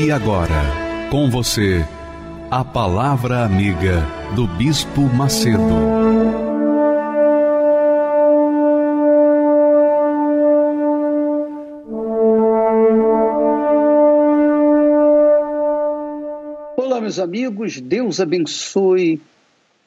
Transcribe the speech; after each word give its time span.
E 0.00 0.12
agora, 0.12 0.62
com 1.10 1.28
você, 1.28 1.84
a 2.52 2.64
Palavra 2.64 3.44
Amiga 3.44 4.06
do 4.36 4.46
Bispo 4.46 5.00
Macedo. 5.00 5.58
Olá, 16.76 17.00
meus 17.00 17.18
amigos, 17.18 17.80
Deus 17.80 18.20
abençoe 18.20 19.20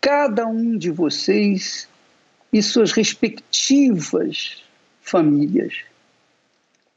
cada 0.02 0.46
um 0.46 0.78
de 0.78 0.92
vocês 0.92 1.88
e 2.52 2.62
suas 2.62 2.92
respectivas 2.92 4.62
famílias. 5.02 5.74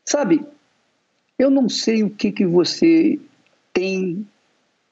Sabe, 0.04 0.44
eu 1.38 1.50
não 1.50 1.68
sei 1.68 2.02
o 2.02 2.10
que, 2.10 2.30
que 2.30 2.46
você 2.46 3.18
tem 3.72 4.26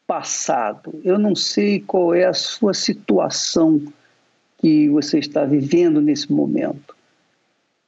passado, 0.07 1.01
eu 1.05 1.19
não 1.19 1.35
sei 1.35 1.81
qual 1.81 2.15
é 2.15 2.25
a 2.25 2.35
sua 2.35 2.75
situação 2.75 3.81
que 4.59 4.89
você 4.89 5.19
está 5.19 5.45
vivendo 5.45 6.01
nesse 6.01 6.31
momento. 6.33 6.97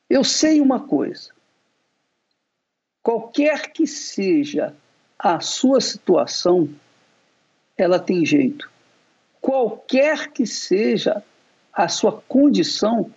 Eu 0.09 0.23
sei 0.23 0.61
uma 0.61 0.81
coisa: 0.81 1.31
qualquer 3.03 3.73
que 3.73 3.87
seja 3.87 4.75
a 5.19 5.41
sua 5.41 5.81
situação, 5.81 6.69
ela 7.77 7.99
tem 7.99 8.25
jeito. 8.25 8.71
Qualquer 9.41 10.31
que 10.33 10.47
seja 10.47 11.23
a 11.73 11.89
sua 11.89 12.13
condição, 12.13 13.11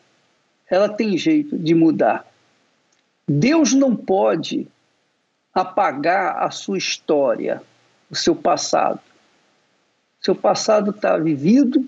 ela 0.69 0.89
tem 0.89 1.17
jeito 1.17 1.57
de 1.57 1.73
mudar. 1.73 2.25
Deus 3.27 3.73
não 3.73 3.95
pode 3.95 4.67
apagar 5.57 6.43
a 6.43 6.51
sua 6.51 6.77
história, 6.77 7.63
o 8.11 8.15
seu 8.15 8.35
passado. 8.35 8.99
Seu 10.21 10.35
passado 10.35 10.91
está 10.91 11.17
vivido 11.17 11.83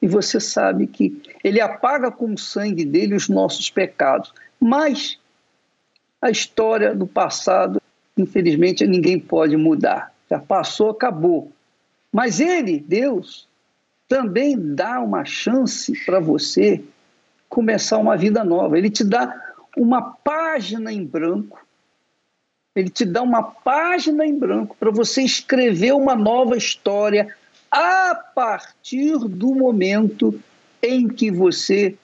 e 0.00 0.08
você 0.08 0.40
sabe 0.40 0.86
que 0.86 1.20
ele 1.44 1.60
apaga 1.60 2.10
com 2.10 2.32
o 2.32 2.38
sangue 2.38 2.82
dele 2.82 3.14
os 3.14 3.28
nossos 3.28 3.68
pecados. 3.68 4.32
Mas 4.58 5.18
a 6.22 6.30
história 6.30 6.94
do 6.94 7.06
passado, 7.06 7.82
infelizmente, 8.16 8.86
ninguém 8.86 9.20
pode 9.20 9.54
mudar. 9.54 10.14
Já 10.30 10.38
passou, 10.38 10.88
acabou. 10.88 11.52
Mas 12.10 12.40
ele, 12.40 12.80
Deus, 12.80 13.46
também 14.08 14.56
dá 14.58 14.98
uma 14.98 15.26
chance 15.26 15.92
para 16.06 16.20
você 16.20 16.82
começar 17.50 17.98
uma 17.98 18.16
vida 18.16 18.42
nova. 18.42 18.78
Ele 18.78 18.88
te 18.88 19.04
dá 19.04 19.38
uma 19.76 20.00
página 20.00 20.90
em 20.90 21.04
branco 21.04 21.66
ele 22.80 22.90
te 22.90 23.04
dá 23.04 23.22
uma 23.22 23.42
página 23.42 24.26
em 24.26 24.36
branco 24.36 24.76
para 24.78 24.90
você 24.90 25.22
escrever 25.22 25.92
uma 25.92 26.16
nova 26.16 26.56
história 26.56 27.34
a 27.70 28.14
partir 28.14 29.18
do 29.18 29.54
momento 29.54 30.40
em 30.82 31.06
que 31.06 31.30
você 31.30 31.96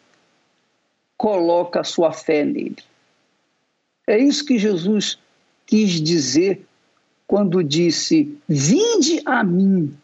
coloca 1.17 1.81
a 1.81 1.85
sua 1.85 2.13
fé 2.13 2.45
nele. 2.45 2.77
É 4.07 4.19
isso 4.19 4.45
que 4.45 4.59
Jesus 4.59 5.19
quis 5.67 6.01
dizer 6.01 6.65
quando 7.27 7.65
disse: 7.65 8.39
Vinde 8.49 9.21
a 9.25 9.43
mim. 9.43 9.97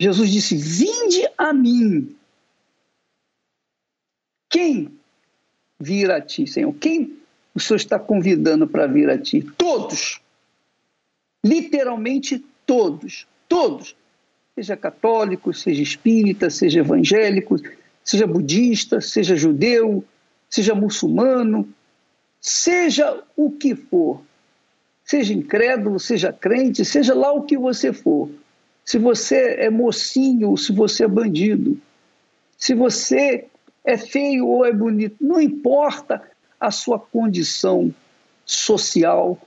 Jesus 0.00 0.30
disse: 0.30 0.56
Vinde 0.56 1.28
a 1.38 1.52
mim. 1.52 2.14
Quem 4.50 4.92
virá 5.78 6.16
a 6.16 6.20
ti, 6.20 6.46
Senhor? 6.46 6.74
Quem 6.74 7.17
o 7.58 7.60
Senhor 7.60 7.76
está 7.76 7.98
convidando 7.98 8.66
para 8.68 8.86
vir 8.86 9.10
a 9.10 9.18
ti. 9.18 9.42
Todos. 9.56 10.20
Literalmente 11.44 12.44
todos. 12.64 13.26
Todos. 13.48 13.96
Seja 14.54 14.76
católico, 14.76 15.52
seja 15.52 15.82
espírita, 15.82 16.50
seja 16.50 16.80
evangélico, 16.80 17.56
seja 18.04 18.26
budista, 18.26 19.00
seja 19.00 19.36
judeu, 19.36 20.04
seja 20.48 20.74
muçulmano, 20.74 21.68
seja 22.40 23.22
o 23.36 23.50
que 23.50 23.74
for. 23.74 24.22
Seja 25.04 25.34
incrédulo, 25.34 25.98
seja 25.98 26.32
crente, 26.32 26.84
seja 26.84 27.14
lá 27.14 27.32
o 27.32 27.42
que 27.42 27.58
você 27.58 27.92
for. 27.92 28.30
Se 28.84 28.98
você 28.98 29.56
é 29.58 29.70
mocinho 29.70 30.50
ou 30.50 30.56
se 30.56 30.72
você 30.72 31.04
é 31.04 31.08
bandido. 31.08 31.80
Se 32.56 32.74
você 32.74 33.46
é 33.84 33.96
feio 33.96 34.46
ou 34.46 34.64
é 34.64 34.72
bonito, 34.72 35.16
não 35.20 35.40
importa 35.40 36.22
a 36.60 36.70
sua 36.70 36.98
condição 36.98 37.94
social, 38.44 39.38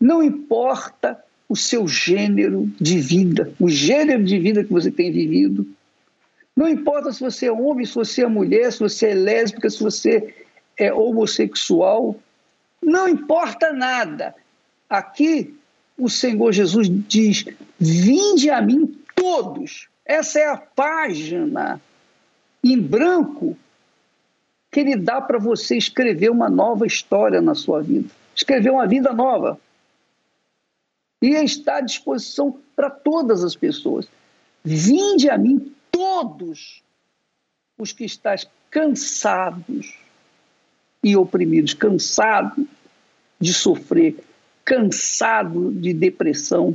não 0.00 0.22
importa 0.22 1.22
o 1.48 1.56
seu 1.56 1.86
gênero 1.86 2.70
de 2.80 2.98
vida, 2.98 3.52
o 3.60 3.68
gênero 3.68 4.24
de 4.24 4.38
vida 4.38 4.64
que 4.64 4.72
você 4.72 4.90
tem 4.90 5.12
vivido. 5.12 5.66
Não 6.56 6.68
importa 6.68 7.12
se 7.12 7.20
você 7.20 7.46
é 7.46 7.52
homem, 7.52 7.86
se 7.86 7.94
você 7.94 8.22
é 8.22 8.26
mulher, 8.26 8.72
se 8.72 8.80
você 8.80 9.08
é 9.08 9.14
lésbica, 9.14 9.70
se 9.70 9.82
você 9.82 10.34
é 10.76 10.92
homossexual. 10.92 12.18
Não 12.82 13.08
importa 13.08 13.72
nada. 13.72 14.34
Aqui 14.88 15.54
o 15.96 16.08
Senhor 16.08 16.52
Jesus 16.52 16.88
diz: 16.90 17.44
Vinde 17.78 18.50
a 18.50 18.60
mim 18.60 18.98
todos. 19.14 19.88
Essa 20.04 20.40
é 20.40 20.46
a 20.48 20.56
página 20.56 21.80
em 22.62 22.80
branco 22.80 23.56
que 24.72 24.80
ele 24.80 24.96
dá 24.96 25.20
para 25.20 25.38
você 25.38 25.76
escrever 25.76 26.30
uma 26.30 26.48
nova 26.48 26.86
história 26.86 27.42
na 27.42 27.54
sua 27.54 27.82
vida, 27.82 28.08
escrever 28.34 28.70
uma 28.70 28.86
vida 28.86 29.12
nova. 29.12 29.60
E 31.20 31.28
está 31.28 31.76
à 31.76 31.80
disposição 31.82 32.58
para 32.74 32.88
todas 32.88 33.44
as 33.44 33.54
pessoas. 33.54 34.08
Vinde 34.64 35.28
a 35.28 35.36
mim 35.36 35.72
todos 35.90 36.82
os 37.78 37.92
que 37.92 38.04
estáis 38.04 38.48
cansados 38.70 39.98
e 41.04 41.14
oprimidos, 41.16 41.74
cansados 41.74 42.64
de 43.38 43.52
sofrer, 43.52 44.16
cansado 44.64 45.70
de 45.72 45.92
depressão, 45.92 46.74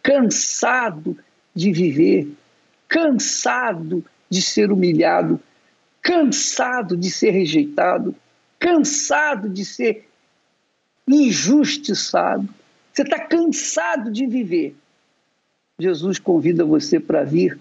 cansado 0.00 1.18
de 1.54 1.72
viver, 1.72 2.28
cansado 2.86 4.04
de 4.30 4.40
ser 4.40 4.70
humilhado, 4.70 5.40
cansado 6.02 6.96
de 6.96 7.10
ser 7.10 7.30
rejeitado, 7.30 8.14
cansado 8.58 9.48
de 9.48 9.64
ser 9.64 10.08
injustiçado, 11.06 12.48
você 12.92 13.02
está 13.02 13.20
cansado 13.20 14.10
de 14.10 14.26
viver. 14.26 14.74
Jesus 15.78 16.18
convida 16.18 16.64
você 16.64 17.00
para 17.00 17.24
vir 17.24 17.58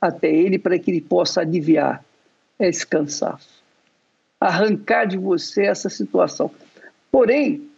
até 0.00 0.30
Ele 0.30 0.58
para 0.58 0.78
que 0.78 0.90
Ele 0.90 1.00
possa 1.00 1.40
aliviar 1.40 2.04
esse 2.58 2.86
cansaço, 2.86 3.62
arrancar 4.40 5.06
de 5.06 5.16
você 5.16 5.64
essa 5.64 5.88
situação. 5.88 6.50
Porém, 7.10 7.68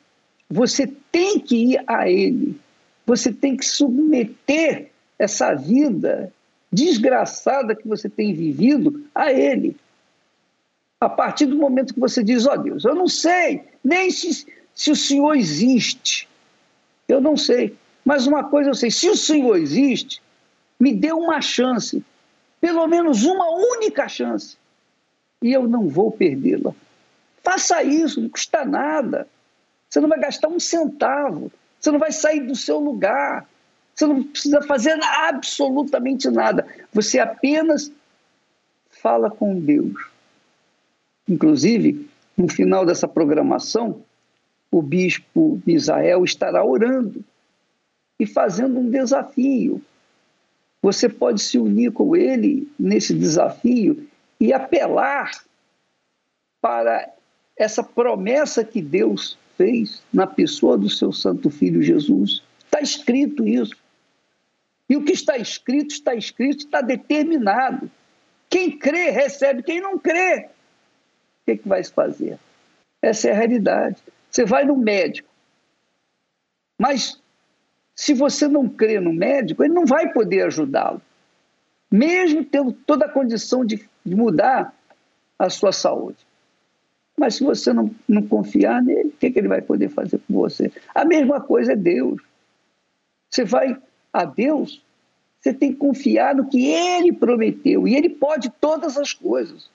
você 0.49 0.87
tem 1.11 1.41
que 1.41 1.73
ir 1.73 1.85
a 1.87 2.09
Ele, 2.09 2.59
você 3.07 3.33
tem 3.33 3.57
que 3.57 3.65
submeter 3.65 4.91
essa 5.19 5.55
vida 5.55 6.33
desgraçada 6.71 7.75
que 7.75 7.87
você 7.87 8.09
tem 8.09 8.35
vivido 8.35 9.05
a 9.15 9.33
Ele. 9.33 9.77
A 11.05 11.09
partir 11.11 11.45
do 11.45 11.57
momento 11.57 11.93
que 11.93 12.01
você 12.01 12.25
diz, 12.25 12.47
ó 12.47 12.55
oh, 12.55 12.57
Deus, 12.57 12.85
eu 12.87 12.95
não 12.95 13.07
sei 13.07 13.63
nem 13.85 14.11
se, 14.11 14.47
se 14.75 14.91
o 14.91 14.97
Senhor 14.97 15.35
existe. 15.35 16.27
Eu 17.07 17.21
não 17.21 17.37
sei. 17.37 17.77
Mas 18.03 18.27
uma 18.27 18.45
coisa 18.45 18.71
eu 18.71 18.75
sei: 18.75 18.91
se 18.91 19.11
o 19.11 19.17
Senhor 19.17 19.59
existe, 19.59 20.23
me 20.81 20.95
dê 20.95 21.13
uma 21.13 21.43
chance, 21.43 22.03
pelo 22.59 22.87
menos 22.87 23.25
uma 23.25 23.51
única 23.51 24.09
chance, 24.09 24.57
e 25.43 25.53
eu 25.53 25.69
não 25.69 25.89
vou 25.89 26.11
perdê-la. 26.11 26.73
Faça 27.43 27.83
isso, 27.83 28.23
não 28.23 28.31
custa 28.31 28.65
nada. 28.65 29.29
Você 29.91 30.01
não 30.01 30.09
vai 30.09 30.19
gastar 30.19 30.49
um 30.49 30.59
centavo, 30.59 31.53
você 31.79 31.91
não 31.91 31.99
vai 31.99 32.13
sair 32.13 32.41
do 32.41 32.57
seu 32.57 32.79
lugar, 32.79 33.47
você 33.95 34.07
não 34.07 34.23
precisa 34.23 34.63
fazer 34.63 34.99
absolutamente 35.03 36.31
nada. 36.31 36.67
Você 36.95 37.19
apenas 37.19 37.93
fala 38.89 39.31
com 39.31 39.61
Deus 39.61 40.14
Inclusive, 41.29 42.09
no 42.37 42.49
final 42.49 42.85
dessa 42.85 43.09
programação, 43.09 44.03
o 44.71 44.83
bispo 44.83 45.61
Misael 45.67 46.25
estará 46.25 46.65
orando 46.65 47.25
e 48.19 48.27
fazendo 48.27 48.79
um 48.79 48.91
desafio. 48.91 49.81
Você 50.83 51.09
pode 51.09 51.41
se 51.41 51.59
unir 51.59 51.93
com 51.93 52.15
ele 52.15 52.69
nesse 52.79 53.15
desafio 53.15 54.07
e 54.41 54.53
apelar 54.53 55.31
para 56.61 57.09
essa 57.57 57.83
promessa 57.83 58.65
que 58.65 58.83
Deus 58.83 59.39
fez 59.57 60.03
na 60.13 60.27
pessoa 60.27 60.77
do 60.77 60.91
seu 60.91 61.13
Santo 61.13 61.49
Filho 61.51 61.83
Jesus. 61.83 62.43
Está 62.65 62.81
escrito 62.81 63.47
isso. 63.47 63.77
E 64.89 64.97
o 64.97 65.05
que 65.05 65.13
está 65.13 65.39
escrito, 65.39 65.93
está 65.93 66.15
escrito, 66.15 66.65
está 66.65 66.81
determinado. 66.81 67.91
Quem 68.51 68.77
crê, 68.77 69.11
recebe. 69.11 69.63
Quem 69.63 69.81
não 69.81 69.99
crê, 69.99 70.49
o 71.45 71.53
que, 71.53 71.59
que 71.59 71.69
vai 71.69 71.85
se 71.85 71.93
fazer? 71.93 72.39
Essa 73.03 73.29
é 73.29 73.33
a 73.33 73.37
realidade. 73.37 74.03
Você 74.31 74.45
vai 74.47 74.65
no 74.65 74.77
médico, 74.77 75.29
mas 76.79 77.21
se 77.95 78.15
você 78.15 78.49
não 78.49 78.69
crê 78.69 78.99
no 78.99 79.13
médico, 79.13 79.63
ele 79.63 79.75
não 79.75 79.87
vai 79.87 80.13
poder 80.13 80.47
ajudá-lo. 80.47 81.01
Mesmo 81.91 82.45
tendo 82.45 82.73
toda 82.73 83.05
a 83.05 83.09
condição 83.09 83.65
de, 83.65 83.89
mudar 84.05 84.75
a 85.39 85.49
sua 85.49 85.71
saúde. 85.71 86.19
Mas 87.17 87.37
se 87.37 87.45
você 87.45 87.73
não, 87.73 87.95
não 88.09 88.27
confiar 88.27 88.83
nele, 88.83 89.11
o 89.11 89.13
que, 89.13 89.31
que 89.31 89.39
ele 89.39 89.49
vai 89.49 89.63
poder 89.63 89.89
fazer 89.91 90.19
com 90.27 90.35
você? 90.35 90.73
A 90.95 91.05
mesma 91.05 91.41
coisa 91.41 91.73
é 91.73 91.77
Deus. 91.77 92.21
Você 93.31 93.45
vai 93.45 93.81
a 94.13 94.25
Deus, 94.25 94.83
você 95.41 95.53
tem 95.53 95.73
que 95.73 95.79
confiar 95.79 96.35
no 96.35 96.49
que 96.49 96.67
ele 96.67 97.13
prometeu. 97.13 97.87
E 97.87 97.95
ele 97.95 98.09
pode 98.09 98.51
todas 98.61 98.97
as 98.97 99.13
coisas. 99.13 99.71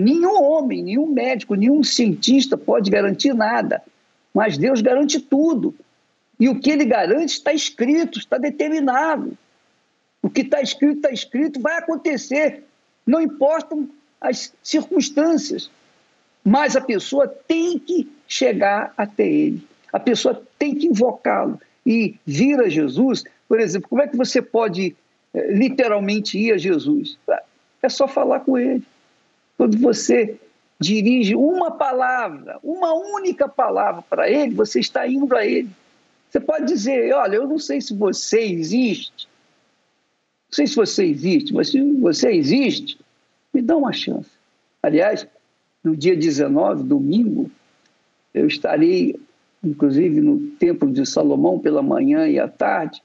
Nenhum 0.00 0.40
homem, 0.40 0.80
nenhum 0.80 1.12
médico, 1.12 1.56
nenhum 1.56 1.82
cientista 1.82 2.56
pode 2.56 2.88
garantir 2.88 3.34
nada. 3.34 3.82
Mas 4.32 4.56
Deus 4.56 4.80
garante 4.80 5.18
tudo. 5.18 5.74
E 6.38 6.48
o 6.48 6.60
que 6.60 6.70
ele 6.70 6.84
garante 6.84 7.32
está 7.32 7.52
escrito, 7.52 8.16
está 8.16 8.38
determinado. 8.38 9.36
O 10.22 10.30
que 10.30 10.42
está 10.42 10.62
escrito, 10.62 10.98
está 10.98 11.10
escrito, 11.10 11.60
vai 11.60 11.78
acontecer. 11.78 12.62
Não 13.04 13.20
importam 13.20 13.90
as 14.20 14.52
circunstâncias. 14.62 15.68
Mas 16.44 16.76
a 16.76 16.80
pessoa 16.80 17.26
tem 17.26 17.76
que 17.76 18.08
chegar 18.28 18.94
até 18.96 19.26
ele. 19.26 19.66
A 19.92 19.98
pessoa 19.98 20.40
tem 20.60 20.76
que 20.76 20.86
invocá-lo 20.86 21.60
e 21.84 22.14
vir 22.24 22.60
a 22.60 22.68
Jesus. 22.68 23.24
Por 23.48 23.58
exemplo, 23.58 23.88
como 23.88 24.02
é 24.02 24.06
que 24.06 24.16
você 24.16 24.40
pode 24.40 24.94
eh, 25.34 25.52
literalmente 25.52 26.38
ir 26.38 26.52
a 26.52 26.56
Jesus? 26.56 27.18
É 27.82 27.88
só 27.88 28.06
falar 28.06 28.40
com 28.40 28.56
ele. 28.56 28.84
Quando 29.58 29.76
você 29.76 30.38
dirige 30.80 31.34
uma 31.34 31.72
palavra, 31.72 32.60
uma 32.62 32.94
única 32.94 33.48
palavra 33.48 34.02
para 34.02 34.30
ele, 34.30 34.54
você 34.54 34.78
está 34.78 35.06
indo 35.08 35.36
a 35.36 35.44
ele. 35.44 35.68
Você 36.30 36.38
pode 36.38 36.66
dizer: 36.66 37.12
Olha, 37.12 37.36
eu 37.36 37.48
não 37.48 37.58
sei 37.58 37.80
se 37.80 37.92
você 37.92 38.40
existe, 38.40 39.26
não 40.48 40.52
sei 40.52 40.66
se 40.68 40.76
você 40.76 41.04
existe, 41.04 41.52
mas 41.52 41.70
se 41.70 41.82
você 41.94 42.30
existe, 42.30 43.00
me 43.52 43.60
dá 43.60 43.76
uma 43.76 43.92
chance. 43.92 44.30
Aliás, 44.80 45.26
no 45.82 45.96
dia 45.96 46.16
19, 46.16 46.84
domingo, 46.84 47.50
eu 48.32 48.46
estarei, 48.46 49.18
inclusive, 49.62 50.20
no 50.20 50.38
Templo 50.52 50.92
de 50.92 51.04
Salomão 51.04 51.58
pela 51.58 51.82
manhã 51.82 52.28
e 52.28 52.38
à 52.38 52.46
tarde, 52.46 53.02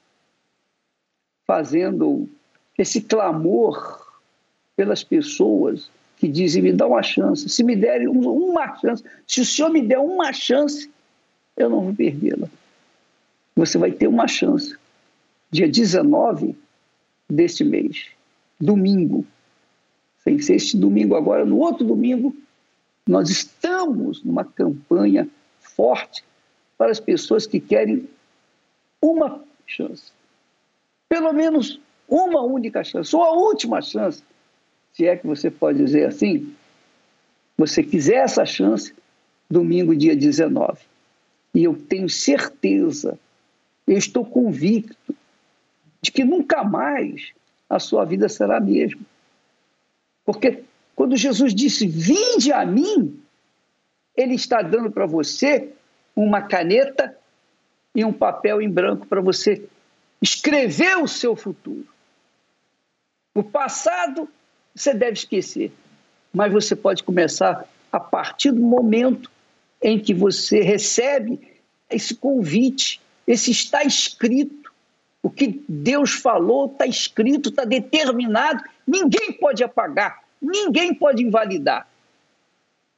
fazendo 1.47 2.29
esse 2.77 3.01
clamor 3.01 4.05
pelas 4.75 5.03
pessoas 5.03 5.89
que 6.23 6.27
dizem: 6.29 6.63
me 6.63 6.71
dá 6.71 6.87
uma 6.87 7.03
chance. 7.03 7.49
Se 7.49 7.61
me 7.65 7.75
derem 7.75 8.07
uma 8.07 8.77
chance, 8.77 9.03
se 9.27 9.41
o 9.41 9.45
senhor 9.45 9.69
me 9.69 9.81
der 9.81 9.99
uma 9.99 10.31
chance, 10.31 10.89
eu 11.57 11.69
não 11.69 11.81
vou 11.81 11.93
perdê-la. 11.93 12.47
Você 13.57 13.77
vai 13.77 13.91
ter 13.91 14.07
uma 14.07 14.25
chance. 14.25 14.73
Dia 15.51 15.67
19 15.67 16.55
deste 17.29 17.65
mês, 17.65 18.07
domingo. 18.57 19.25
Sem 20.23 20.39
ser 20.39 20.55
este 20.55 20.77
domingo 20.77 21.13
agora, 21.13 21.43
no 21.43 21.57
outro 21.57 21.85
domingo, 21.85 22.33
nós 23.05 23.29
estamos 23.29 24.23
numa 24.23 24.45
campanha 24.45 25.27
forte 25.59 26.23
para 26.77 26.89
as 26.89 27.01
pessoas 27.01 27.45
que 27.45 27.59
querem 27.59 28.07
uma 29.01 29.43
chance. 29.67 30.13
Pelo 31.09 31.33
menos 31.33 31.81
uma 32.07 32.41
única 32.41 32.81
chance, 32.81 33.13
ou 33.13 33.23
a 33.23 33.33
última 33.33 33.81
chance, 33.81 34.23
se 34.93 35.07
é 35.07 35.17
que 35.17 35.25
você 35.25 35.49
pode 35.49 35.79
dizer 35.79 36.07
assim. 36.07 36.53
Você 37.57 37.83
quiser 37.83 38.17
essa 38.17 38.45
chance, 38.45 38.93
domingo, 39.49 39.95
dia 39.95 40.15
19. 40.15 40.79
E 41.53 41.63
eu 41.63 41.75
tenho 41.75 42.09
certeza, 42.09 43.19
eu 43.87 43.97
estou 43.97 44.25
convicto 44.25 45.15
de 46.01 46.11
que 46.11 46.23
nunca 46.23 46.63
mais 46.63 47.31
a 47.69 47.79
sua 47.79 48.05
vida 48.05 48.27
será 48.29 48.57
a 48.57 48.61
mesma. 48.61 49.01
Porque 50.25 50.63
quando 50.95 51.15
Jesus 51.15 51.53
disse: 51.53 51.87
Vinde 51.87 52.51
a 52.51 52.65
mim, 52.65 53.19
ele 54.15 54.35
está 54.35 54.61
dando 54.61 54.91
para 54.91 55.05
você 55.05 55.69
uma 56.15 56.41
caneta 56.41 57.17
e 57.95 58.03
um 58.03 58.13
papel 58.13 58.61
em 58.61 58.69
branco 58.69 59.07
para 59.07 59.21
você 59.21 59.67
escrever 60.21 60.97
o 60.97 61.07
seu 61.07 61.35
futuro. 61.35 61.87
O 63.35 63.43
passado 63.43 64.29
você 64.75 64.93
deve 64.93 65.13
esquecer, 65.13 65.71
mas 66.33 66.51
você 66.51 66.75
pode 66.75 67.03
começar 67.03 67.67
a 67.91 67.99
partir 67.99 68.51
do 68.51 68.61
momento 68.61 69.29
em 69.81 69.99
que 69.99 70.13
você 70.13 70.61
recebe 70.61 71.39
esse 71.89 72.15
convite, 72.15 72.99
esse 73.27 73.51
está 73.51 73.83
escrito. 73.83 74.71
O 75.21 75.29
que 75.29 75.63
Deus 75.69 76.13
falou 76.13 76.65
está 76.65 76.85
escrito, 76.85 77.49
está 77.49 77.63
determinado, 77.63 78.63
ninguém 78.87 79.31
pode 79.33 79.63
apagar 79.63 80.23
ninguém 80.43 80.93
pode 80.93 81.23
invalidar. 81.23 81.87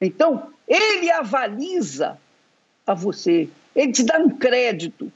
Então, 0.00 0.52
ele 0.66 1.10
avaliza 1.10 2.18
a 2.84 2.92
você, 2.92 3.48
ele 3.74 3.92
te 3.92 4.02
dá 4.02 4.18
um 4.18 4.28
crédito, 4.28 5.10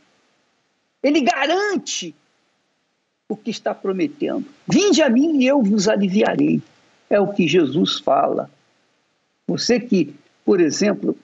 ele 1.03 1.21
garante 1.21 2.15
o 3.31 3.37
que 3.37 3.51
está 3.51 3.73
prometendo. 3.73 4.45
Vinde 4.67 5.01
a 5.01 5.09
mim 5.09 5.39
e 5.39 5.47
eu 5.47 5.63
vos 5.63 5.89
aliviarei. 5.89 6.61
É 7.09 7.21
o 7.21 7.33
que 7.33 7.47
Jesus 7.47 8.01
fala. 8.01 8.51
Você 9.47 9.79
que, 9.79 10.15
por 10.45 10.61
exemplo, 10.61 11.17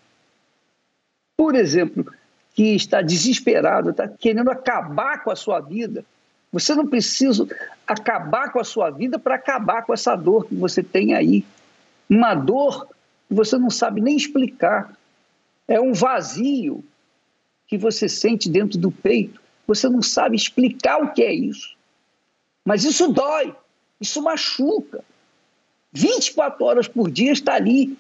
por 1.37 1.57
exemplo, 1.57 2.07
que 2.55 2.77
está 2.77 3.03
desesperado, 3.03 3.91
está 3.91 4.07
querendo 4.09 4.51
acabar 4.51 5.25
com 5.25 5.33
a 5.33 5.37
sua 5.37 5.61
vida, 5.61 6.05
você 6.53 6.77
não 6.77 6.87
precisa 6.87 7.47
acabar 7.85 8.53
com 8.53 8.61
a 8.61 8.65
sua 8.65 8.89
vida 8.89 9.19
para 9.19 9.35
acabar 9.35 9.83
com 9.83 9.93
essa 9.93 10.15
dor 10.15 10.47
que 10.47 10.55
você 10.55 10.85
tem 10.85 11.13
aí. 11.13 11.45
Uma 12.09 12.35
dor 12.35 12.87
que 13.29 13.35
você 13.35 13.59
não 13.59 13.69
sabe 13.69 14.01
nem 14.01 14.17
explicar. 14.17 14.97
É 15.67 15.81
um 15.81 15.93
vazio 15.93 16.85
que 17.67 17.77
você 17.77 18.09
sente 18.09 18.49
dentro 18.49 18.79
do 18.79 18.93
peito. 18.93 19.41
Você 19.67 19.89
não 19.89 20.01
sabe 20.01 20.37
explicar 20.37 21.03
o 21.03 21.13
que 21.13 21.23
é 21.23 21.35
isso. 21.35 21.76
Mas 22.67 22.85
isso 22.85 23.13
dói, 23.13 23.55
isso 24.01 24.21
machuca. 24.21 25.05
24 25.93 26.65
horas 26.65 26.89
por 26.89 27.09
dia 27.09 27.31
está 27.31 27.55
ali, 27.55 27.97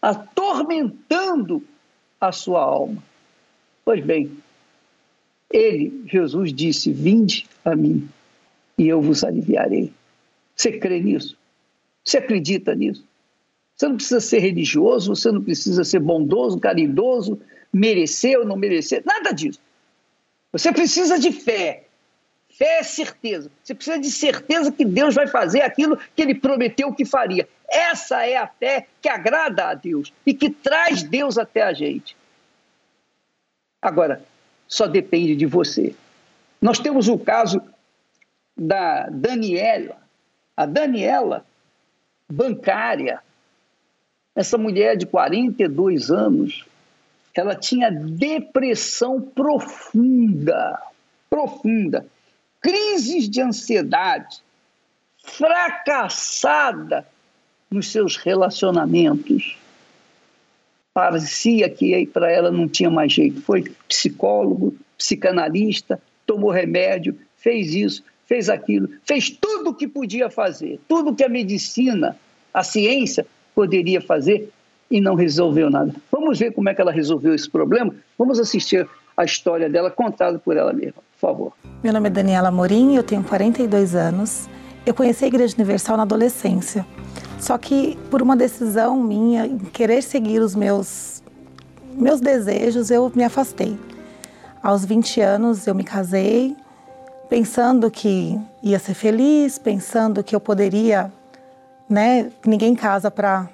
atormentando 0.00 1.62
a 2.18 2.32
sua 2.32 2.62
alma. 2.62 3.04
Pois 3.84 4.02
bem, 4.02 4.32
ele, 5.52 6.04
Jesus, 6.06 6.54
disse: 6.54 6.90
Vinde 6.90 7.46
a 7.62 7.76
mim 7.76 8.08
e 8.78 8.88
eu 8.88 9.02
vos 9.02 9.22
aliviarei. 9.22 9.92
Você 10.56 10.78
crê 10.78 11.00
nisso? 11.00 11.36
Você 12.02 12.16
acredita 12.16 12.74
nisso? 12.74 13.04
Você 13.76 13.88
não 13.88 13.96
precisa 13.96 14.20
ser 14.20 14.38
religioso, 14.38 15.14
você 15.14 15.30
não 15.30 15.42
precisa 15.42 15.84
ser 15.84 16.00
bondoso, 16.00 16.58
caridoso, 16.58 17.38
merecer 17.72 18.38
ou 18.38 18.46
não 18.46 18.56
merecer, 18.56 19.02
nada 19.04 19.32
disso. 19.32 19.60
Você 20.50 20.72
precisa 20.72 21.18
de 21.18 21.30
fé. 21.30 21.87
Fé 22.58 22.80
é 22.80 22.82
certeza. 22.82 23.48
Você 23.62 23.72
precisa 23.72 24.00
de 24.00 24.10
certeza 24.10 24.72
que 24.72 24.84
Deus 24.84 25.14
vai 25.14 25.28
fazer 25.28 25.62
aquilo 25.62 25.96
que 26.16 26.20
ele 26.20 26.34
prometeu 26.34 26.92
que 26.92 27.04
faria. 27.04 27.48
Essa 27.70 28.26
é 28.26 28.36
a 28.36 28.48
fé 28.48 28.88
que 29.00 29.08
agrada 29.08 29.68
a 29.68 29.74
Deus 29.74 30.12
e 30.26 30.34
que 30.34 30.50
traz 30.50 31.04
Deus 31.04 31.38
até 31.38 31.62
a 31.62 31.72
gente. 31.72 32.16
Agora, 33.80 34.20
só 34.66 34.88
depende 34.88 35.36
de 35.36 35.46
você. 35.46 35.94
Nós 36.60 36.80
temos 36.80 37.06
o 37.06 37.16
caso 37.16 37.62
da 38.56 39.08
Daniela, 39.08 39.96
a 40.56 40.66
Daniela, 40.66 41.46
bancária, 42.28 43.20
essa 44.34 44.58
mulher 44.58 44.96
de 44.96 45.06
42 45.06 46.10
anos, 46.10 46.64
ela 47.32 47.54
tinha 47.54 47.88
depressão 47.88 49.20
profunda, 49.20 50.76
profunda, 51.30 52.04
crises 52.60 53.28
de 53.28 53.40
ansiedade, 53.40 54.38
fracassada 55.22 57.06
nos 57.70 57.90
seus 57.90 58.16
relacionamentos. 58.16 59.56
parecia 60.94 61.70
que 61.70 62.06
para 62.06 62.30
ela 62.30 62.50
não 62.50 62.66
tinha 62.66 62.90
mais 62.90 63.12
jeito. 63.12 63.40
Foi 63.42 63.62
psicólogo, 63.86 64.74
psicanalista, 64.96 66.00
tomou 66.26 66.50
remédio, 66.50 67.16
fez 67.36 67.72
isso, 67.72 68.02
fez 68.26 68.48
aquilo, 68.48 68.88
fez 69.04 69.30
tudo 69.30 69.70
o 69.70 69.74
que 69.74 69.86
podia 69.86 70.28
fazer, 70.28 70.80
tudo 70.88 71.14
que 71.14 71.24
a 71.24 71.28
medicina, 71.28 72.16
a 72.52 72.64
ciência 72.64 73.26
poderia 73.54 74.00
fazer 74.00 74.50
e 74.90 75.00
não 75.00 75.14
resolveu 75.14 75.70
nada. 75.70 75.94
Vamos 76.10 76.38
ver 76.38 76.52
como 76.52 76.68
é 76.68 76.74
que 76.74 76.80
ela 76.80 76.92
resolveu 76.92 77.34
esse 77.34 77.48
problema? 77.48 77.94
Vamos 78.18 78.40
assistir 78.40 78.88
a 79.16 79.24
história 79.24 79.68
dela 79.68 79.90
contada 79.90 80.38
por 80.38 80.56
ela 80.56 80.72
mesma, 80.72 81.02
por 81.18 81.28
favor. 81.28 81.52
Meu 81.82 81.92
nome 81.92 82.08
é 82.08 82.10
Daniela 82.10 82.50
Morim, 82.50 82.94
eu 82.94 83.02
tenho 83.02 83.22
42 83.24 83.94
anos. 83.94 84.48
Eu 84.86 84.94
conheci 84.94 85.24
a 85.24 85.28
Igreja 85.28 85.54
Universal 85.56 85.96
na 85.96 86.04
adolescência. 86.04 86.86
Só 87.40 87.58
que 87.58 87.98
por 88.10 88.22
uma 88.22 88.36
decisão 88.36 88.96
minha, 88.96 89.46
em 89.46 89.58
querer 89.58 90.02
seguir 90.02 90.40
os 90.40 90.54
meus 90.54 91.22
meus 91.92 92.20
desejos, 92.20 92.90
eu 92.90 93.10
me 93.14 93.24
afastei. 93.24 93.76
Aos 94.62 94.84
20 94.84 95.20
anos 95.20 95.66
eu 95.66 95.74
me 95.74 95.82
casei, 95.82 96.56
pensando 97.28 97.90
que 97.90 98.40
ia 98.62 98.78
ser 98.78 98.94
feliz, 98.94 99.58
pensando 99.58 100.22
que 100.22 100.34
eu 100.34 100.38
poderia, 100.38 101.12
né, 101.88 102.30
ninguém 102.46 102.74
casa 102.74 103.10
para 103.10 103.48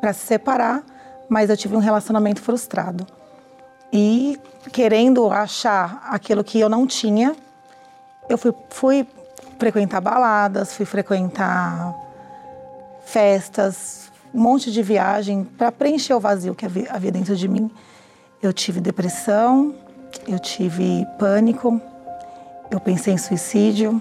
para 0.00 0.14
se 0.14 0.26
separar, 0.26 0.82
mas 1.28 1.50
eu 1.50 1.56
tive 1.58 1.76
um 1.76 1.78
relacionamento 1.78 2.40
frustrado 2.40 3.06
e 3.92 4.38
querendo 4.72 5.30
achar 5.30 6.02
aquilo 6.08 6.44
que 6.44 6.60
eu 6.60 6.68
não 6.68 6.86
tinha, 6.86 7.34
eu 8.28 8.38
fui, 8.38 8.54
fui 8.68 9.06
frequentar 9.58 10.00
baladas, 10.00 10.74
fui 10.74 10.86
frequentar 10.86 11.94
festas, 13.04 14.10
um 14.32 14.40
monte 14.40 14.70
de 14.70 14.82
viagem 14.82 15.44
para 15.44 15.72
preencher 15.72 16.14
o 16.14 16.20
vazio 16.20 16.54
que 16.54 16.64
havia 16.64 17.10
dentro 17.10 17.34
de 17.34 17.48
mim. 17.48 17.70
Eu 18.40 18.52
tive 18.52 18.80
depressão, 18.80 19.74
eu 20.26 20.38
tive 20.38 21.06
pânico, 21.18 21.80
eu 22.70 22.78
pensei 22.78 23.14
em 23.14 23.18
suicídio 23.18 24.00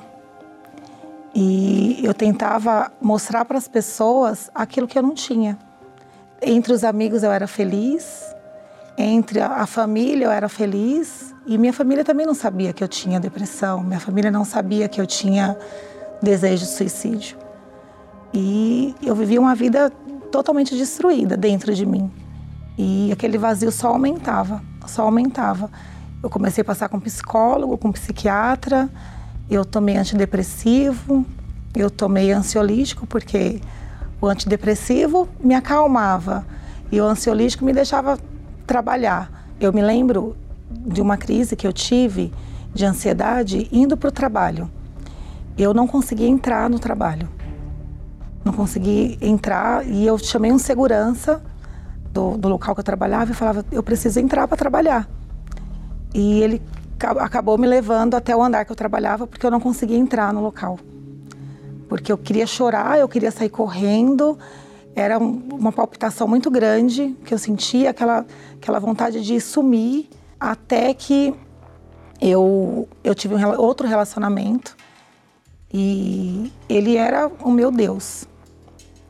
e 1.34 2.00
eu 2.04 2.14
tentava 2.14 2.92
mostrar 3.02 3.46
para 3.46 3.58
as 3.58 3.68
pessoas 3.68 4.50
aquilo 4.54 4.88
que 4.88 4.98
eu 4.98 5.04
não 5.04 5.14
tinha. 5.14 5.58
Entre 6.42 6.72
os 6.72 6.84
amigos 6.84 7.24
eu 7.24 7.32
era 7.32 7.48
feliz, 7.48 8.29
entre 9.02 9.40
a, 9.40 9.66
família 9.66 10.26
eu 10.26 10.32
era 10.32 10.50
feliz 10.50 11.34
e 11.48 11.58
minha 11.58 11.72
família 11.72 12.04
também 12.04 12.26
não 12.26 12.34
sabia 12.34 12.74
que 12.74 12.84
eu 12.84 12.88
tinha 12.88 13.18
depressão, 13.18 13.82
minha 13.82 14.00
família 14.00 14.30
não 14.30 14.44
sabia 14.44 14.90
que 14.90 15.00
eu 15.00 15.08
tinha 15.08 15.58
desejo 16.22 16.66
de 16.66 16.72
suicídio. 16.72 17.38
E 18.34 18.94
eu 19.02 19.16
vivia 19.16 19.40
uma 19.40 19.56
vida 19.56 19.90
totalmente 20.30 20.76
destruída 20.76 21.38
dentro 21.38 21.74
de 21.74 21.86
mim. 21.86 22.12
E 22.78 23.10
aquele 23.12 23.38
vazio 23.38 23.72
só 23.72 23.88
aumentava, 23.88 24.62
só 24.86 25.04
aumentava. 25.04 25.72
Eu 26.22 26.30
comecei 26.30 26.62
a 26.62 26.66
passar 26.66 26.90
com 26.90 27.00
psicólogo, 27.00 27.78
com 27.78 27.94
psiquiatra, 27.94 28.90
eu 29.50 29.64
tomei 29.64 29.96
antidepressivo, 29.96 31.26
eu 31.74 31.90
tomei 31.90 32.34
ansiolítico 32.34 33.08
porque 33.08 33.62
o 34.20 34.28
antidepressivo 34.28 35.30
me 35.40 35.56
acalmava 35.56 36.46
e 36.92 37.00
o 37.00 37.06
ansiolítico 37.06 37.64
me 37.64 37.72
deixava 37.72 38.20
trabalhar. 38.70 39.50
Eu 39.60 39.74
me 39.74 39.82
lembro 39.82 40.38
de 40.70 41.02
uma 41.02 41.18
crise 41.18 41.56
que 41.56 41.66
eu 41.66 41.74
tive 41.74 42.32
de 42.72 42.86
ansiedade 42.86 43.68
indo 43.72 43.98
para 43.98 44.10
o 44.10 44.12
trabalho. 44.12 44.70
Eu 45.58 45.74
não 45.74 45.88
conseguia 45.88 46.28
entrar 46.28 46.70
no 46.70 46.78
trabalho. 46.78 47.28
Não 48.46 48.54
consegui 48.54 49.18
entrar 49.22 49.84
e 49.88 50.06
eu 50.06 50.20
chamei 50.20 50.52
um 50.52 50.60
segurança 50.60 51.42
do, 52.14 52.38
do 52.38 52.48
local 52.48 52.76
que 52.76 52.82
eu 52.82 52.84
trabalhava 52.84 53.32
e 53.32 53.34
falava: 53.34 53.66
eu 53.72 53.82
preciso 53.82 54.20
entrar 54.20 54.48
para 54.48 54.56
trabalhar. 54.56 55.10
E 56.14 56.40
ele 56.44 56.62
acabou 57.00 57.58
me 57.58 57.66
levando 57.66 58.14
até 58.14 58.36
o 58.36 58.44
andar 58.44 58.66
que 58.66 58.72
eu 58.72 58.76
trabalhava 58.76 59.26
porque 59.26 59.44
eu 59.44 59.52
não 59.52 59.60
conseguia 59.60 59.98
entrar 59.98 60.32
no 60.32 60.42
local. 60.42 60.78
Porque 61.88 62.12
eu 62.12 62.18
queria 62.20 62.46
chorar, 62.46 63.00
eu 63.00 63.10
queria 63.10 63.32
sair 63.32 63.50
correndo 63.50 64.38
era 64.96 65.18
uma 65.18 65.72
palpitação 65.72 66.28
muito 66.28 66.50
grande 66.50 67.16
que 67.24 67.34
eu 67.34 67.38
sentia, 67.38 67.92
aquela, 67.92 68.26
aquela 68.56 68.80
vontade 68.80 69.22
de 69.24 69.40
sumir, 69.40 70.10
até 70.40 70.94
que 70.94 71.34
eu, 72.22 72.88
eu 73.04 73.16
tive 73.16 73.36
um, 73.36 73.60
outro 73.60 73.88
relacionamento 73.88 74.76
e 75.72 76.52
ele 76.68 76.98
era 76.98 77.28
o 77.44 77.52
meu 77.52 77.72
Deus. 77.72 78.28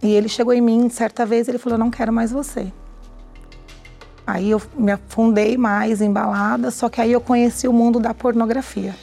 E 0.02 0.12
ele 0.12 0.30
chegou 0.30 0.54
em 0.54 0.62
mim 0.62 0.90
certa 0.90 1.26
vez 1.26 1.48
ele 1.48 1.58
falou: 1.58 1.78
Não 1.78 1.90
quero 1.90 2.14
mais 2.14 2.32
você. 2.32 2.72
Aí 4.26 4.52
eu 4.52 4.62
me 4.76 4.92
afundei 4.92 5.58
mais 5.58 6.02
em 6.02 6.12
balada, 6.12 6.70
só 6.70 6.88
que 6.88 7.02
aí 7.02 7.12
eu 7.12 7.20
conheci 7.20 7.68
o 7.68 7.74
mundo 7.74 8.00
da 8.00 8.14
pornografia. 8.14 8.96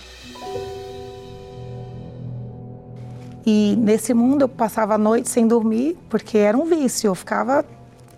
E 3.46 3.76
nesse 3.78 4.12
mundo 4.12 4.42
eu 4.42 4.48
passava 4.48 4.94
a 4.94 4.98
noite 4.98 5.28
sem 5.28 5.46
dormir, 5.46 5.96
porque 6.10 6.36
era 6.36 6.58
um 6.58 6.64
vício. 6.64 7.06
Eu 7.06 7.14
ficava, 7.14 7.64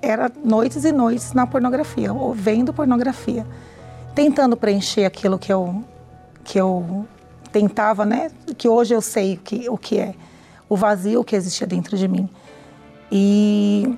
era 0.00 0.32
noites 0.42 0.86
e 0.86 0.90
noites 0.90 1.34
na 1.34 1.46
pornografia, 1.46 2.14
ou 2.14 2.32
vendo 2.32 2.72
pornografia, 2.72 3.46
tentando 4.14 4.56
preencher 4.56 5.04
aquilo 5.04 5.38
que 5.38 5.52
eu, 5.52 5.84
que 6.42 6.58
eu 6.58 7.06
tentava, 7.52 8.06
né? 8.06 8.30
Que 8.56 8.68
hoje 8.68 8.94
eu 8.94 9.02
sei 9.02 9.36
que, 9.36 9.68
o 9.68 9.76
que 9.76 9.98
é, 9.98 10.14
o 10.66 10.74
vazio 10.74 11.22
que 11.22 11.36
existia 11.36 11.66
dentro 11.66 11.94
de 11.94 12.08
mim. 12.08 12.26
E 13.12 13.94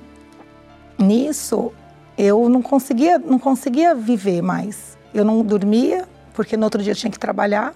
nisso 0.99 1.71
eu 2.17 2.49
não 2.49 2.61
conseguia, 2.61 3.17
não 3.17 3.39
conseguia 3.39 3.95
viver 3.95 4.41
mais. 4.41 4.97
Eu 5.13 5.23
não 5.23 5.41
dormia, 5.43 6.05
porque 6.33 6.57
no 6.57 6.65
outro 6.65 6.83
dia 6.83 6.91
eu 6.91 6.95
tinha 6.95 7.11
que 7.11 7.19
trabalhar. 7.19 7.73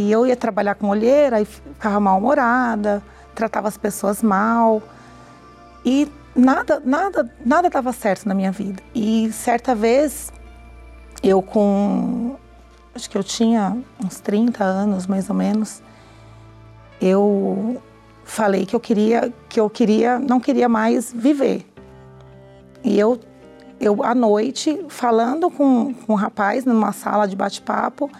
E 0.00 0.10
eu 0.10 0.26
ia 0.26 0.34
trabalhar 0.34 0.76
com 0.76 0.88
olheira 0.88 1.42
e 1.42 1.44
ficava 1.44 2.00
mal-humorada, 2.00 3.02
tratava 3.34 3.68
as 3.68 3.76
pessoas 3.76 4.22
mal. 4.22 4.82
E 5.84 6.08
nada, 6.34 6.80
nada, 6.82 7.30
nada 7.44 7.68
dava 7.68 7.92
certo 7.92 8.26
na 8.26 8.34
minha 8.34 8.50
vida. 8.50 8.82
E 8.94 9.30
certa 9.30 9.74
vez, 9.74 10.32
eu 11.22 11.42
com 11.42 12.34
acho 12.94 13.10
que 13.10 13.18
eu 13.18 13.22
tinha 13.22 13.76
uns 14.02 14.20
30 14.20 14.64
anos 14.64 15.06
mais 15.06 15.28
ou 15.28 15.36
menos, 15.36 15.82
eu 16.98 17.80
falei 18.24 18.64
que 18.64 18.74
eu 18.74 18.80
queria 18.80 19.30
que 19.50 19.60
eu 19.60 19.68
queria 19.68 20.18
não 20.18 20.40
queria 20.40 20.68
mais 20.68 21.12
viver. 21.12 21.66
E 22.82 22.98
eu 22.98 23.20
eu 23.78 24.02
à 24.02 24.14
noite 24.14 24.82
falando 24.88 25.50
com, 25.50 25.92
com 25.92 26.14
um 26.14 26.16
rapaz 26.16 26.64
numa 26.64 26.92
sala 26.92 27.28
de 27.28 27.36
bate-papo, 27.36 28.10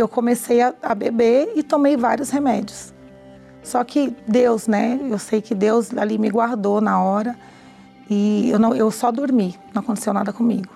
eu 0.00 0.08
comecei 0.08 0.60
a, 0.60 0.74
a 0.82 0.94
beber 0.94 1.52
e 1.54 1.62
tomei 1.62 1.96
vários 1.96 2.30
remédios. 2.30 2.92
Só 3.62 3.84
que 3.84 4.16
Deus, 4.26 4.66
né? 4.66 4.98
Eu 5.08 5.18
sei 5.18 5.40
que 5.40 5.54
Deus 5.54 5.96
ali 5.96 6.18
me 6.18 6.30
guardou 6.30 6.80
na 6.80 7.02
hora 7.02 7.36
e 8.08 8.50
eu, 8.50 8.58
não, 8.58 8.74
eu 8.74 8.90
só 8.90 9.12
dormi, 9.12 9.56
não 9.74 9.80
aconteceu 9.80 10.12
nada 10.12 10.32
comigo. 10.32 10.68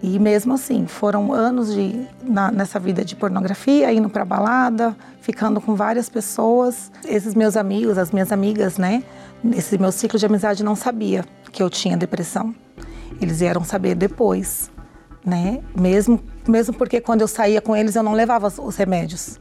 E 0.00 0.18
mesmo 0.18 0.54
assim, 0.54 0.86
foram 0.86 1.32
anos 1.32 1.74
de, 1.74 2.06
na, 2.22 2.52
nessa 2.52 2.78
vida 2.78 3.04
de 3.04 3.16
pornografia, 3.16 3.92
indo 3.92 4.08
para 4.08 4.24
balada, 4.24 4.96
ficando 5.20 5.60
com 5.60 5.74
várias 5.74 6.08
pessoas. 6.08 6.92
Esses 7.04 7.34
meus 7.34 7.56
amigos, 7.56 7.98
as 7.98 8.12
minhas 8.12 8.30
amigas, 8.30 8.78
né? 8.78 9.02
Esse 9.56 9.76
meu 9.76 9.90
ciclo 9.90 10.18
de 10.18 10.26
amizade 10.26 10.62
não 10.62 10.76
sabia 10.76 11.24
que 11.50 11.60
eu 11.60 11.68
tinha 11.68 11.96
depressão. 11.96 12.54
Eles 13.20 13.40
vieram 13.40 13.64
saber 13.64 13.96
depois 13.96 14.70
né? 15.28 15.60
Mesmo, 15.78 16.20
mesmo 16.50 16.74
porque 16.74 17.00
quando 17.00 17.20
eu 17.20 17.28
saía 17.28 17.60
com 17.60 17.76
eles 17.76 17.94
eu 17.96 18.02
não 18.02 18.12
levava 18.12 18.46
os 18.46 18.76
remédios. 18.76 19.38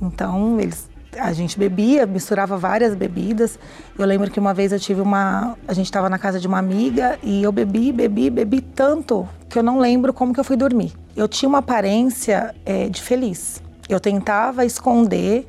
Então, 0.00 0.60
eles, 0.60 0.88
a 1.18 1.32
gente 1.32 1.58
bebia, 1.58 2.06
misturava 2.06 2.56
várias 2.56 2.94
bebidas. 2.94 3.58
Eu 3.98 4.04
lembro 4.06 4.30
que 4.30 4.38
uma 4.38 4.52
vez 4.52 4.72
eu 4.72 4.80
tive 4.80 5.00
uma, 5.00 5.56
a 5.66 5.72
gente 5.72 5.86
estava 5.86 6.08
na 6.08 6.18
casa 6.18 6.38
de 6.38 6.46
uma 6.46 6.58
amiga 6.58 7.18
e 7.22 7.42
eu 7.42 7.52
bebi, 7.52 7.92
bebi, 7.92 8.30
bebi 8.30 8.60
tanto 8.60 9.28
que 9.48 9.58
eu 9.58 9.62
não 9.62 9.78
lembro 9.78 10.12
como 10.12 10.32
que 10.32 10.40
eu 10.40 10.44
fui 10.44 10.56
dormir. 10.56 10.92
Eu 11.16 11.26
tinha 11.26 11.48
uma 11.48 11.58
aparência 11.58 12.54
é, 12.64 12.88
de 12.88 13.02
feliz. 13.02 13.62
Eu 13.88 14.00
tentava 14.00 14.64
esconder, 14.64 15.48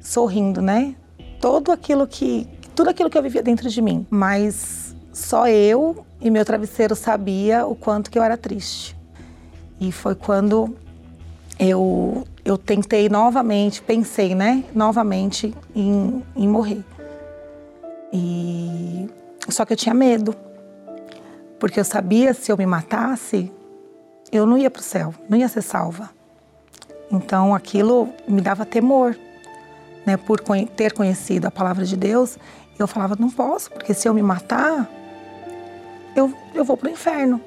sorrindo, 0.00 0.62
né? 0.62 0.94
Todo 1.40 1.72
aquilo 1.72 2.06
que, 2.06 2.48
tudo 2.74 2.90
aquilo 2.90 3.10
que 3.10 3.18
eu 3.18 3.22
vivia 3.22 3.42
dentro 3.42 3.68
de 3.68 3.82
mim, 3.82 4.06
mas 4.08 4.94
só 5.12 5.48
eu 5.48 6.04
e 6.20 6.30
meu 6.30 6.44
travesseiro 6.44 6.94
sabia 6.94 7.66
o 7.66 7.74
quanto 7.74 8.10
que 8.10 8.18
eu 8.18 8.22
era 8.22 8.36
triste. 8.36 8.99
E 9.80 9.90
foi 9.90 10.14
quando 10.14 10.76
eu, 11.58 12.26
eu 12.44 12.58
tentei 12.58 13.08
novamente, 13.08 13.80
pensei, 13.80 14.34
né, 14.34 14.64
novamente 14.74 15.54
em, 15.74 16.22
em 16.36 16.46
morrer. 16.46 16.84
E 18.12 19.08
só 19.48 19.64
que 19.64 19.72
eu 19.72 19.76
tinha 19.76 19.94
medo, 19.94 20.34
porque 21.58 21.80
eu 21.80 21.84
sabia 21.84 22.34
se 22.34 22.52
eu 22.52 22.56
me 22.56 22.66
matasse, 22.66 23.50
eu 24.30 24.46
não 24.46 24.58
ia 24.58 24.70
para 24.70 24.80
o 24.80 24.82
céu, 24.82 25.14
não 25.28 25.38
ia 25.38 25.48
ser 25.48 25.62
salva. 25.62 26.10
Então 27.10 27.54
aquilo 27.54 28.08
me 28.28 28.40
dava 28.40 28.64
temor, 28.64 29.16
né, 30.06 30.16
por 30.16 30.40
ter 30.76 30.92
conhecido 30.92 31.46
a 31.46 31.50
palavra 31.50 31.84
de 31.84 31.96
Deus. 31.96 32.38
Eu 32.78 32.86
falava 32.86 33.16
não 33.18 33.30
posso, 33.30 33.70
porque 33.70 33.92
se 33.92 34.08
eu 34.08 34.14
me 34.14 34.22
matar, 34.22 34.90
eu, 36.14 36.32
eu 36.54 36.64
vou 36.64 36.76
para 36.76 36.88
o 36.88 36.92
inferno. 36.92 37.40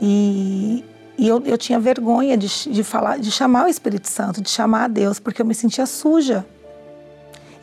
E, 0.00 0.84
e 1.16 1.28
eu, 1.28 1.40
eu 1.44 1.56
tinha 1.56 1.78
vergonha 1.78 2.36
de, 2.36 2.48
de 2.48 2.82
falar, 2.82 3.18
de 3.18 3.30
chamar 3.30 3.66
o 3.66 3.68
Espírito 3.68 4.08
Santo, 4.08 4.42
de 4.42 4.50
chamar 4.50 4.84
a 4.84 4.88
Deus, 4.88 5.20
porque 5.20 5.40
eu 5.40 5.46
me 5.46 5.54
sentia 5.54 5.86
suja. 5.86 6.44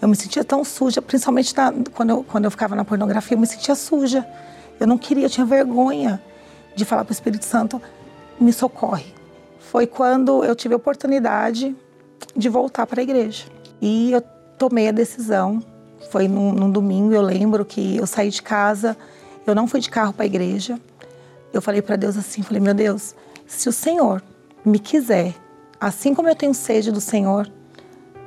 Eu 0.02 0.08
me 0.08 0.16
sentia 0.16 0.44
tão 0.44 0.64
suja, 0.64 1.02
principalmente 1.02 1.56
na, 1.56 1.74
quando, 1.94 2.10
eu, 2.10 2.24
quando 2.24 2.46
eu 2.46 2.52
ficava 2.52 2.76
na 2.76 2.86
pornografia, 2.86 3.36
eu 3.36 3.40
me 3.40 3.46
sentia 3.46 3.76
suja. 3.76 4.26
Eu 4.80 4.88
não 4.88 4.98
queria, 4.98 5.26
eu 5.26 5.30
tinha 5.30 5.46
vergonha 5.46 6.22
de 6.76 6.86
falar 6.86 7.04
para 7.04 7.12
o 7.12 7.14
Espírito 7.14 7.46
Santo, 7.46 7.82
me 8.40 8.54
socorre. 8.54 9.14
Foi 9.60 9.86
quando 9.86 10.44
eu 10.44 10.56
tive 10.56 10.74
a 10.74 10.78
oportunidade 10.78 11.76
de 12.36 12.50
voltar 12.50 12.88
para 12.88 13.02
a 13.02 13.04
igreja. 13.04 13.46
E 13.82 14.12
eu 14.12 14.22
tomei 14.58 14.88
a 14.88 14.92
decisão. 14.92 15.62
Foi 16.10 16.28
num, 16.28 16.52
num 16.52 16.72
domingo, 16.72 17.14
eu 17.14 17.22
lembro 17.22 17.64
que 17.64 17.98
eu 17.98 18.08
saí 18.08 18.30
de 18.30 18.42
casa, 18.42 18.98
eu 19.46 19.54
não 19.54 19.68
fui 19.68 19.80
de 19.80 19.90
carro 19.90 20.14
para 20.14 20.24
a 20.24 20.26
igreja. 20.26 20.80
Eu 21.54 21.62
falei 21.62 21.82
para 21.82 21.96
Deus 21.96 22.18
assim, 22.18 22.42
falei, 22.42 22.62
meu 22.62 22.74
Deus, 22.74 23.14
se 23.52 23.68
o 23.68 23.72
Senhor 23.72 24.24
me 24.64 24.80
quiser, 24.80 25.36
assim 25.80 26.16
como 26.16 26.30
eu 26.30 26.36
tenho 26.36 26.54
sede 26.54 26.90
do 26.90 27.02
Senhor, 27.02 27.52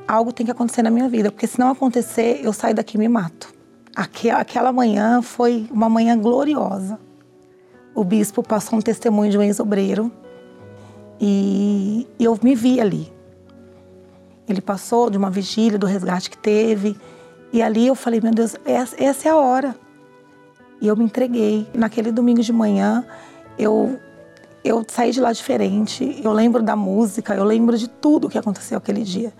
algo 0.06 0.32
tem 0.32 0.44
que 0.44 0.52
acontecer 0.52 0.82
na 0.82 0.90
minha 0.90 1.08
vida, 1.08 1.32
porque 1.32 1.46
se 1.46 1.58
não 1.58 1.70
acontecer, 1.70 2.40
eu 2.44 2.52
saio 2.52 2.74
daqui 2.74 2.96
e 2.96 3.00
me 3.00 3.08
mato. 3.08 3.52
Aquela, 3.96 4.70
manhã 4.70 5.22
foi 5.22 5.66
uma 5.70 5.88
manhã 5.88 6.18
gloriosa. 6.18 6.98
O 7.94 8.04
bispo 8.04 8.42
passou 8.42 8.78
um 8.78 8.82
testemunho 8.82 9.30
de 9.30 9.38
um 9.38 9.42
ex-obreiro 9.42 10.12
e 11.18 12.06
eu 12.20 12.38
me 12.42 12.54
vi 12.54 12.80
ali. 12.80 13.10
Ele 14.46 14.60
passou 14.60 15.08
de 15.08 15.16
uma 15.16 15.30
vigília 15.30 15.78
do 15.78 15.86
resgate 15.86 16.28
que 16.28 16.36
teve 16.36 16.96
e 17.50 17.62
ali 17.62 17.86
eu 17.86 17.94
falei, 17.94 18.20
meu 18.20 18.32
Deus, 18.32 18.56
essa, 18.64 19.02
essa 19.02 19.28
é 19.28 19.32
a 19.32 19.36
hora. 19.36 19.74
E 20.82 20.86
eu 20.86 20.96
me 20.96 21.04
entreguei. 21.04 21.66
Naquele 21.72 22.12
domingo 22.12 22.42
de 22.42 22.52
manhã, 22.52 23.06
eu 23.56 23.98
eu 24.64 24.82
saí 24.88 25.10
de 25.10 25.20
lá 25.20 25.30
diferente. 25.30 26.20
Eu 26.24 26.32
lembro 26.32 26.62
da 26.62 26.74
música, 26.74 27.34
eu 27.34 27.44
lembro 27.44 27.76
de 27.76 27.86
tudo 27.86 28.30
que 28.30 28.38
aconteceu 28.38 28.78
aquele 28.78 29.02
dia. 29.02 29.32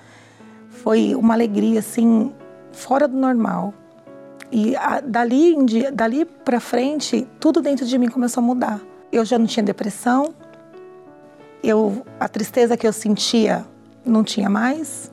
Foi 0.68 1.14
uma 1.14 1.32
alegria 1.32 1.80
assim 1.80 2.30
fora 2.72 3.08
do 3.08 3.16
normal. 3.16 3.72
E 4.52 4.76
a, 4.76 5.00
dali 5.00 5.56
dali 5.92 6.26
para 6.26 6.60
frente, 6.60 7.26
tudo 7.40 7.62
dentro 7.62 7.86
de 7.86 7.96
mim 7.96 8.08
começou 8.08 8.42
a 8.42 8.46
mudar. 8.46 8.80
Eu 9.10 9.24
já 9.24 9.38
não 9.38 9.46
tinha 9.46 9.64
depressão. 9.64 10.34
Eu 11.62 12.04
a 12.20 12.28
tristeza 12.28 12.76
que 12.76 12.86
eu 12.86 12.92
sentia 12.92 13.64
não 14.04 14.22
tinha 14.22 14.50
mais. 14.50 15.10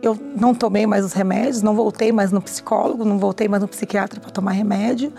Eu 0.00 0.18
não 0.34 0.54
tomei 0.54 0.86
mais 0.86 1.04
os 1.04 1.12
remédios, 1.12 1.60
não 1.60 1.74
voltei 1.74 2.12
mais 2.12 2.32
no 2.32 2.40
psicólogo, 2.40 3.04
não 3.04 3.18
voltei 3.18 3.46
mais 3.48 3.60
no 3.60 3.68
psiquiatra 3.68 4.20
para 4.20 4.30
tomar 4.30 4.52
remédio. 4.52 5.12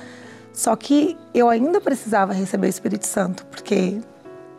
Só 0.53 0.75
que 0.75 1.17
eu 1.33 1.49
ainda 1.49 1.79
precisava 1.79 2.33
receber 2.33 2.67
o 2.67 2.69
Espírito 2.69 3.05
Santo, 3.05 3.45
porque 3.45 3.99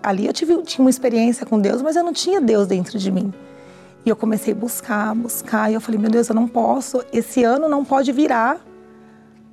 ali 0.02 0.26
eu 0.26 0.32
tive, 0.32 0.62
tinha 0.62 0.85
uma 0.85 0.90
experiência 0.90 1.44
com 1.44 1.61
Deus, 1.61 1.82
mas 1.82 1.97
eu 1.97 2.02
não 2.02 2.12
tinha 2.12 2.40
Deus 2.40 2.66
dentro 2.66 2.99
de 2.99 3.11
mim. 3.11 3.32
E 4.04 4.09
eu 4.09 4.16
comecei 4.16 4.52
a 4.54 4.56
buscar, 4.56 5.14
buscar, 5.14 5.70
e 5.70 5.75
eu 5.75 5.80
falei, 5.80 6.00
meu 6.00 6.11
Deus, 6.11 6.28
eu 6.28 6.35
não 6.35 6.49
posso, 6.49 7.04
esse 7.12 7.44
ano 7.44 7.68
não 7.68 7.85
pode 7.85 8.12
virar 8.12 8.59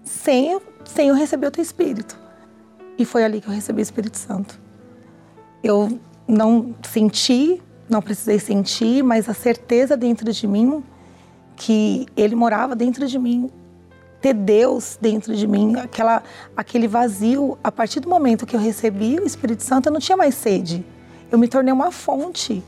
sem, 0.03 0.59
sem 0.85 1.09
eu 1.09 1.15
receber 1.15 1.47
o 1.47 1.51
teu 1.51 1.61
Espírito. 1.61 2.17
E 2.97 3.03
foi 3.03 3.23
ali 3.23 3.41
que 3.41 3.47
eu 3.47 3.53
recebi 3.53 3.81
o 3.81 3.83
Espírito 3.83 4.17
Santo. 4.17 4.59
Eu 5.63 5.99
não 6.27 6.73
senti, 6.83 7.61
não 7.89 8.01
precisei 8.01 8.39
sentir, 8.39 9.03
mas 9.03 9.27
a 9.27 9.33
certeza 9.33 9.97
dentro 9.97 10.31
de 10.31 10.47
mim 10.47 10.83
que 11.55 12.05
ele 12.15 12.35
morava 12.35 12.75
dentro 12.75 13.07
de 13.07 13.17
mim 13.17 13.49
ter 14.27 14.33
Deus 14.33 14.97
dentro 14.99 15.35
de 15.35 15.47
mim, 15.47 15.75
aquela, 15.77 16.23
aquele 16.55 16.87
vazio. 16.87 17.57
A 17.63 17.71
partir 17.71 17.99
do 17.99 18.09
momento 18.09 18.45
que 18.45 18.55
eu 18.55 18.59
recebi 18.59 19.19
o 19.19 19.25
Espírito 19.25 19.63
Santo, 19.63 19.87
eu 19.87 19.93
não 19.93 19.99
tinha 19.99 20.17
mais 20.17 20.35
sede. 20.35 20.85
Eu 21.31 21.37
me 21.37 21.47
tornei 21.47 21.73
uma 21.73 21.91
fonte. 21.91 22.63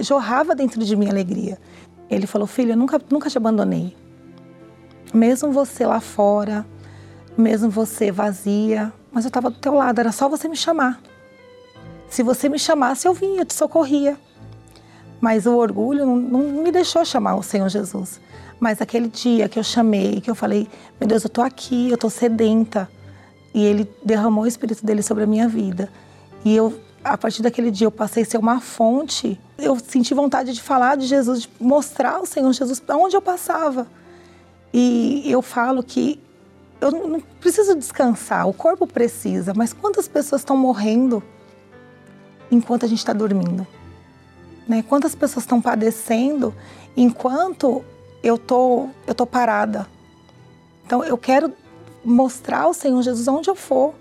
Jorrava 0.00 0.54
dentro 0.54 0.84
de 0.84 0.94
mim 0.96 1.08
alegria. 1.08 1.58
Ele 2.10 2.26
falou: 2.26 2.46
Filho, 2.46 2.72
eu 2.72 2.76
nunca, 2.76 3.00
nunca 3.10 3.30
te 3.30 3.38
abandonei. 3.38 3.96
Mesmo 5.12 5.52
você 5.52 5.86
lá 5.86 6.00
fora, 6.00 6.64
mesmo 7.36 7.70
você 7.70 8.10
vazia, 8.10 8.92
mas 9.10 9.24
eu 9.24 9.28
estava 9.28 9.50
do 9.50 9.58
teu 9.58 9.74
lado, 9.74 9.98
era 9.98 10.12
só 10.12 10.28
você 10.28 10.48
me 10.48 10.56
chamar. 10.56 11.00
Se 12.08 12.22
você 12.22 12.48
me 12.48 12.58
chamasse, 12.58 13.06
eu 13.06 13.14
vinha, 13.14 13.40
eu 13.40 13.44
te 13.44 13.54
socorria. 13.54 14.18
Mas 15.20 15.46
o 15.46 15.56
orgulho 15.56 16.04
não, 16.04 16.16
não 16.16 16.62
me 16.62 16.72
deixou 16.72 17.04
chamar 17.04 17.36
o 17.36 17.42
Senhor 17.42 17.68
Jesus. 17.68 18.20
Mas 18.62 18.80
aquele 18.80 19.08
dia 19.08 19.48
que 19.48 19.58
eu 19.58 19.64
chamei, 19.64 20.20
que 20.20 20.30
eu 20.30 20.36
falei, 20.36 20.68
meu 21.00 21.08
Deus, 21.08 21.24
eu 21.24 21.28
tô 21.28 21.42
aqui, 21.42 21.90
eu 21.90 21.98
tô 21.98 22.08
sedenta. 22.08 22.88
E 23.52 23.64
ele 23.64 23.90
derramou 24.04 24.44
o 24.44 24.46
espírito 24.46 24.86
dele 24.86 25.02
sobre 25.02 25.24
a 25.24 25.26
minha 25.26 25.48
vida. 25.48 25.90
E 26.44 26.54
eu, 26.54 26.72
a 27.02 27.18
partir 27.18 27.42
daquele 27.42 27.72
dia, 27.72 27.88
eu 27.88 27.90
passei 27.90 28.22
a 28.22 28.26
ser 28.26 28.38
uma 28.38 28.60
fonte. 28.60 29.36
Eu 29.58 29.76
senti 29.80 30.14
vontade 30.14 30.52
de 30.52 30.62
falar 30.62 30.96
de 30.96 31.06
Jesus, 31.06 31.42
de 31.42 31.50
mostrar 31.58 32.20
o 32.20 32.24
Senhor 32.24 32.52
Jesus 32.52 32.78
para 32.78 32.96
onde 32.96 33.16
eu 33.16 33.20
passava. 33.20 33.88
E 34.72 35.24
eu 35.26 35.42
falo 35.42 35.82
que 35.82 36.20
eu 36.80 36.92
não 36.92 37.20
preciso 37.40 37.74
descansar, 37.74 38.48
o 38.48 38.52
corpo 38.52 38.86
precisa, 38.86 39.52
mas 39.56 39.72
quantas 39.72 40.06
pessoas 40.06 40.42
estão 40.42 40.56
morrendo 40.56 41.20
enquanto 42.48 42.84
a 42.84 42.88
gente 42.88 42.98
está 42.98 43.12
dormindo? 43.12 43.66
Né? 44.68 44.84
Quantas 44.88 45.16
pessoas 45.16 45.42
estão 45.42 45.60
padecendo 45.60 46.54
enquanto 46.96 47.84
eu 48.22 48.38
tô, 48.38 48.88
eu 49.06 49.14
tô 49.14 49.26
parada. 49.26 49.86
Então 50.86 51.02
eu 51.04 51.18
quero 51.18 51.52
mostrar 52.04 52.62
ao 52.62 52.74
Senhor 52.74 53.00
Jesus 53.02 53.26
onde 53.28 53.50
eu 53.50 53.54
for, 53.54 53.94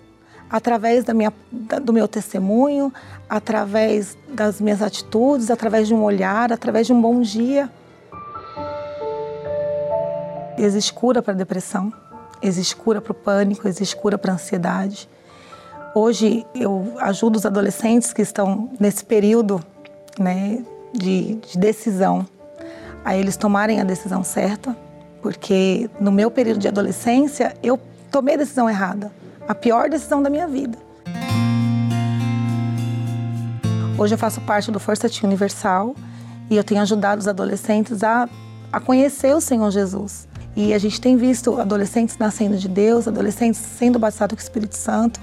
através 0.49 1.03
da 1.03 1.13
minha, 1.13 1.33
do 1.81 1.93
meu 1.93 2.07
testemunho, 2.07 2.93
através 3.29 4.17
das 4.27 4.59
minhas 4.59 4.81
atitudes, 4.81 5.49
através 5.49 5.87
de 5.87 5.93
um 5.93 6.03
olhar, 6.03 6.51
através 6.51 6.87
de 6.87 6.93
um 6.93 7.01
bom 7.01 7.21
dia. 7.21 7.69
Existe 10.57 10.93
cura 10.93 11.21
para 11.21 11.33
depressão, 11.33 11.91
existe 12.41 12.75
cura 12.75 13.01
para 13.01 13.11
o 13.11 13.15
pânico, 13.15 13.67
existe 13.67 13.95
cura 13.95 14.17
para 14.17 14.33
ansiedade. 14.33 15.09
Hoje 15.95 16.45
eu 16.53 16.93
ajudo 16.99 17.37
os 17.37 17.45
adolescentes 17.45 18.13
que 18.13 18.21
estão 18.21 18.69
nesse 18.79 19.03
período 19.03 19.63
né, 20.19 20.63
de, 20.93 21.35
de 21.35 21.57
decisão 21.57 22.25
a 23.03 23.15
eles 23.15 23.37
tomarem 23.37 23.81
a 23.81 23.83
decisão 23.83 24.23
certa, 24.23 24.75
porque 25.21 25.89
no 25.99 26.11
meu 26.11 26.29
período 26.29 26.59
de 26.59 26.67
adolescência 26.67 27.55
eu 27.61 27.79
tomei 28.11 28.35
a 28.35 28.37
decisão 28.37 28.69
errada, 28.69 29.11
a 29.47 29.55
pior 29.55 29.89
decisão 29.89 30.21
da 30.21 30.29
minha 30.29 30.47
vida. 30.47 30.77
Hoje 33.97 34.15
eu 34.15 34.17
faço 34.17 34.41
parte 34.41 34.71
do 34.71 34.79
Força 34.79 35.09
Team 35.09 35.25
Universal 35.25 35.95
e 36.49 36.57
eu 36.57 36.63
tenho 36.63 36.81
ajudado 36.81 37.19
os 37.19 37.27
adolescentes 37.27 38.03
a, 38.03 38.27
a 38.71 38.79
conhecer 38.79 39.35
o 39.35 39.41
Senhor 39.41 39.69
Jesus. 39.69 40.27
E 40.55 40.73
a 40.73 40.77
gente 40.77 40.99
tem 40.99 41.15
visto 41.15 41.59
adolescentes 41.61 42.17
nascendo 42.17 42.57
de 42.57 42.67
Deus, 42.67 43.07
adolescentes 43.07 43.59
sendo 43.59 43.97
batizados 43.97 44.35
com 44.35 44.41
o 44.41 44.43
Espírito 44.43 44.75
Santo, 44.75 45.19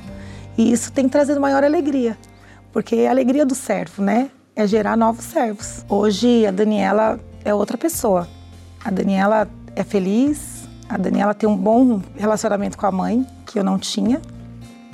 e 0.57 0.73
isso 0.73 0.91
tem 0.91 1.09
trazido 1.09 1.41
maior 1.41 1.63
alegria, 1.63 2.17
porque 2.73 2.97
é 2.97 3.09
a 3.09 3.11
alegria 3.11 3.45
do 3.45 3.55
servo, 3.55 4.03
né? 4.03 4.31
É 4.57 4.67
gerar 4.67 4.97
novos 4.97 5.25
servos. 5.25 5.85
Hoje 5.89 6.47
a 6.47 6.51
Daniela 6.51 7.21
é 7.49 7.55
outra 7.55 7.79
pessoa. 7.79 8.29
A 8.85 8.91
Daniela 8.91 9.49
é 9.75 9.83
feliz, 9.83 10.69
a 10.89 10.97
Daniela 10.97 11.35
tem 11.35 11.49
um 11.49 11.57
bom 11.57 12.01
relacionamento 12.17 12.77
com 12.77 12.87
a 12.87 12.93
mãe, 12.93 13.27
que 13.47 13.59
eu 13.59 13.65
não 13.65 13.79
tinha. 13.79 14.21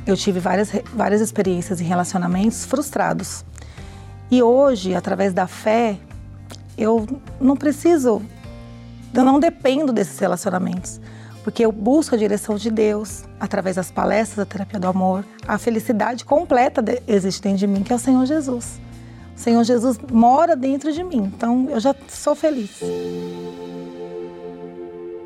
Eu 0.07 0.17
tive 0.17 0.41
várias, 0.41 0.71
várias 0.95 1.21
experiências 1.21 1.81
em 1.81 1.85
relacionamentos 1.85 2.65
frustrados. 2.65 3.45
E 4.31 4.43
hoje, 4.43 4.95
através 4.95 5.33
da 5.33 5.47
fé, 5.47 5.99
eu 6.77 7.07
não 7.41 7.57
preciso, 7.57 8.23
eu 9.13 9.25
não 9.25 9.39
dependo 9.39 9.93
desses 9.93 10.19
relacionamentos, 10.19 11.01
porque 11.43 11.65
eu 11.65 11.71
busco 11.71 12.15
a 12.15 12.19
direção 12.19 12.57
de 12.57 12.71
Deus 12.71 13.25
através 13.39 13.77
das 13.77 13.91
palestras 13.91 14.39
da 14.39 14.47
terapia 14.47 14.81
do 14.81 14.89
amor. 14.89 15.25
A 15.47 15.59
felicidade 15.59 16.25
completa 16.25 16.83
existe 17.07 17.43
dentro 17.43 17.59
de 17.59 17.67
mim, 17.67 17.83
que 17.83 17.93
é 17.93 17.97
o 17.97 17.99
Senhor 17.99 18.25
Jesus. 18.27 18.81
Senhor 19.37 19.65
Jesus 19.65 19.99
mora 20.11 20.55
dentro 20.55 20.93
de 20.93 21.03
mim, 21.03 21.31
então 21.35 21.69
eu 21.69 21.81
já 21.81 21.95
sou 22.09 22.35
feliz. 22.35 22.81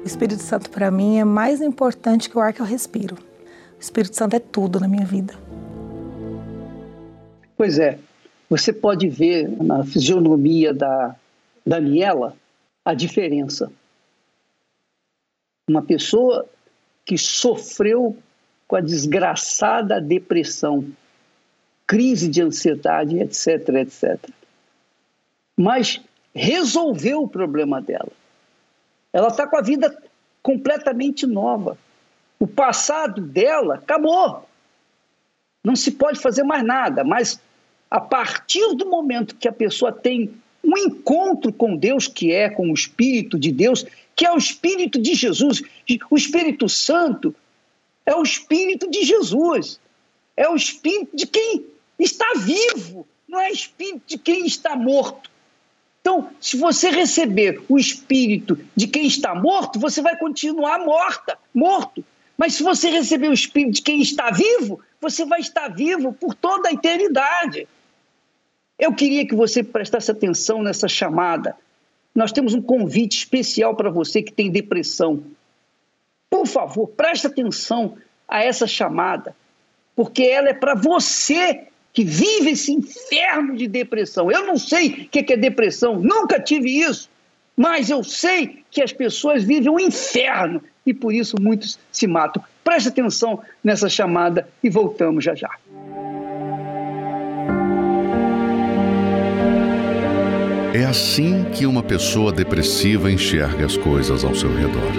O 0.03 0.07
Espírito 0.07 0.43
Santo 0.43 0.71
para 0.71 0.91
mim 0.91 1.19
é 1.19 1.25
mais 1.25 1.61
importante 1.61 2.31
que 2.31 2.37
o 2.37 2.41
ar 2.41 2.53
que 2.53 2.61
eu 2.61 2.67
respiro. 2.67 3.17
O 3.17 3.81
Espírito 3.81 4.17
Santo 4.17 4.35
é 4.35 4.41
tudo 4.41 4.81
na 4.81 4.89
minha 4.89 5.05
vida. 5.05 5.35
Pois 7.57 7.79
é, 7.79 7.99
você 8.49 8.73
pode 8.73 9.09
ver 9.09 9.49
na 9.63 9.85
fisionomia 9.85 10.73
da 10.73 11.15
Daniela 11.67 12.35
a 12.85 12.95
diferença. 12.95 13.71
Uma 15.69 15.83
pessoa 15.83 16.47
que 17.05 17.19
sofreu 17.19 18.17
com 18.67 18.77
a 18.77 18.81
desgraçada 18.81 20.01
depressão, 20.01 20.85
crise 21.89 22.29
de 22.29 22.43
ansiedade, 22.43 23.19
etc, 23.19 23.67
etc. 23.77 24.19
Mas 25.57 26.01
resolveu 26.35 27.23
o 27.23 27.29
problema 27.29 27.81
dela. 27.81 28.13
Ela 29.11 29.29
está 29.29 29.47
com 29.47 29.57
a 29.57 29.63
vida 29.63 29.97
completamente 30.43 31.27
nova. 31.27 31.79
O 32.39 32.47
passado 32.47 33.23
dela 33.23 33.77
acabou. 33.77 34.47
Não 35.65 35.75
se 35.75 35.93
pode 35.93 36.21
fazer 36.21 36.43
mais 36.43 36.63
nada, 36.63 37.03
mas 37.03 37.41
a 37.91 37.99
partir 37.99 38.75
do 38.77 38.87
momento 38.87 39.35
que 39.35 39.49
a 39.49 39.53
pessoa 39.53 39.91
tem 39.91 40.31
um 40.63 40.77
encontro 40.77 41.51
com 41.51 41.75
Deus, 41.75 42.07
que 42.07 42.31
é 42.31 42.51
com 42.51 42.71
o 42.71 42.75
Espírito 42.75 43.39
de 43.39 43.51
Deus, 43.51 43.87
que 44.15 44.27
é 44.27 44.33
o 44.33 44.37
Espírito 44.37 45.01
de 45.01 45.15
Jesus, 45.15 45.63
o 46.11 46.17
Espírito 46.17 46.69
Santo 46.69 47.35
é 48.05 48.15
o 48.15 48.23
Espírito 48.23 48.91
de 48.91 49.05
Jesus, 49.05 49.81
é 50.37 50.47
o 50.49 50.55
Espírito 50.55 51.17
de 51.17 51.27
quem 51.27 51.78
está 51.99 52.27
vivo, 52.37 53.07
não 53.29 53.41
é 53.41 53.51
Espírito 53.51 54.03
de 54.07 54.19
quem 54.19 54.47
está 54.47 54.77
morto. 54.77 55.31
Então, 56.01 56.31
se 56.41 56.57
você 56.57 56.91
receber 56.91 57.63
o 57.69 57.79
Espírito 57.79 58.59
de 58.75 58.87
quem 58.87 59.07
está 59.07 59.35
morto, 59.35 59.79
você 59.79 60.01
vai 60.01 60.17
continuar 60.17 60.79
morta, 60.79 61.37
morto. 61.53 62.05
Mas 62.37 62.55
se 62.55 62.63
você 62.63 62.89
receber 62.89 63.29
o 63.29 63.33
Espírito 63.33 63.75
de 63.75 63.83
quem 63.83 64.01
está 64.01 64.31
vivo, 64.31 64.81
você 65.01 65.25
vai 65.25 65.41
estar 65.41 65.69
vivo 65.69 66.13
por 66.13 66.35
toda 66.35 66.69
a 66.69 66.73
eternidade. 66.73 67.69
Eu 68.79 68.95
queria 68.95 69.27
que 69.27 69.35
você 69.35 69.63
prestasse 69.63 70.11
atenção 70.11 70.63
nessa 70.63 70.87
chamada. 70.87 71.57
Nós 72.15 72.33
temos 72.33 72.55
um 72.55 72.63
convite 72.63 73.19
especial 73.19 73.75
para 73.75 73.91
você 73.91 74.23
que 74.23 74.33
tem 74.33 74.51
depressão. 74.51 75.23
Por 76.31 76.47
favor, 76.47 76.87
preste 76.89 77.27
atenção 77.27 77.97
a 78.27 78.43
essa 78.43 78.67
chamada, 78.67 79.35
porque 79.97 80.23
ela 80.23 80.49
é 80.49 80.55
para 80.55 80.75
você 80.75 81.67
que 81.99 82.05
vive 82.05 82.51
esse 82.51 82.71
inferno 82.71 83.57
de 83.57 83.67
depressão. 83.67 84.31
Eu 84.31 84.47
não 84.47 84.57
sei 84.57 84.89
o 84.89 85.09
que 85.09 85.33
é 85.33 85.37
depressão, 85.37 85.99
nunca 85.99 86.39
tive 86.39 86.71
isso, 86.71 87.11
mas 87.57 87.91
eu 87.91 88.05
sei 88.05 88.63
que 88.71 88.81
as 88.81 88.93
pessoas 88.93 89.43
vivem 89.43 89.69
um 89.69 89.81
inferno 89.81 90.63
e 90.87 90.95
por 90.95 91.13
isso 91.13 91.35
muitos 91.41 91.77
se 91.91 92.07
matam. 92.07 92.41
Preste 92.63 92.91
atenção 92.91 93.41
nessa 93.65 93.89
chamada 93.89 94.49
e 94.63 94.71
voltamos 94.71 95.25
já 95.25 95.35
já. 95.35 95.51
É 100.73 100.85
assim 100.85 101.47
que 101.53 101.67
uma 101.67 101.83
pessoa 101.83 102.31
depressiva 102.31 103.11
enxerga 103.11 103.67
as 103.67 103.77
coisas 103.77 104.23
ao 104.23 104.37
seu 104.37 104.55
redor. 104.55 104.93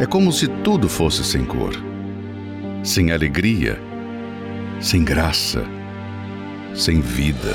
É 0.00 0.06
como 0.06 0.30
se 0.32 0.46
tudo 0.62 0.88
fosse 0.88 1.24
sem 1.24 1.44
cor, 1.44 1.72
sem 2.84 3.10
alegria, 3.10 3.87
sem 4.80 5.02
graça, 5.02 5.64
sem 6.74 7.00
vida. 7.00 7.54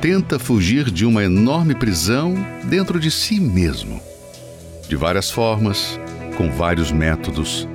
Tenta 0.00 0.38
fugir 0.38 0.90
de 0.90 1.04
uma 1.04 1.22
enorme 1.24 1.74
prisão 1.74 2.34
dentro 2.64 2.98
de 2.98 3.10
si 3.10 3.38
mesmo. 3.38 4.00
De 4.88 4.96
várias 4.96 5.30
formas, 5.30 6.00
com 6.36 6.50
vários 6.50 6.90
métodos, 6.90 7.68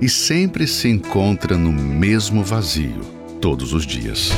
e 0.00 0.08
sempre 0.08 0.66
se 0.66 0.88
encontra 0.88 1.56
no 1.56 1.72
mesmo 1.72 2.44
vazio 2.44 3.00
todos 3.40 3.72
os 3.72 3.84
dias. 3.84 4.30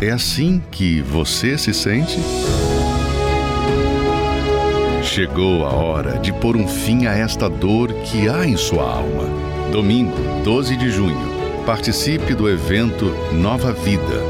É 0.00 0.10
assim 0.10 0.62
que 0.70 1.00
você 1.02 1.58
se 1.58 1.74
sente? 1.74 2.18
Chegou 5.02 5.64
a 5.64 5.70
hora 5.70 6.18
de 6.18 6.32
pôr 6.32 6.56
um 6.56 6.66
fim 6.66 7.06
a 7.06 7.12
esta 7.12 7.48
dor 7.48 7.92
que 8.04 8.28
há 8.28 8.46
em 8.46 8.56
sua 8.56 8.84
alma. 8.84 9.53
Domingo, 9.70 10.16
12 10.44 10.76
de 10.76 10.90
junho, 10.90 11.64
participe 11.66 12.34
do 12.34 12.48
evento 12.48 13.06
Nova 13.32 13.72
Vida, 13.72 14.20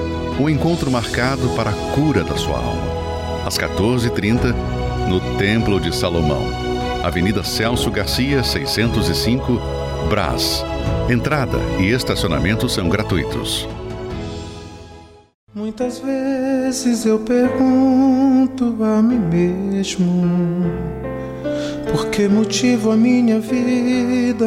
um 0.41 0.49
encontro 0.49 0.91
marcado 0.91 1.49
para 1.51 1.71
a 1.71 1.95
cura 1.95 2.25
da 2.25 2.37
sua 2.37 2.57
alma. 2.57 3.47
Às 3.47 3.59
14h30, 3.59 4.55
no 5.09 5.21
Templo 5.37 5.79
de 5.79 5.95
Salomão, 5.95 6.43
Avenida 7.03 7.45
Celso 7.45 7.91
Garcia, 7.91 8.43
605, 8.43 9.61
Brás. 10.09 10.65
Entrada 11.11 11.59
e 11.79 11.91
estacionamento 11.91 12.69
são 12.69 12.89
gratuitos. 12.89 13.69
Muitas 15.55 15.99
vezes 15.99 17.05
eu 17.05 17.19
pergunto 17.19 18.77
a 18.83 19.03
mim 19.03 19.19
mesmo 19.19 20.25
por 21.93 22.07
que 22.07 22.27
motivo 22.27 22.91
a 22.91 22.97
minha 22.97 23.39
vida 23.39 24.47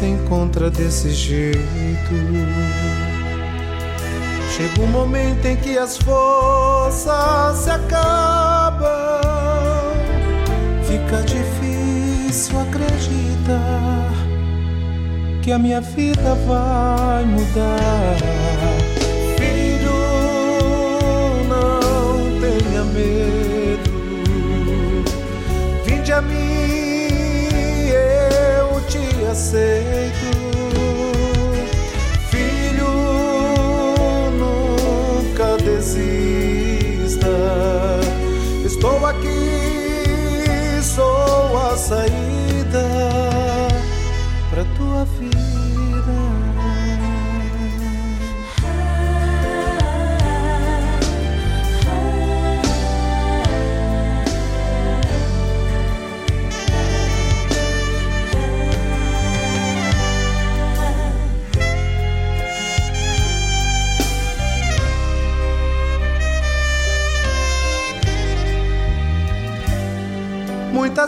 se 0.00 0.06
encontra 0.06 0.70
desse 0.70 1.10
jeito. 1.10 1.60
Chega 4.56 4.80
um 4.82 4.86
momento 4.86 5.44
em 5.44 5.56
que 5.56 5.76
as 5.76 5.98
forças 5.98 7.58
se 7.58 7.70
acabam, 7.70 8.88
fica 10.84 11.22
difícil 11.22 12.58
acreditar 12.60 14.10
que 15.42 15.52
a 15.52 15.58
minha 15.58 15.82
vida 15.82 16.34
vai 16.46 17.24
mudar. 17.26 18.79
Aceito. 29.40 30.39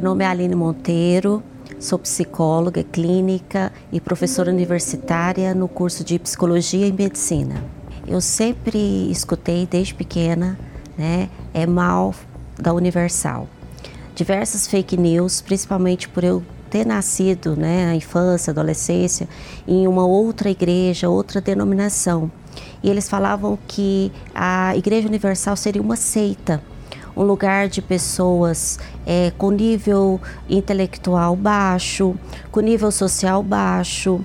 Meu 0.00 0.08
nome 0.12 0.24
é 0.24 0.28
Aline 0.28 0.54
Monteiro, 0.54 1.42
sou 1.78 1.98
psicóloga 1.98 2.82
clínica 2.82 3.70
e 3.92 4.00
professora 4.00 4.50
universitária 4.50 5.54
no 5.54 5.68
curso 5.68 6.02
de 6.02 6.18
Psicologia 6.18 6.86
e 6.86 6.92
Medicina. 6.92 7.62
Eu 8.08 8.18
sempre 8.22 9.10
escutei 9.10 9.68
desde 9.70 9.94
pequena, 9.94 10.58
né, 10.96 11.28
é 11.52 11.66
mal 11.66 12.14
da 12.58 12.72
Universal. 12.72 13.46
Diversas 14.14 14.66
fake 14.66 14.96
news, 14.96 15.42
principalmente 15.42 16.08
por 16.08 16.24
eu 16.24 16.42
ter 16.70 16.86
nascido, 16.86 17.54
né, 17.54 17.90
a 17.90 17.94
infância, 17.94 18.52
adolescência, 18.52 19.28
em 19.68 19.86
uma 19.86 20.06
outra 20.06 20.48
igreja, 20.48 21.10
outra 21.10 21.42
denominação. 21.42 22.32
E 22.82 22.88
eles 22.88 23.06
falavam 23.06 23.58
que 23.68 24.10
a 24.34 24.74
Igreja 24.74 25.06
Universal 25.06 25.56
seria 25.58 25.82
uma 25.82 25.96
seita, 25.96 26.62
um 27.20 27.22
lugar 27.22 27.68
de 27.68 27.82
pessoas 27.82 28.78
é, 29.06 29.30
com 29.36 29.50
nível 29.50 30.18
intelectual 30.48 31.36
baixo, 31.36 32.16
com 32.50 32.60
nível 32.60 32.90
social 32.90 33.42
baixo, 33.42 34.24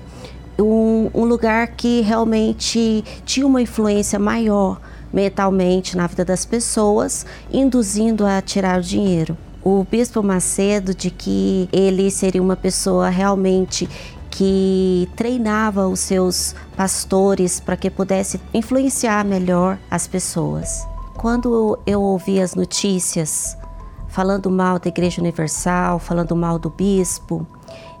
um, 0.58 1.10
um 1.12 1.24
lugar 1.26 1.68
que 1.68 2.00
realmente 2.00 3.04
tinha 3.26 3.46
uma 3.46 3.60
influência 3.60 4.18
maior 4.18 4.80
mentalmente 5.12 5.94
na 5.94 6.06
vida 6.06 6.24
das 6.24 6.46
pessoas, 6.46 7.26
induzindo 7.52 8.24
a 8.24 8.40
tirar 8.40 8.80
o 8.80 8.82
dinheiro. 8.82 9.36
O 9.62 9.84
bispo 9.84 10.22
Macedo 10.22 10.94
de 10.94 11.10
que 11.10 11.68
ele 11.70 12.10
seria 12.10 12.42
uma 12.42 12.56
pessoa 12.56 13.10
realmente 13.10 13.86
que 14.30 15.06
treinava 15.14 15.86
os 15.86 16.00
seus 16.00 16.54
pastores 16.74 17.60
para 17.60 17.76
que 17.76 17.90
pudesse 17.90 18.40
influenciar 18.54 19.22
melhor 19.22 19.78
as 19.90 20.06
pessoas. 20.06 20.95
Quando 21.16 21.78
eu 21.86 22.02
ouvi 22.02 22.40
as 22.40 22.54
notícias 22.54 23.56
falando 24.06 24.50
mal 24.50 24.78
da 24.78 24.88
Igreja 24.88 25.20
Universal, 25.20 25.98
falando 25.98 26.36
mal 26.36 26.58
do 26.58 26.68
bispo, 26.68 27.46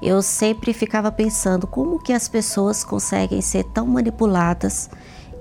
eu 0.02 0.20
sempre 0.20 0.74
ficava 0.74 1.10
pensando 1.10 1.66
como 1.66 1.98
que 1.98 2.12
as 2.12 2.28
pessoas 2.28 2.84
conseguem 2.84 3.40
ser 3.40 3.64
tão 3.64 3.86
manipuladas 3.86 4.90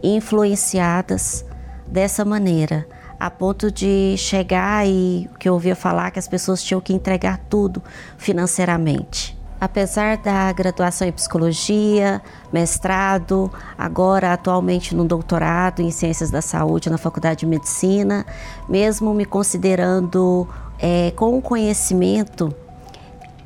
e 0.01 0.15
influenciadas 0.15 1.45
dessa 1.85 2.23
maneira, 2.23 2.87
a 3.19 3.29
ponto 3.29 3.69
de 3.69 4.15
chegar 4.17 4.87
e 4.87 5.29
que 5.37 5.47
eu 5.47 5.53
ouvia 5.53 5.75
falar 5.75 6.11
que 6.11 6.19
as 6.19 6.29
pessoas 6.29 6.63
tinham 6.63 6.79
que 6.79 6.93
entregar 6.93 7.37
tudo 7.49 7.83
financeiramente. 8.17 9.34
Apesar 9.59 10.17
da 10.17 10.51
graduação 10.51 11.07
em 11.07 11.11
psicologia, 11.11 12.21
mestrado, 12.51 13.49
agora 13.77 14.33
atualmente 14.33 14.93
no 14.93 15.05
doutorado 15.05 15.81
em 15.81 15.91
ciências 15.91 16.29
da 16.29 16.41
saúde 16.41 16.89
na 16.89 16.97
Faculdade 16.97 17.41
de 17.41 17.45
Medicina, 17.45 18.25
mesmo 18.67 19.13
me 19.13 19.23
considerando 19.23 20.47
é, 20.77 21.11
com 21.11 21.41
conhecimento, 21.41 22.53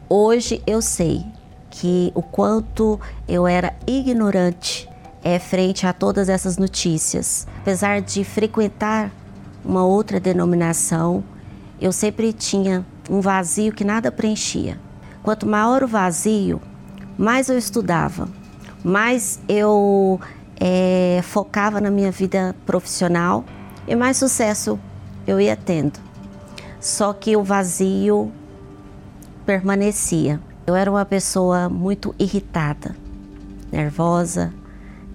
hoje 0.10 0.64
eu 0.66 0.82
sei 0.82 1.24
que 1.70 2.12
o 2.16 2.24
quanto 2.24 3.00
eu 3.28 3.46
era 3.48 3.76
ignorante 3.86 4.90
é, 5.24 5.38
frente 5.38 5.86
a 5.86 5.94
todas 5.94 6.28
essas 6.28 6.58
notícias. 6.58 7.48
Apesar 7.62 8.02
de 8.02 8.24
frequentar 8.24 9.12
uma 9.64 9.86
outra 9.86 10.20
denominação, 10.20 11.24
eu 11.80 11.92
sempre 11.92 12.34
tinha 12.34 12.84
um 13.10 13.22
vazio 13.22 13.72
que 13.72 13.84
nada 13.84 14.12
preenchia. 14.12 14.89
Quanto 15.30 15.46
maior 15.46 15.84
o 15.84 15.88
vazio, 15.88 16.60
mais 17.16 17.50
eu 17.50 17.58
estudava, 17.60 18.28
mais 18.84 19.40
eu 19.48 20.20
é, 20.60 21.22
focava 21.22 21.80
na 21.80 21.92
minha 21.92 22.10
vida 22.10 22.56
profissional 22.66 23.46
e 23.88 23.96
mais 23.96 24.18
sucesso 24.18 24.80
eu 25.28 25.40
ia 25.40 25.56
tendo. 25.56 26.00
Só 26.80 27.14
que 27.14 27.38
o 27.38 27.44
vazio 27.44 28.32
permanecia. 29.46 30.42
Eu 30.66 30.74
era 30.74 30.90
uma 30.90 31.06
pessoa 31.06 31.70
muito 31.70 32.16
irritada, 32.18 32.96
nervosa, 33.72 34.52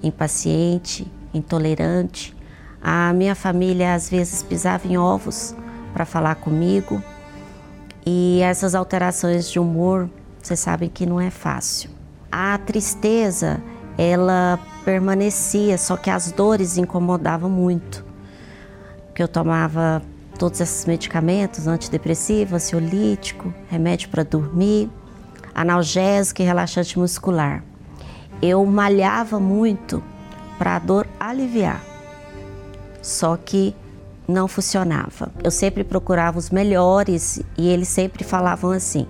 impaciente, 0.00 1.11
intolerante. 1.35 2.37
A 2.81 3.12
minha 3.12 3.35
família 3.35 3.94
às 3.94 4.09
vezes 4.09 4.44
pisava 4.44 4.87
em 4.87 4.96
ovos 4.96 5.57
para 5.92 6.05
falar 6.05 6.37
comigo 6.37 7.03
e 8.07 8.40
essas 8.43 8.75
alterações 8.75 9.51
de 9.51 9.59
humor, 9.59 10.09
vocês 10.43 10.61
sabem 10.61 10.88
que 10.88 11.07
não 11.07 11.21
é 11.21 11.31
fácil. 11.31 11.90
A 12.31 12.59
tristeza, 12.59 13.62
ela 13.97 14.59
permanecia, 14.85 15.79
só 15.79 15.97
que 15.97 16.11
as 16.11 16.31
dores 16.31 16.77
incomodavam 16.77 17.49
muito. 17.49 18.05
Porque 19.07 19.23
eu 19.23 19.29
tomava 19.29 20.03
todos 20.38 20.61
esses 20.61 20.85
medicamentos, 20.85 21.67
antidepressivo, 21.67 22.57
ansiolítico, 22.57 23.55
remédio 23.71 24.11
para 24.11 24.23
dormir, 24.23 24.90
analgésico 25.55 26.43
e 26.43 26.45
relaxante 26.45 26.99
muscular. 26.99 27.64
Eu 28.43 28.67
malhava 28.67 29.40
muito 29.40 30.03
para 30.59 30.77
a 30.77 30.79
dor 30.79 31.07
aliviar. 31.19 31.83
Só 33.01 33.37
que 33.37 33.75
não 34.26 34.48
funcionava. 34.48 35.30
Eu 35.42 35.50
sempre 35.50 35.84
procurava 35.84 36.38
os 36.38 36.50
melhores 36.50 37.40
e 37.56 37.68
eles 37.68 37.88
sempre 37.88 38.24
falavam 38.24 38.70
assim: 38.70 39.06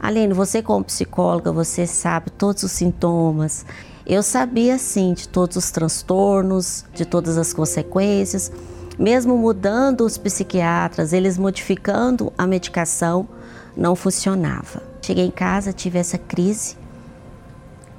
Aline, 0.00 0.34
você 0.34 0.62
como 0.62 0.84
psicóloga, 0.84 1.52
você 1.52 1.86
sabe 1.86 2.30
todos 2.30 2.62
os 2.62 2.72
sintomas. 2.72 3.64
Eu 4.04 4.22
sabia 4.22 4.78
sim 4.78 5.14
de 5.14 5.28
todos 5.28 5.56
os 5.56 5.70
transtornos, 5.70 6.84
de 6.92 7.04
todas 7.04 7.38
as 7.38 7.52
consequências. 7.52 8.50
Mesmo 8.98 9.38
mudando 9.38 10.02
os 10.02 10.18
psiquiatras, 10.18 11.12
eles 11.12 11.38
modificando 11.38 12.32
a 12.36 12.46
medicação, 12.46 13.28
não 13.76 13.94
funcionava. 13.94 14.82
Cheguei 15.00 15.26
em 15.26 15.30
casa, 15.30 15.72
tive 15.72 15.98
essa 15.98 16.18
crise 16.18 16.76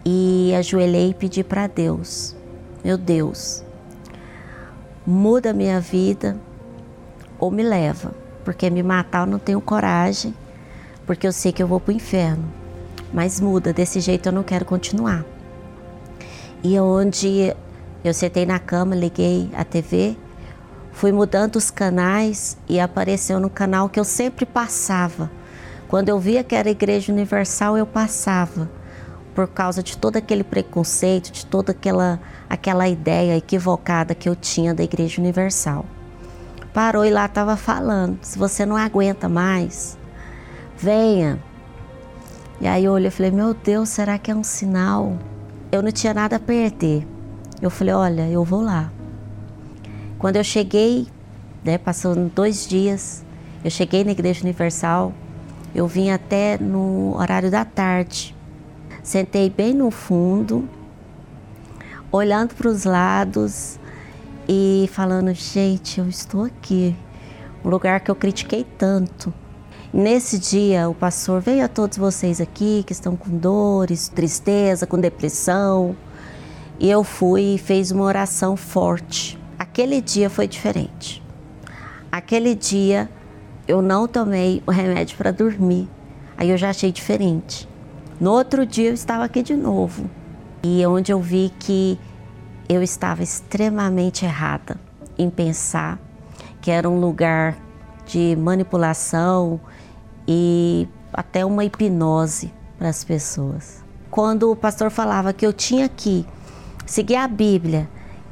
e 0.05 0.53
ajoelhei 0.57 1.09
e 1.09 1.13
pedi 1.13 1.43
para 1.43 1.67
Deus: 1.67 2.35
Meu 2.83 2.97
Deus, 2.97 3.63
muda 5.05 5.51
a 5.51 5.53
minha 5.53 5.79
vida 5.79 6.37
ou 7.39 7.51
me 7.51 7.63
leva, 7.63 8.13
porque 8.43 8.69
me 8.69 8.81
matar 8.81 9.27
eu 9.27 9.31
não 9.31 9.39
tenho 9.39 9.59
coragem, 9.59 10.33
porque 11.05 11.27
eu 11.27 11.31
sei 11.31 11.51
que 11.51 11.61
eu 11.61 11.67
vou 11.67 11.79
para 11.79 11.91
o 11.91 11.95
inferno. 11.95 12.45
Mas 13.11 13.39
muda, 13.39 13.73
desse 13.73 13.99
jeito 13.99 14.27
eu 14.27 14.33
não 14.33 14.43
quero 14.43 14.65
continuar. 14.65 15.25
E 16.63 16.79
onde 16.79 17.53
eu 18.03 18.13
sentei 18.13 18.45
na 18.45 18.59
cama, 18.59 18.95
liguei 18.95 19.49
a 19.53 19.63
TV, 19.63 20.15
fui 20.91 21.11
mudando 21.11 21.57
os 21.57 21.69
canais 21.69 22.57
e 22.67 22.79
apareceu 22.79 23.39
no 23.39 23.49
canal 23.49 23.89
que 23.89 23.99
eu 23.99 24.03
sempre 24.03 24.45
passava. 24.45 25.29
Quando 25.87 26.09
eu 26.09 26.19
via 26.19 26.43
que 26.43 26.55
era 26.55 26.69
Igreja 26.69 27.11
Universal, 27.11 27.77
eu 27.77 27.85
passava 27.85 28.69
por 29.35 29.47
causa 29.47 29.81
de 29.81 29.97
todo 29.97 30.17
aquele 30.17 30.43
preconceito, 30.43 31.31
de 31.31 31.45
toda 31.45 31.71
aquela, 31.71 32.19
aquela 32.53 32.87
ideia 32.87 33.35
equivocada 33.35 34.13
que 34.13 34.29
eu 34.29 34.35
tinha 34.35 34.73
da 34.73 34.83
Igreja 34.83 35.19
Universal. 35.19 35.85
Parou 36.73 37.03
e 37.03 37.09
lá 37.09 37.25
estava 37.25 37.57
falando: 37.57 38.19
se 38.21 38.37
você 38.37 38.65
não 38.65 38.77
aguenta 38.77 39.27
mais, 39.27 39.97
venha. 40.77 41.39
E 42.61 42.67
aí 42.67 42.85
eu 42.85 42.91
olhei 42.91 43.07
e 43.07 43.11
falei: 43.11 43.31
meu 43.31 43.53
Deus, 43.53 43.89
será 43.89 44.17
que 44.17 44.31
é 44.31 44.35
um 44.35 44.43
sinal? 44.43 45.17
Eu 45.71 45.81
não 45.81 45.91
tinha 45.91 46.13
nada 46.13 46.35
a 46.35 46.39
perder. 46.39 47.07
Eu 47.61 47.69
falei: 47.69 47.93
olha, 47.93 48.29
eu 48.29 48.43
vou 48.43 48.61
lá. 48.61 48.91
Quando 50.19 50.37
eu 50.37 50.43
cheguei, 50.43 51.07
né, 51.63 51.77
passando 51.77 52.31
dois 52.33 52.67
dias, 52.67 53.25
eu 53.63 53.71
cheguei 53.71 54.03
na 54.03 54.11
Igreja 54.11 54.41
Universal, 54.43 55.11
eu 55.73 55.87
vim 55.87 56.11
até 56.11 56.57
no 56.57 57.17
horário 57.17 57.49
da 57.49 57.65
tarde. 57.65 58.35
Sentei 59.01 59.49
bem 59.49 59.73
no 59.73 59.91
fundo, 59.91 60.69
olhando 62.13 62.53
para 62.53 62.69
os 62.69 62.85
lados 62.85 63.79
e 64.47 64.87
falando: 64.93 65.33
gente, 65.33 65.99
eu 65.99 66.07
estou 66.07 66.45
aqui, 66.45 66.95
um 67.65 67.69
lugar 67.69 67.99
que 67.99 68.11
eu 68.11 68.15
critiquei 68.15 68.63
tanto. 68.77 69.33
Nesse 69.91 70.39
dia, 70.39 70.89
o 70.89 70.93
pastor 70.93 71.41
veio 71.41 71.65
a 71.65 71.67
todos 71.67 71.97
vocês 71.97 72.39
aqui 72.39 72.83
que 72.85 72.93
estão 72.93 73.15
com 73.15 73.37
dores, 73.37 74.07
tristeza, 74.07 74.87
com 74.87 74.99
depressão. 74.99 75.95
E 76.79 76.89
eu 76.89 77.03
fui 77.03 77.55
e 77.55 77.57
fez 77.57 77.91
uma 77.91 78.03
oração 78.03 78.57
forte. 78.57 79.39
Aquele 79.57 80.01
dia 80.01 80.29
foi 80.29 80.47
diferente. 80.47 81.21
Aquele 82.11 82.55
dia 82.55 83.07
eu 83.67 83.81
não 83.81 84.07
tomei 84.07 84.63
o 84.65 84.71
remédio 84.71 85.15
para 85.15 85.31
dormir. 85.31 85.87
Aí 86.35 86.49
eu 86.49 86.57
já 86.57 86.71
achei 86.71 86.91
diferente. 86.91 87.69
No 88.19 88.31
outro 88.31 88.65
dia 88.65 88.89
eu 88.89 88.93
estava 88.95 89.23
aqui 89.25 89.43
de 89.43 89.55
novo. 89.55 90.09
E 90.63 90.85
onde 90.85 91.11
eu 91.11 91.19
vi 91.19 91.51
que 91.59 91.99
eu 92.69 92.81
estava 92.81 93.21
extremamente 93.21 94.23
errada 94.23 94.79
em 95.17 95.29
pensar 95.29 95.99
que 96.61 96.71
era 96.71 96.89
um 96.89 97.01
lugar 97.01 97.57
de 98.05 98.35
manipulação 98.37 99.59
e 100.25 100.87
até 101.11 101.45
uma 101.45 101.65
hipnose 101.65 102.53
para 102.77 102.87
as 102.87 103.03
pessoas. 103.03 103.83
Quando 104.09 104.51
o 104.51 104.55
pastor 104.55 104.89
falava 104.89 105.33
que 105.33 105.45
eu 105.45 105.51
tinha 105.51 105.89
que 105.89 106.25
seguir 106.85 107.17
a 107.17 107.27
Bíblia, 107.27 107.89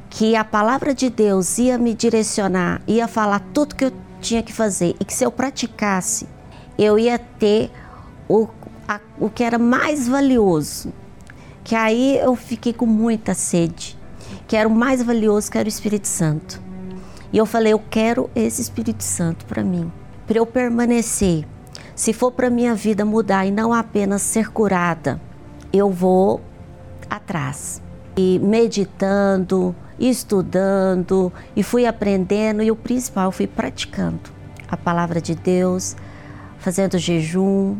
que 0.08 0.34
a 0.34 0.44
palavra 0.44 0.94
de 0.94 1.10
Deus 1.10 1.58
ia 1.58 1.76
me 1.76 1.92
direcionar, 1.92 2.80
ia 2.86 3.06
falar 3.06 3.40
tudo 3.52 3.74
que 3.74 3.84
eu 3.84 3.92
tinha 4.22 4.42
que 4.42 4.52
fazer 4.52 4.96
e 4.98 5.04
que 5.04 5.12
se 5.12 5.24
eu 5.24 5.30
praticasse, 5.30 6.26
eu 6.78 6.98
ia 6.98 7.18
ter 7.18 7.70
o, 8.28 8.48
a, 8.88 9.00
o 9.18 9.28
que 9.28 9.44
era 9.44 9.58
mais 9.58 10.08
valioso. 10.08 10.92
Que 11.64 11.74
aí 11.74 12.18
eu 12.18 12.34
fiquei 12.34 12.72
com 12.72 12.86
muita 12.86 13.34
sede, 13.34 13.96
que 14.46 14.56
era 14.56 14.68
o 14.68 14.74
mais 14.74 15.02
valioso, 15.02 15.50
que 15.50 15.58
era 15.58 15.66
o 15.66 15.68
Espírito 15.68 16.08
Santo. 16.08 16.60
E 17.32 17.38
eu 17.38 17.46
falei, 17.46 17.72
eu 17.72 17.82
quero 17.90 18.28
esse 18.34 18.60
Espírito 18.60 19.02
Santo 19.02 19.46
para 19.46 19.62
mim, 19.64 19.90
para 20.26 20.38
eu 20.38 20.46
permanecer. 20.46 21.46
Se 21.94 22.12
for 22.12 22.32
para 22.32 22.50
minha 22.50 22.74
vida 22.74 23.04
mudar 23.04 23.46
e 23.46 23.50
não 23.50 23.72
apenas 23.72 24.22
ser 24.22 24.50
curada, 24.50 25.20
eu 25.72 25.90
vou 25.90 26.40
atrás. 27.08 27.80
E 28.16 28.38
meditando, 28.40 29.74
estudando 29.98 31.32
e 31.54 31.62
fui 31.62 31.86
aprendendo 31.86 32.62
e 32.62 32.70
o 32.70 32.76
principal, 32.76 33.30
fui 33.30 33.46
praticando 33.46 34.30
a 34.68 34.76
palavra 34.76 35.20
de 35.20 35.34
Deus, 35.34 35.94
fazendo 36.58 36.98
jejum, 36.98 37.76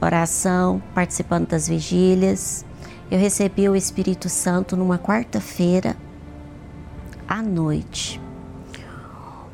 oração, 0.00 0.82
participando 0.94 1.48
das 1.48 1.68
vigílias. 1.68 2.64
Eu 3.10 3.18
recebi 3.18 3.68
o 3.68 3.76
Espírito 3.76 4.28
Santo 4.28 4.76
numa 4.76 4.98
quarta-feira 4.98 5.96
à 7.28 7.42
noite. 7.42 8.20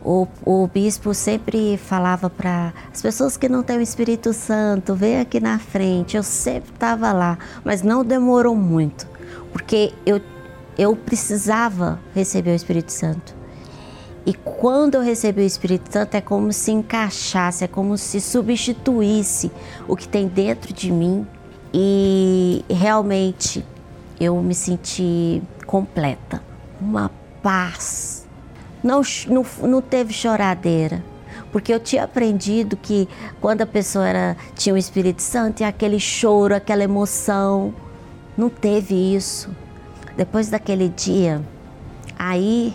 O, 0.05 0.27
o 0.45 0.67
bispo 0.67 1.15
sempre 1.15 1.77
falava 1.77 2.29
para 2.29 2.73
as 2.93 3.01
pessoas 3.01 3.37
que 3.37 3.49
não 3.49 3.63
têm 3.63 3.79
o 3.79 3.83
Espírito 3.83 4.33
Santo, 4.33 4.95
vem 4.95 5.21
aqui 5.21 5.39
na 5.39 5.59
frente. 5.59 6.17
Eu 6.17 6.23
sempre 6.23 6.73
estava 6.73 7.13
lá, 7.13 7.39
mas 7.65 7.83
não 7.83 8.05
demorou 8.05 8.57
muito, 8.57 9.07
porque 9.53 9.93
eu 10.05 10.21
eu 10.77 10.97
precisava 10.97 12.01
receber 12.15 12.53
o 12.53 12.55
Espírito 12.55 12.93
Santo. 12.93 13.35
E 14.25 14.33
quando 14.33 14.95
eu 14.95 15.01
recebi 15.01 15.43
o 15.43 15.47
Espírito 15.47 15.93
Santo, 15.93 16.15
é 16.15 16.21
como 16.21 16.53
se 16.53 16.71
encaixasse, 16.71 17.65
é 17.65 17.69
como 17.69 17.99
se 17.99 18.21
substituísse 18.21 19.51
o 19.89 19.97
que 19.97 20.09
tem 20.09 20.29
dentro 20.29 20.73
de 20.73 20.91
mim. 20.93 21.27
E 21.73 22.65
realmente 22.69 23.65
eu 24.21 24.41
me 24.43 24.55
senti 24.55 25.43
completa. 25.67 26.43
Uma 26.81 27.11
paz. 27.43 28.27
Não, 28.83 29.03
não, 29.29 29.47
não 29.63 29.81
teve 29.81 30.13
choradeira. 30.13 31.03
Porque 31.51 31.73
eu 31.73 31.79
tinha 31.79 32.05
aprendido 32.05 32.77
que 32.77 33.09
quando 33.41 33.63
a 33.63 33.67
pessoa 33.67 34.07
era, 34.07 34.37
tinha 34.55 34.75
o 34.75 34.79
Espírito 34.79 35.21
Santo, 35.21 35.63
aquele 35.63 36.01
choro, 36.01 36.55
aquela 36.55 36.83
emoção. 36.83 37.75
Não 38.37 38.49
teve 38.49 38.95
isso. 38.95 39.51
Depois 40.17 40.49
daquele 40.49 40.89
dia, 40.89 41.43
aí 42.19 42.75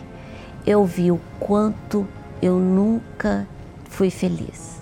eu 0.65 0.85
vi 0.85 1.11
o 1.11 1.19
quanto 1.39 2.07
eu 2.41 2.57
nunca 2.59 3.47
fui 3.89 4.09
feliz. 4.09 4.81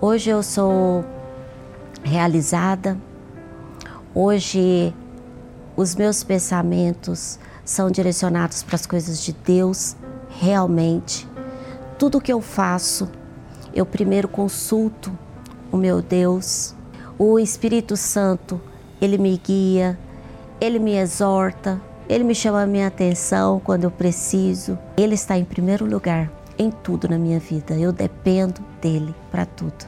Hoje 0.00 0.30
eu 0.30 0.42
sou 0.42 1.04
realizada, 2.02 2.96
hoje 4.14 4.94
os 5.76 5.94
meus 5.94 6.22
pensamentos 6.22 7.38
são 7.64 7.90
direcionados 7.90 8.62
para 8.62 8.76
as 8.76 8.86
coisas 8.86 9.22
de 9.22 9.32
Deus, 9.32 9.96
realmente. 10.28 11.28
Tudo 11.98 12.20
que 12.20 12.32
eu 12.32 12.40
faço, 12.40 13.08
eu 13.72 13.86
primeiro 13.86 14.28
consulto 14.28 15.16
o 15.70 15.76
meu 15.76 16.02
Deus, 16.02 16.74
o 17.18 17.38
Espírito 17.38 17.96
Santo, 17.96 18.60
ele 19.00 19.16
me 19.18 19.36
guia, 19.36 19.98
ele 20.60 20.78
me 20.78 20.96
exorta, 20.96 21.80
ele 22.08 22.24
me 22.24 22.34
chama 22.34 22.62
a 22.62 22.66
minha 22.66 22.88
atenção 22.88 23.60
quando 23.60 23.84
eu 23.84 23.90
preciso. 23.90 24.76
Ele 24.96 25.14
está 25.14 25.38
em 25.38 25.44
primeiro 25.44 25.86
lugar 25.86 26.30
em 26.58 26.70
tudo 26.70 27.08
na 27.08 27.16
minha 27.16 27.38
vida. 27.38 27.74
Eu 27.74 27.92
dependo 27.92 28.60
dele 28.82 29.14
para 29.30 29.46
tudo. 29.46 29.86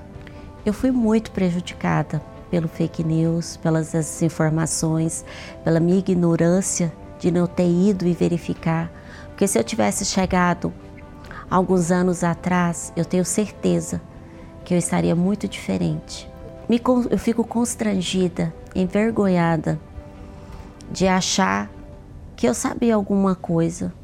Eu 0.64 0.72
fui 0.72 0.92
muito 0.92 1.32
prejudicada 1.32 2.22
pelo 2.52 2.68
fake 2.68 3.02
news, 3.02 3.56
pelas 3.56 3.92
desinformações, 3.92 5.24
pela 5.64 5.80
minha 5.80 5.98
ignorância 5.98 6.92
de 7.18 7.30
não 7.30 7.46
ter 7.46 7.66
ido 7.66 8.06
e 8.06 8.12
verificar. 8.12 8.92
Porque 9.28 9.48
se 9.48 9.58
eu 9.58 9.64
tivesse 9.64 10.04
chegado 10.04 10.70
alguns 11.50 11.90
anos 11.90 12.22
atrás, 12.22 12.92
eu 12.94 13.06
tenho 13.06 13.24
certeza 13.24 14.02
que 14.66 14.74
eu 14.74 14.78
estaria 14.78 15.16
muito 15.16 15.48
diferente. 15.48 16.30
eu 17.10 17.18
fico 17.18 17.42
constrangida, 17.42 18.52
envergonhada 18.74 19.80
de 20.90 21.08
achar 21.08 21.70
que 22.36 22.46
eu 22.46 22.52
sabia 22.52 22.94
alguma 22.96 23.34
coisa 23.34 23.94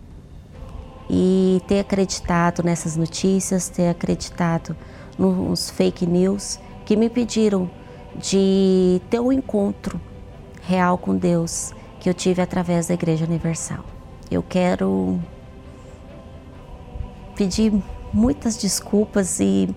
e 1.11 1.61
ter 1.69 1.81
acreditado 1.81 2.63
nessas 2.63 2.97
notícias, 2.97 3.69
ter 3.69 3.91
acreditado 3.91 4.75
nos 5.19 5.69
fake 5.69 6.07
news 6.07 6.59
que 6.87 6.97
me 6.97 7.11
pediram 7.11 7.71
de 8.17 9.01
ter 9.11 9.21
um 9.21 9.33
encontro 9.33 10.01
real 10.63 10.99
com 10.99 11.17
Deus 11.17 11.73
que 12.01 12.09
eu 12.09 12.15
tive 12.15 12.43
através 12.43 12.87
da 12.87 12.95
Igreja 12.95 13.25
Universal. 13.25 13.85
Eu 14.31 14.43
quero 14.43 15.19
pedir 17.35 17.73
muitas 18.13 18.57
desculpas 18.57 19.41
e 19.41 19.75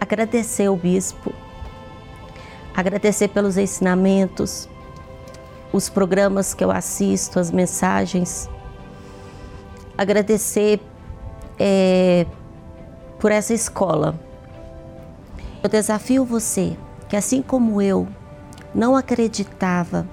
agradecer 0.00 0.66
ao 0.66 0.76
bispo, 0.76 1.32
agradecer 2.74 3.28
pelos 3.28 3.56
ensinamentos, 3.56 4.68
os 5.72 5.88
programas 5.88 6.54
que 6.54 6.64
eu 6.64 6.70
assisto, 6.70 7.38
as 7.38 7.50
mensagens. 7.50 8.48
Agradecer 9.96 10.80
é, 11.58 12.26
por 13.18 13.30
essa 13.30 13.52
escola. 13.52 14.18
Eu 15.62 15.68
desafio 15.68 16.24
você 16.24 16.76
que, 17.10 17.16
assim 17.16 17.42
como 17.42 17.82
eu, 17.82 18.06
não 18.72 18.94
acreditava 18.94 20.08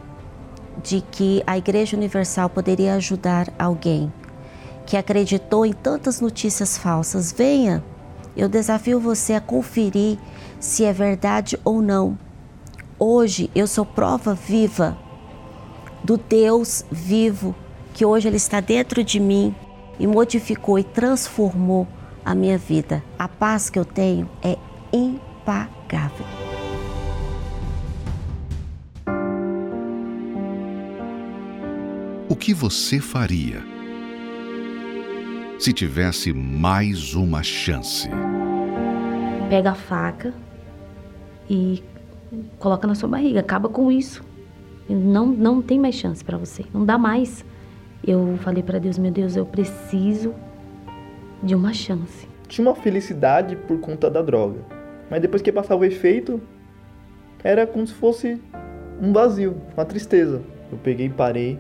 de 0.84 1.00
que 1.00 1.44
a 1.46 1.56
Igreja 1.56 1.96
Universal 1.96 2.50
poderia 2.50 2.96
ajudar 2.96 3.54
alguém, 3.58 4.12
que 4.84 4.98
acreditou 4.98 5.64
em 5.64 5.74
tantas 5.74 6.20
notícias 6.20 6.76
falsas, 6.76 7.32
venha. 7.32 7.84
Eu 8.36 8.50
desafio 8.50 9.00
você 9.00 9.34
a 9.34 9.42
conferir 9.42 10.18
se 10.60 10.86
é 10.86 10.92
verdade 10.92 11.60
ou 11.64 11.84
não. 11.84 12.18
Hoje 12.98 13.52
eu 13.54 13.68
sou 13.68 13.86
prova 13.86 14.34
viva 14.34 14.98
do 16.04 16.18
Deus 16.18 16.84
vivo 16.90 17.54
que 17.94 18.06
hoje 18.06 18.28
ele 18.28 18.38
está 18.38 18.60
dentro 18.60 19.04
de 19.04 19.20
mim 19.20 19.56
e 20.00 20.08
modificou 20.08 20.80
e 20.80 20.84
transformou 20.84 21.88
a 22.26 22.34
minha 22.34 22.58
vida. 22.58 23.04
A 23.19 23.28
paz 23.28 23.69
que 23.69 23.78
eu 23.78 23.86
tenho 23.86 24.28
é 24.42 24.58
impagável. 24.92 26.37
Que 32.48 32.54
você 32.54 33.02
faria 33.02 33.62
se 35.60 35.73
tivesse 35.73 36.31
mais 36.31 37.13
uma 37.13 37.43
chance? 37.43 38.08
Pega 39.50 39.71
a 39.71 39.75
faca 39.75 40.33
e 41.50 41.83
coloca 42.58 42.87
na 42.87 42.95
sua 42.95 43.10
barriga, 43.10 43.41
acaba 43.41 43.67
com 43.67 43.91
isso. 43.91 44.23
Não, 44.87 45.25
não 45.25 45.62
tem 45.62 45.77
mais 45.77 45.95
chance 45.95 46.23
para 46.23 46.37
você, 46.37 46.63
não 46.73 46.85
dá 46.85 46.98
mais. 46.98 47.43
Eu 48.02 48.39
falei 48.41 48.63
para 48.63 48.79
Deus, 48.79 48.98
meu 48.98 49.12
Deus, 49.12 49.35
eu 49.35 49.45
preciso 49.45 50.33
de 51.43 51.54
uma 51.54 51.73
chance. 51.73 52.29
Tinha 52.48 52.65
uma 52.65 52.75
felicidade 52.75 53.58
por 53.58 53.77
conta 53.81 54.10
da 54.10 54.21
droga, 54.21 54.62
mas 55.12 55.21
depois 55.21 55.41
que 55.41 55.52
passava 55.52 55.81
o 55.81 55.83
efeito, 55.83 56.39
era 57.43 57.67
como 57.67 57.85
se 57.85 57.93
fosse 57.93 58.41
um 59.02 59.12
vazio, 59.12 59.62
uma 59.75 59.83
tristeza. 59.83 60.41
Eu 60.71 60.77
peguei, 60.77 61.10
parei 61.10 61.60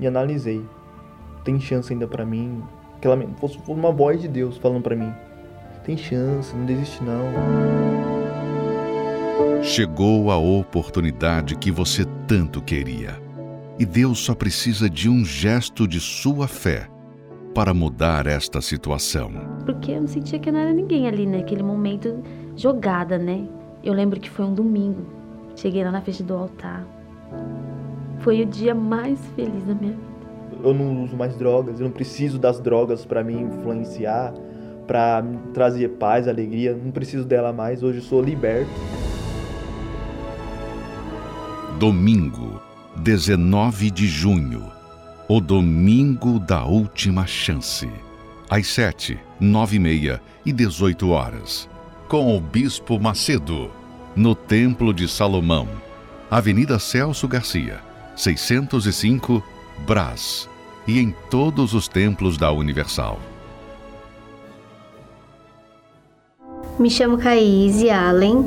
e 0.00 0.06
analisei. 0.06 0.64
Tem 1.44 1.60
chance 1.60 1.92
ainda 1.92 2.06
para 2.06 2.24
mim? 2.24 2.62
Aquela 2.96 3.16
fosse 3.38 3.58
uma 3.68 3.92
voz 3.92 4.20
de 4.20 4.28
Deus 4.28 4.56
falando 4.56 4.82
para 4.82 4.96
mim. 4.96 5.12
Tem 5.84 5.96
chance, 5.96 6.54
não 6.54 6.66
desiste 6.66 7.02
não. 7.02 7.24
Chegou 9.62 10.30
a 10.30 10.38
oportunidade 10.38 11.56
que 11.56 11.70
você 11.70 12.04
tanto 12.26 12.62
queria. 12.62 13.20
E 13.78 13.86
Deus 13.86 14.18
só 14.18 14.34
precisa 14.34 14.88
de 14.90 15.08
um 15.08 15.24
gesto 15.24 15.86
de 15.86 16.00
sua 16.00 16.46
fé 16.48 16.88
para 17.54 17.74
mudar 17.74 18.26
esta 18.26 18.60
situação. 18.60 19.30
Porque 19.64 19.92
eu 19.92 20.00
não 20.00 20.08
sentia 20.08 20.38
que 20.38 20.50
não 20.50 20.60
era 20.60 20.72
ninguém 20.72 21.08
ali 21.08 21.26
naquele 21.26 21.62
momento 21.62 22.22
jogada, 22.56 23.18
né? 23.18 23.46
Eu 23.82 23.92
lembro 23.94 24.20
que 24.20 24.30
foi 24.30 24.44
um 24.44 24.54
domingo. 24.54 25.06
Cheguei 25.56 25.82
lá 25.82 25.90
na 25.90 26.00
frente 26.00 26.22
do 26.22 26.34
altar. 26.34 26.86
Foi 28.20 28.42
o 28.42 28.46
dia 28.46 28.74
mais 28.74 29.18
feliz 29.34 29.64
da 29.64 29.74
minha 29.74 29.92
vida. 29.92 30.10
Eu 30.62 30.74
não 30.74 31.04
uso 31.04 31.16
mais 31.16 31.34
drogas, 31.36 31.80
eu 31.80 31.84
não 31.84 31.92
preciso 31.92 32.38
das 32.38 32.60
drogas 32.60 33.04
para 33.04 33.24
me 33.24 33.32
influenciar, 33.34 34.34
para 34.86 35.24
trazer 35.54 35.88
paz, 35.90 36.28
alegria, 36.28 36.74
não 36.74 36.90
preciso 36.90 37.24
dela 37.24 37.52
mais. 37.52 37.82
Hoje 37.82 37.98
eu 37.98 38.02
sou 38.02 38.20
liberto. 38.20 38.70
Domingo, 41.78 42.60
19 42.96 43.90
de 43.90 44.06
junho. 44.06 44.64
O 45.26 45.40
domingo 45.40 46.38
da 46.38 46.64
última 46.64 47.26
chance. 47.26 47.88
Às 48.50 48.66
7, 48.66 49.18
9 49.40 49.76
e 49.76 49.78
meia 49.78 50.20
e 50.44 50.52
18 50.52 51.08
horas. 51.08 51.70
Com 52.06 52.36
o 52.36 52.40
Bispo 52.40 53.00
Macedo. 53.00 53.70
No 54.14 54.34
Templo 54.34 54.92
de 54.92 55.08
Salomão. 55.08 55.68
Avenida 56.30 56.78
Celso 56.78 57.26
Garcia, 57.26 57.80
605, 58.16 59.42
Brás. 59.86 60.48
E 60.86 60.98
em 60.98 61.14
todos 61.30 61.74
os 61.74 61.88
templos 61.88 62.36
da 62.36 62.50
Universal. 62.50 63.18
Me 66.78 66.90
chamo 66.90 67.18
Caíse 67.18 67.90
Allen 67.90 68.46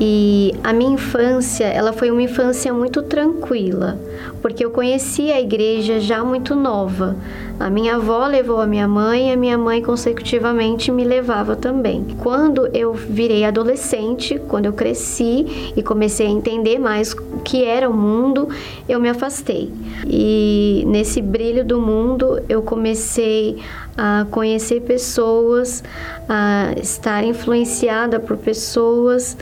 e 0.00 0.54
a 0.62 0.72
minha 0.72 0.92
infância, 0.92 1.64
ela 1.64 1.92
foi 1.92 2.12
uma 2.12 2.22
infância 2.22 2.72
muito 2.72 3.02
tranquila, 3.02 3.98
porque 4.40 4.64
eu 4.64 4.70
conheci 4.70 5.32
a 5.32 5.40
igreja 5.40 5.98
já 5.98 6.22
muito 6.22 6.54
nova. 6.54 7.16
A 7.58 7.68
minha 7.68 7.96
avó 7.96 8.24
levou 8.26 8.60
a 8.60 8.66
minha 8.66 8.86
mãe 8.86 9.30
e 9.30 9.32
a 9.32 9.36
minha 9.36 9.58
mãe 9.58 9.82
consecutivamente 9.82 10.92
me 10.92 11.02
levava 11.02 11.56
também. 11.56 12.06
Quando 12.18 12.68
eu 12.68 12.92
virei 12.92 13.44
adolescente, 13.44 14.40
quando 14.46 14.66
eu 14.66 14.72
cresci 14.72 15.72
e 15.76 15.82
comecei 15.82 16.26
a 16.26 16.30
entender 16.30 16.78
mais 16.78 17.12
o 17.12 17.40
que 17.40 17.64
era 17.64 17.90
o 17.90 17.92
mundo, 17.92 18.48
eu 18.88 19.00
me 19.00 19.08
afastei. 19.08 19.72
E 20.06 20.84
nesse 20.86 21.20
brilho 21.20 21.64
do 21.64 21.80
mundo, 21.80 22.40
eu 22.48 22.62
comecei 22.62 23.58
a 23.96 24.24
conhecer 24.30 24.82
pessoas, 24.82 25.82
a 26.28 26.74
estar 26.80 27.24
influenciada 27.24 28.20
por 28.20 28.36
pessoas 28.36 29.36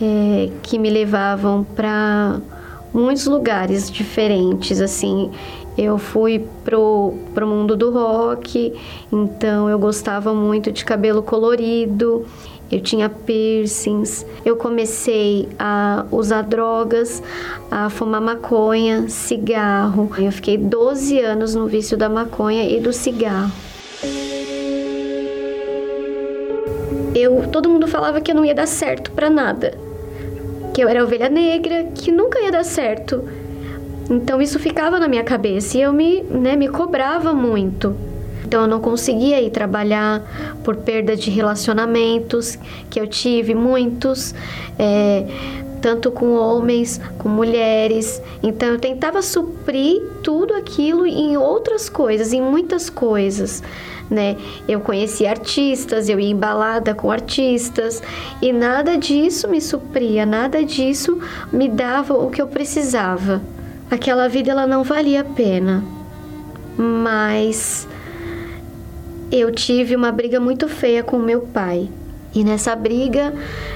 é, 0.00 0.50
que 0.62 0.78
me 0.78 0.90
levavam 0.90 1.64
para 1.64 2.40
muitos 2.92 3.26
lugares 3.26 3.90
diferentes, 3.90 4.80
assim. 4.80 5.30
Eu 5.78 5.96
fui 5.96 6.44
pro, 6.64 7.14
pro 7.32 7.46
mundo 7.46 7.76
do 7.76 7.92
rock, 7.92 8.74
então 9.12 9.70
eu 9.70 9.78
gostava 9.78 10.34
muito 10.34 10.72
de 10.72 10.84
cabelo 10.84 11.22
colorido, 11.22 12.26
eu 12.68 12.80
tinha 12.80 13.08
piercings, 13.08 14.26
eu 14.44 14.56
comecei 14.56 15.48
a 15.56 16.04
usar 16.10 16.42
drogas, 16.42 17.22
a 17.70 17.88
fumar 17.88 18.20
maconha, 18.20 19.08
cigarro. 19.08 20.10
Eu 20.18 20.32
fiquei 20.32 20.58
12 20.58 21.20
anos 21.20 21.54
no 21.54 21.68
vício 21.68 21.96
da 21.96 22.08
maconha 22.08 22.68
e 22.68 22.80
do 22.80 22.92
cigarro. 22.92 23.52
Eu, 27.14 27.48
todo 27.52 27.68
mundo 27.68 27.86
falava 27.86 28.20
que 28.20 28.32
eu 28.32 28.34
não 28.34 28.44
ia 28.44 28.54
dar 28.54 28.66
certo 28.66 29.12
para 29.12 29.30
nada 29.30 29.88
que 30.78 30.84
eu 30.84 30.88
era 30.88 31.02
ovelha 31.02 31.28
negra, 31.28 31.88
que 31.92 32.12
nunca 32.12 32.38
ia 32.40 32.52
dar 32.52 32.64
certo. 32.64 33.28
Então 34.10 34.40
isso 34.40 34.58
ficava 34.58 34.98
na 34.98 35.08
minha 35.08 35.24
cabeça 35.24 35.76
e 35.76 35.82
eu 35.82 35.92
me, 35.92 36.22
né, 36.22 36.56
me 36.56 36.68
cobrava 36.68 37.32
muito. 37.32 37.94
Então 38.44 38.62
eu 38.62 38.66
não 38.66 38.80
conseguia 38.80 39.40
ir 39.40 39.50
trabalhar 39.50 40.22
por 40.64 40.76
perda 40.76 41.14
de 41.14 41.30
relacionamentos, 41.30 42.58
que 42.88 42.98
eu 42.98 43.06
tive 43.06 43.54
muitos, 43.54 44.34
é, 44.78 45.26
tanto 45.82 46.10
com 46.10 46.34
homens, 46.34 46.98
com 47.18 47.28
mulheres. 47.28 48.22
Então 48.42 48.68
eu 48.68 48.78
tentava 48.78 49.20
suprir 49.20 50.02
tudo 50.22 50.54
aquilo 50.54 51.06
em 51.06 51.36
outras 51.36 51.90
coisas, 51.90 52.32
em 52.32 52.40
muitas 52.40 52.88
coisas 52.88 53.62
né? 54.10 54.36
Eu 54.66 54.80
conhecia 54.80 55.30
artistas, 55.30 56.08
eu 56.08 56.18
ia 56.18 56.30
embalada 56.30 56.94
com 56.94 57.10
artistas 57.10 58.02
e 58.40 58.52
nada 58.52 58.96
disso 58.96 59.48
me 59.48 59.60
supria, 59.60 60.24
nada 60.24 60.64
disso 60.64 61.18
me 61.52 61.68
dava 61.68 62.14
o 62.14 62.30
que 62.30 62.40
eu 62.40 62.48
precisava. 62.48 63.42
Aquela 63.90 64.28
vida 64.28 64.50
ela 64.50 64.66
não 64.66 64.82
valia 64.84 65.22
a 65.22 65.24
pena. 65.24 65.82
Mas 66.76 67.88
eu 69.30 69.52
tive 69.52 69.96
uma 69.96 70.12
briga 70.12 70.38
muito 70.38 70.68
feia 70.68 71.02
com 71.02 71.18
meu 71.18 71.42
pai. 71.42 71.88
E 72.34 72.44
nessa 72.44 72.76
briga 72.76 73.32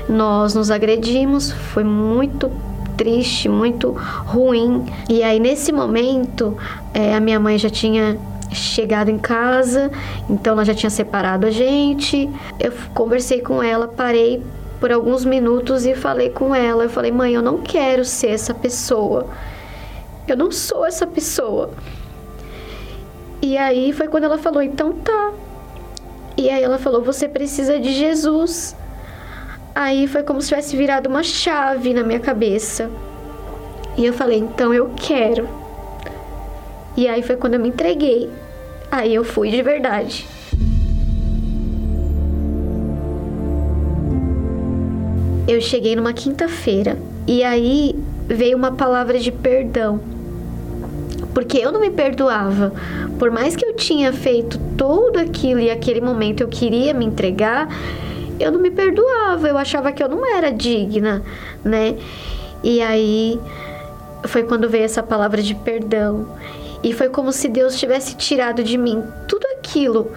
nós 0.08 0.54
nos 0.54 0.70
agredimos, 0.70 1.50
foi 1.52 1.84
muito 1.84 2.50
triste, 2.96 3.48
muito 3.48 3.90
ruim. 4.26 4.86
E 5.08 5.22
aí 5.22 5.40
nesse 5.40 5.72
momento 5.72 6.56
é, 6.92 7.14
a 7.14 7.20
minha 7.20 7.40
mãe 7.40 7.58
já 7.58 7.70
tinha 7.70 8.18
chegado 8.52 9.10
em 9.10 9.18
casa, 9.18 9.90
então 10.28 10.52
ela 10.52 10.64
já 10.64 10.74
tinha 10.74 10.90
separado 10.90 11.46
a 11.46 11.50
gente. 11.50 12.28
Eu 12.60 12.72
conversei 12.94 13.40
com 13.40 13.62
ela, 13.62 13.88
parei 13.88 14.42
por 14.78 14.92
alguns 14.92 15.24
minutos 15.24 15.86
e 15.86 15.94
falei 15.94 16.28
com 16.30 16.54
ela. 16.54 16.84
Eu 16.84 16.90
falei, 16.90 17.10
mãe, 17.10 17.34
eu 17.34 17.42
não 17.42 17.58
quero 17.58 18.04
ser 18.04 18.28
essa 18.28 18.52
pessoa. 18.52 19.26
Eu 20.26 20.36
não 20.36 20.50
sou 20.50 20.86
essa 20.86 21.06
pessoa. 21.06 21.70
E 23.40 23.56
aí 23.58 23.92
foi 23.92 24.08
quando 24.08 24.24
ela 24.24 24.38
falou, 24.38 24.62
então 24.62 24.92
tá. 24.92 25.32
E 26.36 26.48
aí 26.48 26.62
ela 26.62 26.78
falou, 26.78 27.02
você 27.02 27.28
precisa 27.28 27.78
de 27.78 27.92
Jesus. 27.92 28.76
Aí 29.74 30.06
foi 30.06 30.22
como 30.22 30.40
se 30.40 30.48
tivesse 30.48 30.76
virado 30.76 31.08
uma 31.08 31.22
chave 31.22 31.92
na 31.92 32.02
minha 32.02 32.20
cabeça. 32.20 32.90
E 33.96 34.06
eu 34.06 34.12
falei, 34.12 34.38
então 34.38 34.72
eu 34.72 34.90
quero. 34.96 35.48
E 36.96 37.08
aí 37.08 37.22
foi 37.22 37.36
quando 37.36 37.54
eu 37.54 37.60
me 37.60 37.68
entreguei. 37.68 38.30
Aí 38.90 39.14
eu 39.14 39.24
fui 39.24 39.50
de 39.50 39.62
verdade. 39.62 40.26
Eu 45.48 45.60
cheguei 45.60 45.96
numa 45.96 46.12
quinta-feira 46.12 46.96
e 47.26 47.42
aí 47.42 47.96
veio 48.26 48.56
uma 48.56 48.72
palavra 48.72 49.18
de 49.18 49.30
perdão. 49.30 50.00
Porque 51.34 51.58
eu 51.58 51.72
não 51.72 51.80
me 51.80 51.90
perdoava. 51.90 52.72
Por 53.18 53.30
mais 53.30 53.56
que 53.56 53.64
eu 53.64 53.74
tinha 53.74 54.12
feito 54.12 54.58
tudo 54.76 55.18
aquilo 55.18 55.60
e 55.60 55.70
aquele 55.70 56.00
momento 56.00 56.42
eu 56.42 56.48
queria 56.48 56.92
me 56.92 57.04
entregar, 57.04 57.68
eu 58.38 58.50
não 58.50 58.60
me 58.60 58.70
perdoava. 58.70 59.48
Eu 59.48 59.56
achava 59.56 59.92
que 59.92 60.02
eu 60.02 60.08
não 60.08 60.26
era 60.26 60.50
digna, 60.50 61.22
né? 61.64 61.96
E 62.62 62.80
aí 62.80 63.40
foi 64.24 64.42
quando 64.44 64.68
veio 64.68 64.84
essa 64.84 65.02
palavra 65.02 65.42
de 65.42 65.54
perdão. 65.54 66.26
E 66.82 66.92
foi 66.92 67.08
como 67.08 67.32
se 67.32 67.48
Deus 67.48 67.78
tivesse 67.78 68.16
tirado 68.16 68.62
de 68.62 68.76
mim 68.76 69.02
tudo 69.28 69.46
aquilo 69.58 70.10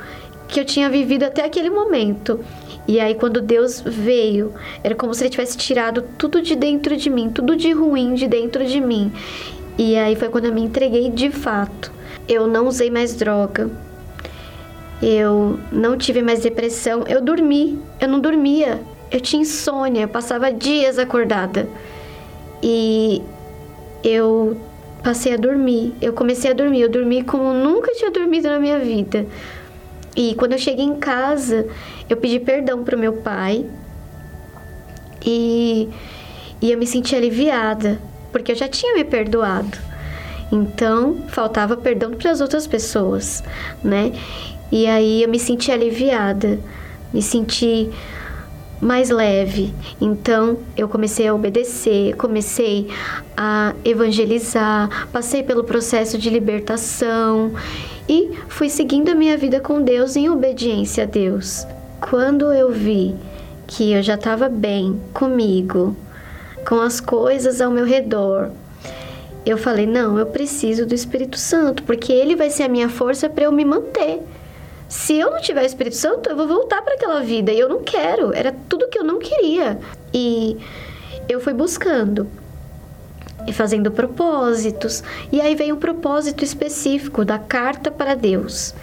que 0.48 0.60
eu 0.60 0.66
tinha 0.66 0.90
vivido 0.90 1.24
até 1.24 1.46
aquele 1.46 1.70
momento. 1.70 2.40
E 2.88 3.00
aí, 3.00 3.16
quando 3.16 3.42
Deus 3.42 3.82
veio, 3.82 4.54
era 4.84 4.94
como 4.94 5.14
se 5.14 5.24
Ele 5.24 5.30
tivesse 5.32 5.58
tirado 5.58 6.04
tudo 6.18 6.42
de 6.42 6.56
dentro 6.56 6.96
de 6.96 7.10
mim, 7.10 7.30
tudo 7.30 7.56
de 7.56 7.72
ruim 7.72 8.14
de 8.14 8.28
dentro 8.28 8.66
de 8.66 8.80
mim. 8.80 9.12
E 9.78 9.96
aí 9.98 10.16
foi 10.16 10.30
quando 10.30 10.46
eu 10.46 10.54
me 10.54 10.62
entreguei 10.62 11.10
de 11.10 11.30
fato. 11.30 11.92
Eu 12.28 12.48
não 12.48 12.68
usei 12.68 12.90
mais 12.90 13.16
droga. 13.16 13.70
Eu 15.02 15.60
não 15.72 15.98
tive 15.98 16.22
mais 16.22 16.42
depressão. 16.42 17.04
Eu 17.08 17.22
dormi. 17.22 17.78
Eu 18.00 18.08
não 18.08 18.20
dormia. 18.20 18.80
Eu 19.12 19.20
tinha 19.20 19.42
insônia. 19.42 20.04
Eu 20.04 20.08
passava 20.08 20.52
dias 20.52 20.98
acordada. 20.98 21.68
E 22.64 23.22
eu 24.04 24.56
passei 25.04 25.34
a 25.34 25.38
dormir. 25.38 25.94
Eu 26.02 26.14
comecei 26.14 26.52
a 26.52 26.54
dormir. 26.54 26.82
Eu 26.82 26.90
dormi 26.90 27.24
como 27.24 27.54
nunca 27.54 27.92
tinha 27.94 28.12
dormido 28.12 28.48
na 28.48 28.60
minha 28.60 28.80
vida. 28.80 29.26
E 30.16 30.34
quando 30.36 30.54
eu 30.54 30.58
cheguei 30.58 30.86
em 30.86 30.96
casa, 30.96 31.68
eu 32.10 32.18
pedi 32.18 32.40
perdão 32.40 32.84
pro 32.84 32.98
meu 32.98 33.14
pai. 33.14 33.66
E, 35.26 35.90
e 36.62 36.72
eu 36.72 36.78
me 36.78 36.86
senti 36.86 37.16
aliviada, 37.16 38.00
porque 38.32 38.52
eu 38.52 38.56
já 38.56 38.68
tinha 38.68 38.94
me 38.94 39.04
perdoado. 39.04 39.78
Então, 40.52 41.18
faltava 41.28 41.76
perdão 41.76 42.12
para 42.12 42.32
as 42.32 42.40
outras 42.42 42.68
pessoas, 42.68 43.44
né? 43.84 44.12
E 44.72 44.86
aí 44.88 45.24
eu 45.24 45.30
me 45.30 45.40
senti 45.40 45.72
aliviada, 45.72 46.60
me 47.14 47.22
senti 47.22 47.90
mais 48.82 49.10
leve. 49.10 49.74
Então 50.00 50.60
eu 50.78 50.88
comecei 50.88 51.28
a 51.28 51.34
obedecer, 51.34 52.16
comecei 52.16 52.88
a 53.36 53.74
evangelizar, 53.84 55.08
passei 55.12 55.44
pelo 55.44 55.64
processo 55.64 56.18
de 56.18 56.30
libertação 56.30 57.54
e 58.08 58.32
fui 58.48 58.70
seguindo 58.70 59.10
a 59.10 59.16
minha 59.16 59.38
vida 59.38 59.60
com 59.60 59.82
Deus 59.82 60.16
em 60.16 60.30
obediência 60.30 61.04
a 61.04 61.08
Deus. 61.08 61.66
Quando 62.00 62.54
eu 62.54 62.72
vi 62.72 63.16
que 63.68 63.94
eu 63.94 64.04
já 64.04 64.16
estava 64.16 64.48
bem 64.48 65.00
comigo, 65.14 65.96
com 66.68 66.80
as 66.80 67.00
coisas 67.00 67.62
ao 67.62 67.72
meu 67.72 67.86
redor, 67.86 68.52
eu 69.46 69.58
falei: 69.58 69.86
não, 69.86 70.18
eu 70.18 70.26
preciso 70.26 70.86
do 70.86 70.96
Espírito 70.96 71.38
Santo, 71.38 71.84
porque 71.84 72.12
ele 72.12 72.36
vai 72.36 72.50
ser 72.50 72.64
a 72.64 72.70
minha 72.70 72.90
força 72.90 73.30
para 73.30 73.46
eu 73.46 73.52
me 73.52 73.64
manter. 73.64 74.22
Se 74.88 75.18
eu 75.18 75.32
não 75.32 75.42
tiver 75.42 75.66
Espírito 75.66 75.96
Santo, 75.96 76.30
eu 76.30 76.36
vou 76.36 76.48
voltar 76.48 76.82
para 76.82 76.94
aquela 76.94 77.22
vida 77.22 77.52
e 77.52 77.60
eu 77.60 77.68
não 77.68 77.82
quero. 77.82 78.34
Era 78.34 78.56
tudo 78.70 78.88
que 78.88 79.00
eu 79.00 79.04
não 79.04 79.20
queria. 79.20 79.80
E 80.14 80.58
eu 81.28 81.40
fui 81.40 81.54
buscando 81.54 82.28
e 83.48 83.54
fazendo 83.54 83.92
propósitos. 83.92 85.04
E 85.32 85.42
aí 85.42 85.56
veio 85.56 85.76
um 85.76 85.80
propósito 85.80 86.44
específico 86.44 87.26
da 87.26 87.40
carta 87.40 87.92
para 87.92 88.16
Deus. 88.16 88.74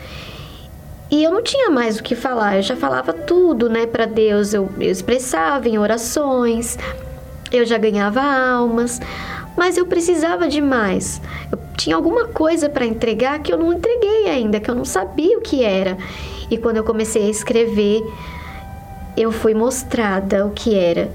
E 1.13 1.23
eu 1.23 1.31
não 1.31 1.43
tinha 1.43 1.69
mais 1.69 1.99
o 1.99 2.03
que 2.03 2.15
falar, 2.15 2.57
eu 2.57 2.63
já 2.63 2.75
falava 2.75 3.13
tudo, 3.13 3.69
né, 3.69 3.85
para 3.87 4.07
Deus. 4.07 4.55
Eu, 4.55 4.71
eu 4.81 4.91
expressava 4.91 5.69
em 5.69 5.77
orações, 5.77 6.79
eu 7.53 7.67
já 7.67 7.77
ganhava 7.77 8.23
almas, 8.23 8.99
mas 9.55 9.77
eu 9.77 9.85
precisava 9.85 10.49
de 10.49 10.63
mais. 10.63 11.21
Eu 11.53 11.59
tinha 11.77 11.95
alguma 11.95 12.29
coisa 12.29 12.71
para 12.71 12.87
entregar 12.87 13.41
que 13.41 13.53
eu 13.53 13.59
não 13.59 13.75
entreguei 13.75 14.31
ainda, 14.31 14.59
que 14.59 14.71
eu 14.71 14.75
não 14.75 14.87
sabia 14.87 15.37
o 15.37 15.43
que 15.43 15.63
era. 15.63 15.99
E 16.51 16.57
quando 16.57 16.79
eu 16.79 16.85
comecei 16.85 17.27
a 17.27 17.31
escrever, 17.31 18.03
eu 19.15 19.31
fui 19.31 19.53
mostrada 19.53 20.47
o 20.47 20.51
que 20.51 20.75
era. 20.75 21.13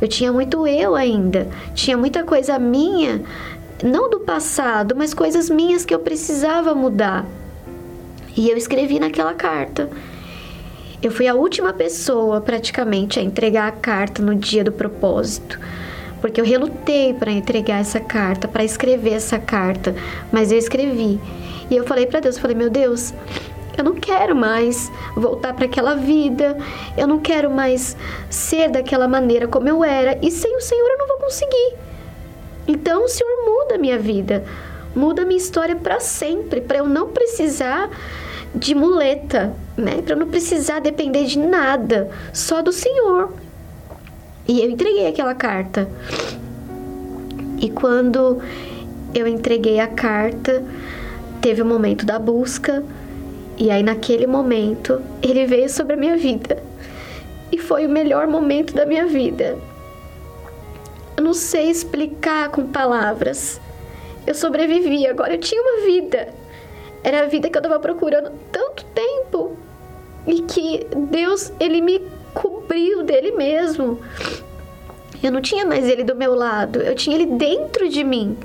Eu 0.00 0.08
tinha 0.08 0.32
muito 0.32 0.66
eu 0.66 0.94
ainda, 0.94 1.46
tinha 1.74 1.98
muita 1.98 2.24
coisa 2.24 2.58
minha, 2.58 3.20
não 3.84 4.08
do 4.08 4.20
passado, 4.20 4.94
mas 4.96 5.12
coisas 5.12 5.50
minhas 5.50 5.84
que 5.84 5.94
eu 5.94 5.98
precisava 5.98 6.74
mudar. 6.74 7.26
E 8.36 8.50
eu 8.50 8.56
escrevi 8.56 9.00
naquela 9.00 9.32
carta. 9.32 9.88
Eu 11.02 11.10
fui 11.10 11.26
a 11.26 11.34
última 11.34 11.72
pessoa, 11.72 12.40
praticamente, 12.40 13.18
a 13.18 13.22
entregar 13.22 13.68
a 13.68 13.72
carta 13.72 14.22
no 14.22 14.34
dia 14.34 14.62
do 14.62 14.72
propósito. 14.72 15.58
Porque 16.20 16.40
eu 16.40 16.44
relutei 16.44 17.14
para 17.14 17.30
entregar 17.30 17.80
essa 17.80 18.00
carta, 18.00 18.48
para 18.48 18.64
escrever 18.64 19.12
essa 19.12 19.38
carta, 19.38 19.94
mas 20.32 20.52
eu 20.52 20.58
escrevi. 20.58 21.20
E 21.70 21.76
eu 21.76 21.84
falei 21.84 22.06
para 22.06 22.20
Deus, 22.20 22.38
falei: 22.38 22.56
"Meu 22.56 22.70
Deus, 22.70 23.14
eu 23.76 23.84
não 23.84 23.94
quero 23.94 24.34
mais 24.34 24.90
voltar 25.14 25.52
para 25.54 25.66
aquela 25.66 25.94
vida. 25.94 26.56
Eu 26.96 27.06
não 27.06 27.18
quero 27.18 27.50
mais 27.50 27.96
ser 28.30 28.70
daquela 28.70 29.06
maneira 29.06 29.46
como 29.46 29.68
eu 29.68 29.84
era. 29.84 30.18
E 30.22 30.30
sem 30.30 30.56
o 30.56 30.60
Senhor 30.60 30.88
eu 30.88 30.98
não 30.98 31.08
vou 31.08 31.18
conseguir. 31.18 31.74
Então 32.66 33.04
o 33.04 33.08
Senhor 33.08 33.44
muda 33.44 33.74
a 33.74 33.78
minha 33.78 33.98
vida, 33.98 34.44
muda 34.94 35.22
a 35.22 35.24
minha 35.26 35.38
história 35.38 35.76
para 35.76 36.00
sempre, 36.00 36.60
para 36.60 36.78
eu 36.78 36.88
não 36.88 37.08
precisar 37.10 37.90
de 38.56 38.74
muleta, 38.74 39.54
né? 39.76 40.02
Para 40.02 40.16
não 40.16 40.28
precisar 40.28 40.80
depender 40.80 41.24
de 41.24 41.38
nada, 41.38 42.10
só 42.32 42.62
do 42.62 42.72
Senhor. 42.72 43.32
E 44.48 44.60
eu 44.62 44.70
entreguei 44.70 45.06
aquela 45.06 45.34
carta. 45.34 45.88
E 47.60 47.70
quando 47.70 48.40
eu 49.14 49.26
entreguei 49.26 49.78
a 49.80 49.86
carta, 49.86 50.64
teve 51.40 51.62
o 51.62 51.66
momento 51.66 52.04
da 52.04 52.18
busca 52.18 52.82
e 53.58 53.70
aí, 53.70 53.82
naquele 53.82 54.26
momento, 54.26 55.00
ele 55.22 55.46
veio 55.46 55.68
sobre 55.70 55.94
a 55.94 55.96
minha 55.96 56.16
vida. 56.16 56.62
E 57.50 57.56
foi 57.56 57.86
o 57.86 57.88
melhor 57.88 58.26
momento 58.26 58.74
da 58.74 58.84
minha 58.84 59.06
vida. 59.06 59.56
Eu 61.16 61.24
não 61.24 61.32
sei 61.32 61.70
explicar 61.70 62.50
com 62.50 62.66
palavras. 62.66 63.58
Eu 64.26 64.34
sobrevivi, 64.34 65.06
agora 65.06 65.34
eu 65.34 65.40
tinha 65.40 65.62
uma 65.62 65.86
vida. 65.86 66.28
Era 67.06 67.22
a 67.22 67.26
vida 67.26 67.48
que 67.48 67.56
eu 67.56 67.60
estava 67.60 67.78
procurando 67.78 68.32
tanto 68.50 68.84
tempo. 68.86 69.56
E 70.26 70.42
que 70.42 70.86
Deus, 71.10 71.52
ele 71.60 71.80
me 71.80 72.02
cobriu 72.34 73.04
dele 73.04 73.30
mesmo. 73.30 74.00
Eu 75.22 75.30
não 75.30 75.40
tinha 75.40 75.64
mais 75.64 75.88
ele 75.88 76.02
do 76.02 76.16
meu 76.16 76.34
lado, 76.34 76.82
eu 76.82 76.94
tinha 76.94 77.16
ele 77.16 77.26
dentro 77.26 77.88
de 77.88 78.02
mim. 78.02 78.36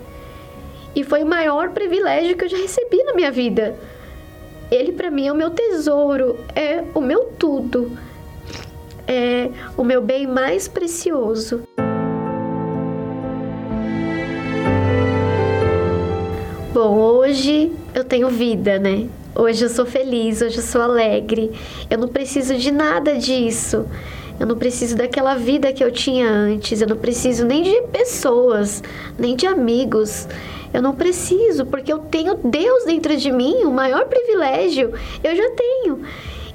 E 0.95 1.03
foi 1.03 1.23
o 1.23 1.25
maior 1.25 1.71
privilégio 1.71 2.37
que 2.37 2.45
eu 2.45 2.49
já 2.49 2.57
recebi 2.57 3.03
na 3.03 3.13
minha 3.13 3.31
vida 3.31 3.75
ele 4.71 4.93
para 4.93 5.11
mim 5.11 5.27
é 5.27 5.31
o 5.31 5.35
meu 5.35 5.49
tesouro, 5.49 6.39
é 6.55 6.81
o 6.95 7.01
meu 7.01 7.25
tudo, 7.37 7.91
é 9.05 9.49
o 9.75 9.83
meu 9.83 10.01
bem 10.01 10.25
mais 10.25 10.69
precioso. 10.69 11.61
Bom, 16.83 16.97
hoje 16.97 17.71
eu 17.93 18.03
tenho 18.03 18.27
vida, 18.27 18.79
né? 18.79 19.07
Hoje 19.35 19.63
eu 19.63 19.69
sou 19.69 19.85
feliz, 19.85 20.41
hoje 20.41 20.57
eu 20.57 20.63
sou 20.63 20.81
alegre. 20.81 21.51
Eu 21.87 21.99
não 21.99 22.07
preciso 22.07 22.55
de 22.55 22.71
nada 22.71 23.19
disso. 23.19 23.85
Eu 24.39 24.47
não 24.47 24.57
preciso 24.57 24.97
daquela 24.97 25.35
vida 25.35 25.71
que 25.71 25.83
eu 25.83 25.91
tinha 25.91 26.27
antes. 26.27 26.81
Eu 26.81 26.87
não 26.87 26.97
preciso 26.97 27.45
nem 27.45 27.61
de 27.61 27.83
pessoas, 27.91 28.81
nem 29.15 29.35
de 29.35 29.45
amigos. 29.45 30.27
Eu 30.73 30.81
não 30.81 30.95
preciso, 30.95 31.67
porque 31.67 31.93
eu 31.93 31.99
tenho 31.99 32.33
Deus 32.43 32.85
dentro 32.85 33.15
de 33.15 33.31
mim, 33.31 33.57
o 33.63 33.69
maior 33.69 34.05
privilégio 34.05 34.91
eu 35.23 35.35
já 35.35 35.51
tenho. 35.51 36.01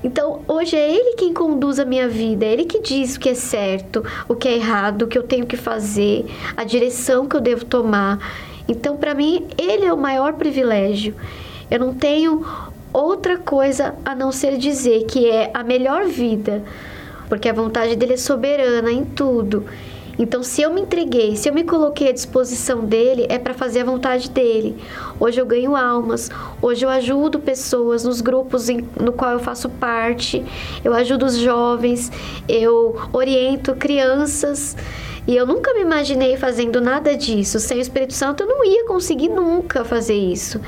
Então, 0.03 0.43
hoje 0.49 0.74
é 0.74 0.91
Ele 0.91 1.14
quem 1.14 1.33
conduz 1.33 1.79
a 1.79 1.85
minha 1.85 2.09
vida, 2.09 2.45
é 2.45 2.53
Ele 2.53 2.64
que 2.64 2.81
diz 2.81 3.14
o 3.14 3.20
que 3.20 3.29
é 3.29 3.35
certo, 3.35 4.05
o 4.29 4.35
que 4.35 4.49
é 4.49 4.57
errado, 4.57 5.03
o 5.03 5.07
que 5.07 5.16
eu 5.16 5.22
tenho 5.22 5.47
que 5.47 5.57
fazer, 5.57 6.27
a 6.57 6.64
direção 6.64 7.29
que 7.29 7.37
eu 7.37 7.41
devo 7.41 7.64
tomar. 7.64 8.18
Então, 8.68 8.96
para 8.96 9.14
mim, 9.14 9.46
Ele 9.56 9.84
é 9.84 9.92
o 9.92 9.96
maior 9.96 10.34
privilégio. 10.34 11.14
Eu 11.70 11.80
não 11.80 11.94
tenho 11.94 12.44
outra 12.92 13.36
coisa 13.36 13.94
a 14.04 14.14
não 14.14 14.32
ser 14.32 14.56
dizer 14.56 15.04
que 15.04 15.28
é 15.28 15.50
a 15.52 15.62
melhor 15.62 16.06
vida, 16.06 16.62
porque 17.28 17.48
a 17.48 17.52
vontade 17.52 17.96
dele 17.96 18.14
é 18.14 18.16
soberana 18.16 18.90
em 18.90 19.04
tudo. 19.04 19.64
Então, 20.18 20.42
se 20.42 20.62
eu 20.62 20.72
me 20.72 20.80
entreguei, 20.80 21.36
se 21.36 21.48
eu 21.48 21.52
me 21.52 21.62
coloquei 21.62 22.08
à 22.08 22.12
disposição 22.12 22.84
dele, 22.84 23.26
é 23.28 23.38
para 23.38 23.52
fazer 23.52 23.80
a 23.80 23.84
vontade 23.84 24.30
dele. 24.30 24.74
Hoje 25.20 25.38
eu 25.38 25.44
ganho 25.44 25.76
almas, 25.76 26.30
hoje 26.62 26.86
eu 26.86 26.88
ajudo 26.88 27.38
pessoas 27.38 28.02
nos 28.02 28.22
grupos 28.22 28.70
em, 28.70 28.88
no 28.98 29.12
qual 29.12 29.32
eu 29.32 29.38
faço 29.38 29.68
parte, 29.68 30.42
eu 30.82 30.94
ajudo 30.94 31.26
os 31.26 31.36
jovens, 31.36 32.10
eu 32.48 32.96
oriento 33.12 33.74
crianças. 33.74 34.74
E 35.27 35.37
eu 35.37 35.45
nunca 35.45 35.74
me 35.74 35.81
imaginei 35.81 36.37
fazendo 36.37 36.81
nada 36.81 37.16
disso. 37.16 37.59
Sem 37.59 37.79
o 37.79 37.81
Espírito 37.81 38.14
Santo 38.14 38.45
eu 38.45 38.47
não 38.49 38.64
ia 38.64 38.87
conseguir 38.87 39.29
nunca 39.29 39.85
fazer 39.85 40.14
isso. 40.14 40.61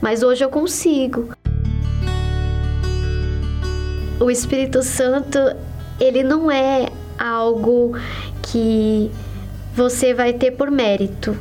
Mas 0.00 0.22
hoje 0.22 0.44
eu 0.44 0.48
consigo. 0.48 1.28
O 4.18 4.30
Espírito 4.30 4.82
Santo, 4.82 5.38
ele 6.00 6.22
não 6.24 6.50
é 6.50 6.88
algo 7.18 7.96
que 8.42 9.10
você 9.74 10.12
vai 10.12 10.32
ter 10.32 10.50
por 10.52 10.70
mérito. 10.70 11.36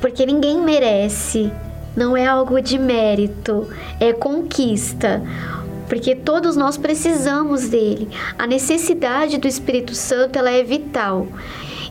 Porque 0.00 0.26
ninguém 0.26 0.60
merece, 0.60 1.50
não 1.96 2.16
é 2.16 2.26
algo 2.26 2.60
de 2.60 2.78
mérito, 2.78 3.68
é 4.00 4.12
conquista. 4.12 5.22
Porque 5.88 6.14
todos 6.14 6.56
nós 6.56 6.76
precisamos 6.76 7.68
dele. 7.68 8.08
A 8.38 8.46
necessidade 8.46 9.38
do 9.38 9.46
Espírito 9.46 9.94
Santo 9.94 10.38
ela 10.38 10.50
é 10.50 10.62
vital. 10.62 11.28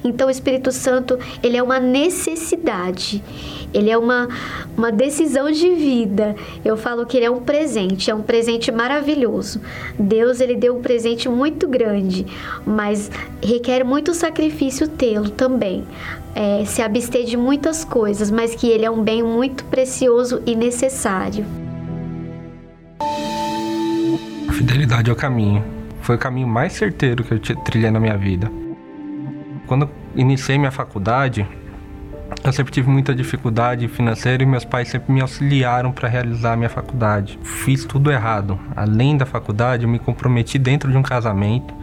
Então 0.05 0.27
o 0.27 0.31
Espírito 0.31 0.71
Santo, 0.71 1.17
ele 1.41 1.57
é 1.57 1.63
uma 1.63 1.79
necessidade. 1.79 3.23
Ele 3.73 3.89
é 3.89 3.97
uma, 3.97 4.29
uma 4.77 4.91
decisão 4.91 5.49
de 5.49 5.73
vida. 5.73 6.35
Eu 6.63 6.77
falo 6.77 7.07
que 7.07 7.17
ele 7.17 7.25
é 7.25 7.29
um 7.29 7.41
presente, 7.41 8.11
é 8.11 8.15
um 8.15 8.21
presente 8.21 8.71
maravilhoso. 8.71 9.59
Deus, 9.97 10.39
ele 10.39 10.55
deu 10.55 10.77
um 10.77 10.81
presente 10.81 11.27
muito 11.27 11.67
grande, 11.67 12.25
mas 12.65 13.09
requer 13.41 13.83
muito 13.83 14.13
sacrifício 14.13 14.87
tê-lo 14.87 15.29
também. 15.29 15.83
É, 16.35 16.63
se 16.65 16.81
abster 16.81 17.25
de 17.25 17.35
muitas 17.35 17.83
coisas, 17.83 18.29
mas 18.29 18.53
que 18.53 18.67
ele 18.69 18.85
é 18.85 18.91
um 18.91 19.01
bem 19.01 19.23
muito 19.23 19.63
precioso 19.65 20.41
e 20.45 20.55
necessário. 20.55 21.64
Fidelidade 24.55 25.09
ao 25.09 25.17
caminho. 25.17 25.61
Foi 26.01 26.15
o 26.15 26.17
caminho 26.17 26.47
mais 26.47 26.71
certeiro 26.71 27.25
que 27.25 27.33
eu 27.33 27.39
trilhei 27.39 27.91
na 27.91 27.99
minha 27.99 28.17
vida. 28.17 28.49
Quando 29.67 29.89
iniciei 30.15 30.57
minha 30.57 30.71
faculdade, 30.71 31.45
eu 32.41 32.53
sempre 32.53 32.71
tive 32.71 32.89
muita 32.89 33.13
dificuldade 33.13 33.85
financeira 33.89 34.41
e 34.43 34.45
meus 34.45 34.63
pais 34.63 34.87
sempre 34.87 35.11
me 35.11 35.19
auxiliaram 35.19 35.91
para 35.91 36.07
realizar 36.07 36.53
a 36.53 36.55
minha 36.55 36.69
faculdade. 36.69 37.37
Fiz 37.43 37.83
tudo 37.83 38.09
errado. 38.09 38.57
Além 38.77 39.17
da 39.17 39.25
faculdade, 39.25 39.83
eu 39.83 39.89
me 39.89 39.99
comprometi 39.99 40.57
dentro 40.57 40.89
de 40.89 40.97
um 40.97 41.03
casamento 41.03 41.73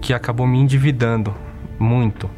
que 0.00 0.12
acabou 0.12 0.48
me 0.48 0.58
endividando 0.58 1.32
muito. 1.78 2.28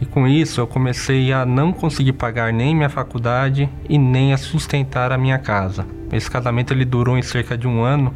E 0.00 0.04
com 0.04 0.26
isso, 0.26 0.60
eu 0.60 0.66
comecei 0.66 1.32
a 1.32 1.46
não 1.46 1.72
conseguir 1.72 2.14
pagar 2.14 2.52
nem 2.52 2.74
minha 2.74 2.90
faculdade 2.90 3.68
e 3.88 3.98
nem 3.98 4.32
a 4.32 4.36
sustentar 4.36 5.12
a 5.12 5.16
minha 5.16 5.38
casa. 5.38 5.86
Esse 6.12 6.28
casamento 6.28 6.74
ele 6.74 6.84
durou 6.84 7.16
em 7.16 7.22
cerca 7.22 7.56
de 7.56 7.68
um 7.68 7.82
ano 7.82 8.12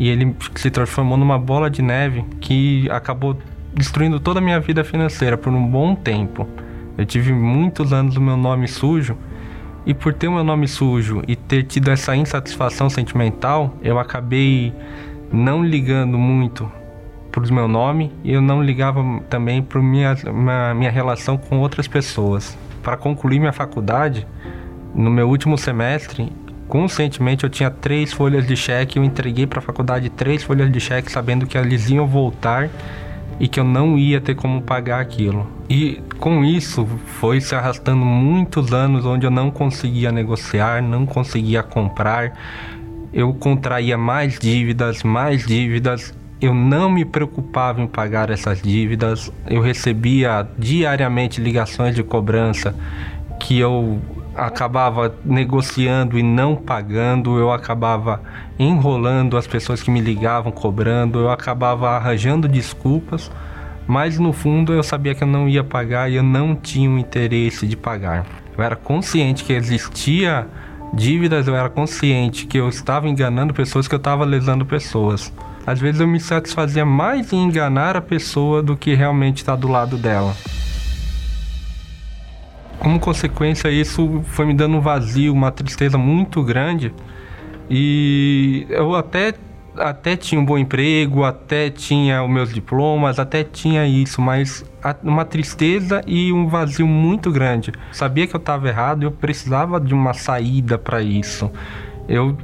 e 0.00 0.08
ele 0.08 0.34
se 0.54 0.70
transformou 0.70 1.18
numa 1.18 1.38
bola 1.38 1.68
de 1.68 1.82
neve 1.82 2.24
que 2.40 2.88
acabou 2.90 3.36
destruindo 3.74 4.18
toda 4.18 4.40
a 4.40 4.42
minha 4.42 4.58
vida 4.58 4.82
financeira 4.82 5.36
por 5.36 5.52
um 5.52 5.66
bom 5.66 5.94
tempo. 5.94 6.48
Eu 6.96 7.04
tive 7.04 7.34
muitos 7.34 7.92
anos 7.92 8.16
o 8.16 8.20
meu 8.20 8.34
nome 8.34 8.66
sujo 8.66 9.14
e 9.84 9.92
por 9.92 10.14
ter 10.14 10.26
o 10.28 10.32
meu 10.32 10.42
nome 10.42 10.66
sujo 10.66 11.22
e 11.28 11.36
ter 11.36 11.64
tido 11.64 11.90
essa 11.90 12.16
insatisfação 12.16 12.88
sentimental, 12.88 13.76
eu 13.82 13.98
acabei 13.98 14.72
não 15.30 15.62
ligando 15.62 16.16
muito 16.16 16.72
para 17.30 17.44
o 17.44 17.52
meu 17.52 17.68
nome 17.68 18.10
e 18.24 18.32
eu 18.32 18.40
não 18.40 18.62
ligava 18.62 19.04
também 19.28 19.60
para 19.62 19.82
minha, 19.82 20.16
minha, 20.32 20.74
minha 20.74 20.90
relação 20.90 21.36
com 21.36 21.58
outras 21.58 21.86
pessoas. 21.86 22.56
Para 22.82 22.96
concluir 22.96 23.38
minha 23.38 23.52
faculdade, 23.52 24.26
no 24.94 25.10
meu 25.10 25.28
último 25.28 25.58
semestre, 25.58 26.32
conscientemente 26.70 27.42
eu 27.42 27.50
tinha 27.50 27.68
três 27.68 28.12
folhas 28.12 28.46
de 28.46 28.56
cheque, 28.56 28.98
eu 28.98 29.04
entreguei 29.04 29.44
para 29.46 29.58
a 29.58 29.62
faculdade 29.62 30.08
três 30.08 30.44
folhas 30.44 30.70
de 30.72 30.80
cheque 30.80 31.10
sabendo 31.10 31.44
que 31.44 31.58
eles 31.58 31.90
iam 31.90 32.06
voltar 32.06 32.70
e 33.40 33.48
que 33.48 33.58
eu 33.58 33.64
não 33.64 33.98
ia 33.98 34.20
ter 34.20 34.36
como 34.36 34.62
pagar 34.62 35.00
aquilo. 35.00 35.46
E 35.68 36.00
com 36.18 36.44
isso 36.44 36.86
foi 37.18 37.40
se 37.40 37.54
arrastando 37.54 38.04
muitos 38.04 38.72
anos 38.72 39.04
onde 39.04 39.26
eu 39.26 39.30
não 39.30 39.50
conseguia 39.50 40.12
negociar, 40.12 40.80
não 40.80 41.04
conseguia 41.04 41.62
comprar. 41.62 42.38
Eu 43.12 43.34
contraía 43.34 43.98
mais 43.98 44.38
dívidas, 44.38 45.02
mais 45.02 45.44
dívidas 45.44 46.14
eu 46.40 46.54
não 46.54 46.90
me 46.90 47.04
preocupava 47.04 47.82
em 47.82 47.86
pagar 47.86 48.30
essas 48.30 48.62
dívidas. 48.62 49.30
Eu 49.46 49.60
recebia 49.60 50.46
diariamente 50.56 51.40
ligações 51.40 51.94
de 51.94 52.02
cobrança 52.02 52.74
que 53.38 53.58
eu 53.58 54.00
acabava 54.40 55.14
negociando 55.22 56.18
e 56.18 56.22
não 56.22 56.56
pagando, 56.56 57.38
eu 57.38 57.52
acabava 57.52 58.22
enrolando 58.58 59.36
as 59.36 59.46
pessoas 59.46 59.82
que 59.82 59.90
me 59.90 60.00
ligavam 60.00 60.50
cobrando, 60.50 61.18
eu 61.18 61.30
acabava 61.30 61.90
arranjando 61.90 62.48
desculpas, 62.48 63.30
mas 63.86 64.18
no 64.18 64.32
fundo 64.32 64.72
eu 64.72 64.82
sabia 64.82 65.14
que 65.14 65.22
eu 65.22 65.28
não 65.28 65.46
ia 65.46 65.62
pagar 65.62 66.10
e 66.10 66.16
eu 66.16 66.22
não 66.22 66.56
tinha 66.56 66.88
o 66.88 66.98
interesse 66.98 67.66
de 67.66 67.76
pagar. 67.76 68.24
Eu 68.56 68.64
era 68.64 68.76
consciente 68.76 69.44
que 69.44 69.52
existia 69.52 70.46
dívidas, 70.94 71.46
eu 71.46 71.54
era 71.54 71.68
consciente 71.68 72.46
que 72.46 72.58
eu 72.58 72.68
estava 72.68 73.08
enganando 73.08 73.52
pessoas, 73.52 73.86
que 73.86 73.94
eu 73.94 73.98
estava 73.98 74.24
lesando 74.24 74.64
pessoas. 74.64 75.30
Às 75.66 75.78
vezes 75.78 76.00
eu 76.00 76.06
me 76.06 76.18
satisfazia 76.18 76.86
mais 76.86 77.30
em 77.32 77.44
enganar 77.44 77.94
a 77.94 78.00
pessoa 78.00 78.62
do 78.62 78.74
que 78.74 78.94
realmente 78.94 79.38
estar 79.38 79.56
do 79.56 79.68
lado 79.68 79.98
dela. 79.98 80.34
Como 82.80 82.98
consequência, 82.98 83.70
isso 83.70 84.22
foi 84.24 84.46
me 84.46 84.54
dando 84.54 84.78
um 84.78 84.80
vazio, 84.80 85.32
uma 85.32 85.52
tristeza 85.52 85.96
muito 85.96 86.42
grande. 86.42 86.92
E 87.68 88.66
eu 88.70 88.96
até 88.96 89.34
até 89.76 90.16
tinha 90.16 90.40
um 90.40 90.44
bom 90.44 90.58
emprego, 90.58 91.24
até 91.24 91.70
tinha 91.70 92.22
os 92.22 92.30
meus 92.30 92.52
diplomas, 92.52 93.18
até 93.18 93.44
tinha 93.44 93.86
isso, 93.86 94.20
mas 94.20 94.64
uma 95.02 95.24
tristeza 95.24 96.02
e 96.06 96.32
um 96.32 96.48
vazio 96.48 96.86
muito 96.86 97.30
grande. 97.30 97.72
Sabia 97.92 98.26
que 98.26 98.34
eu 98.34 98.40
estava 98.40 98.68
errado, 98.68 99.04
eu 99.04 99.12
precisava 99.12 99.80
de 99.80 99.94
uma 99.94 100.12
saída 100.12 100.76
para 100.76 101.00
isso. 101.00 101.50
Eu 102.08 102.36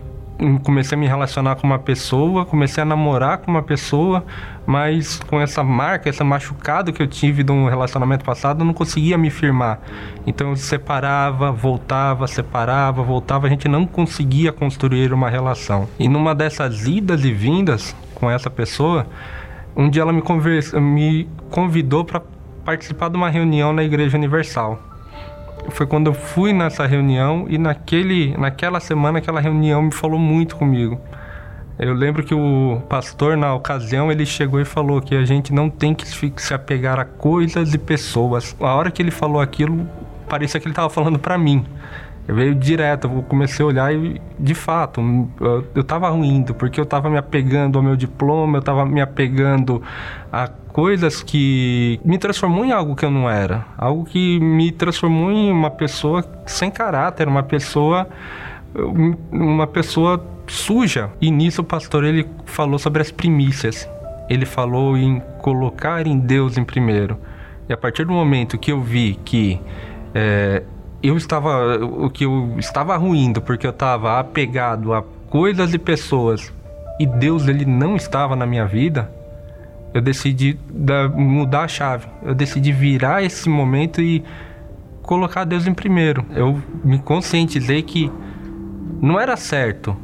comecei 0.62 0.96
a 0.96 1.00
me 1.00 1.06
relacionar 1.06 1.56
com 1.56 1.66
uma 1.66 1.78
pessoa, 1.78 2.44
comecei 2.44 2.82
a 2.82 2.86
namorar 2.86 3.38
com 3.38 3.50
uma 3.50 3.62
pessoa, 3.62 4.24
mas 4.66 5.20
com 5.26 5.40
essa 5.40 5.62
marca, 5.62 6.08
essa 6.08 6.24
machucado 6.24 6.92
que 6.92 7.00
eu 7.00 7.06
tive 7.06 7.44
de 7.44 7.52
um 7.52 7.68
relacionamento 7.68 8.24
passado, 8.24 8.60
eu 8.60 8.64
não 8.64 8.74
conseguia 8.74 9.16
me 9.16 9.30
firmar. 9.30 9.80
Então 10.26 10.50
eu 10.50 10.56
separava, 10.56 11.52
voltava, 11.52 12.26
separava, 12.26 13.02
voltava, 13.02 13.46
a 13.46 13.50
gente 13.50 13.68
não 13.68 13.86
conseguia 13.86 14.52
construir 14.52 15.12
uma 15.12 15.30
relação. 15.30 15.88
E 15.98 16.08
numa 16.08 16.34
dessas 16.34 16.86
idas 16.86 17.24
e 17.24 17.32
vindas 17.32 17.94
com 18.14 18.30
essa 18.30 18.50
pessoa, 18.50 19.06
um 19.76 19.88
dia 19.88 20.02
ela 20.02 20.12
me, 20.12 20.22
conversa, 20.22 20.80
me 20.80 21.28
convidou 21.50 22.04
para 22.04 22.20
participar 22.64 23.08
de 23.08 23.16
uma 23.16 23.30
reunião 23.30 23.72
na 23.72 23.84
Igreja 23.84 24.16
Universal 24.16 24.82
foi 25.70 25.86
quando 25.86 26.08
eu 26.08 26.14
fui 26.14 26.52
nessa 26.52 26.86
reunião 26.86 27.46
e 27.48 27.58
naquele, 27.58 28.36
naquela 28.36 28.80
semana 28.80 29.18
aquela 29.18 29.40
reunião 29.40 29.82
me 29.82 29.92
falou 29.92 30.18
muito 30.18 30.56
comigo. 30.56 31.00
Eu 31.78 31.92
lembro 31.92 32.22
que 32.22 32.34
o 32.34 32.80
pastor 32.88 33.36
na 33.36 33.54
ocasião 33.54 34.10
ele 34.10 34.24
chegou 34.24 34.60
e 34.60 34.64
falou 34.64 35.00
que 35.00 35.14
a 35.14 35.24
gente 35.24 35.52
não 35.52 35.68
tem 35.68 35.94
que 35.94 36.06
se 36.08 36.54
apegar 36.54 36.98
a 36.98 37.04
coisas 37.04 37.74
e 37.74 37.78
pessoas. 37.78 38.56
A 38.58 38.74
hora 38.74 38.90
que 38.90 39.02
ele 39.02 39.10
falou 39.10 39.40
aquilo, 39.40 39.86
parecia 40.26 40.58
que 40.58 40.66
ele 40.66 40.72
estava 40.72 40.88
falando 40.88 41.18
para 41.18 41.36
mim. 41.36 41.66
Eu 42.26 42.34
veio 42.34 42.54
direto, 42.54 43.06
eu 43.06 43.22
comecei 43.22 43.62
a 43.62 43.68
olhar 43.68 43.94
e, 43.94 44.20
de 44.38 44.54
fato, 44.54 45.00
eu, 45.40 45.66
eu 45.74 45.84
tava 45.84 46.08
ruindo, 46.08 46.54
porque 46.54 46.80
eu 46.80 46.86
tava 46.86 47.08
me 47.08 47.18
apegando 47.18 47.78
ao 47.78 47.84
meu 47.84 47.94
diploma, 47.94 48.58
eu 48.58 48.62
tava 48.62 48.84
me 48.84 49.00
apegando 49.00 49.80
a 50.32 50.48
coisas 50.48 51.22
que 51.22 52.00
me 52.04 52.18
transformou 52.18 52.64
em 52.64 52.72
algo 52.72 52.96
que 52.96 53.04
eu 53.04 53.10
não 53.10 53.30
era. 53.30 53.66
Algo 53.78 54.04
que 54.04 54.40
me 54.40 54.72
transformou 54.72 55.30
em 55.30 55.52
uma 55.52 55.70
pessoa 55.70 56.24
sem 56.46 56.70
caráter, 56.70 57.28
uma 57.28 57.42
pessoa 57.42 58.08
uma 59.32 59.66
pessoa 59.66 60.22
suja. 60.46 61.10
E 61.20 61.30
nisso 61.30 61.62
o 61.62 61.64
pastor 61.64 62.04
ele 62.04 62.26
falou 62.44 62.78
sobre 62.78 63.02
as 63.02 63.10
primícias. 63.10 63.88
Ele 64.28 64.44
falou 64.44 64.96
em 64.96 65.20
colocar 65.40 66.06
em 66.06 66.18
Deus 66.18 66.56
em 66.56 66.64
primeiro. 66.64 67.18
E 67.68 67.72
a 67.72 67.76
partir 67.76 68.04
do 68.04 68.12
momento 68.12 68.58
que 68.58 68.72
eu 68.72 68.80
vi 68.80 69.18
que 69.24 69.60
é, 70.14 70.62
eu 71.02 71.16
estava 71.16 71.76
o 71.84 72.10
que 72.10 72.24
eu 72.24 72.54
estava 72.58 72.96
ruindo 72.96 73.40
porque 73.40 73.66
eu 73.66 73.70
estava 73.70 74.18
apegado 74.18 74.92
a 74.94 75.02
coisas 75.28 75.74
e 75.74 75.78
pessoas 75.78 76.52
e 76.98 77.06
Deus 77.06 77.46
ele 77.46 77.64
não 77.64 77.96
estava 77.96 78.34
na 78.34 78.46
minha 78.46 78.66
vida 78.66 79.10
eu 79.92 80.00
decidi 80.00 80.58
mudar 81.14 81.64
a 81.64 81.68
chave 81.68 82.06
eu 82.22 82.34
decidi 82.34 82.72
virar 82.72 83.22
esse 83.22 83.48
momento 83.48 84.00
e 84.00 84.24
colocar 85.02 85.44
Deus 85.44 85.66
em 85.66 85.74
primeiro 85.74 86.24
eu 86.34 86.60
me 86.82 86.98
conscientizei 86.98 87.82
que 87.82 88.10
não 89.00 89.20
era 89.20 89.36
certo 89.36 89.96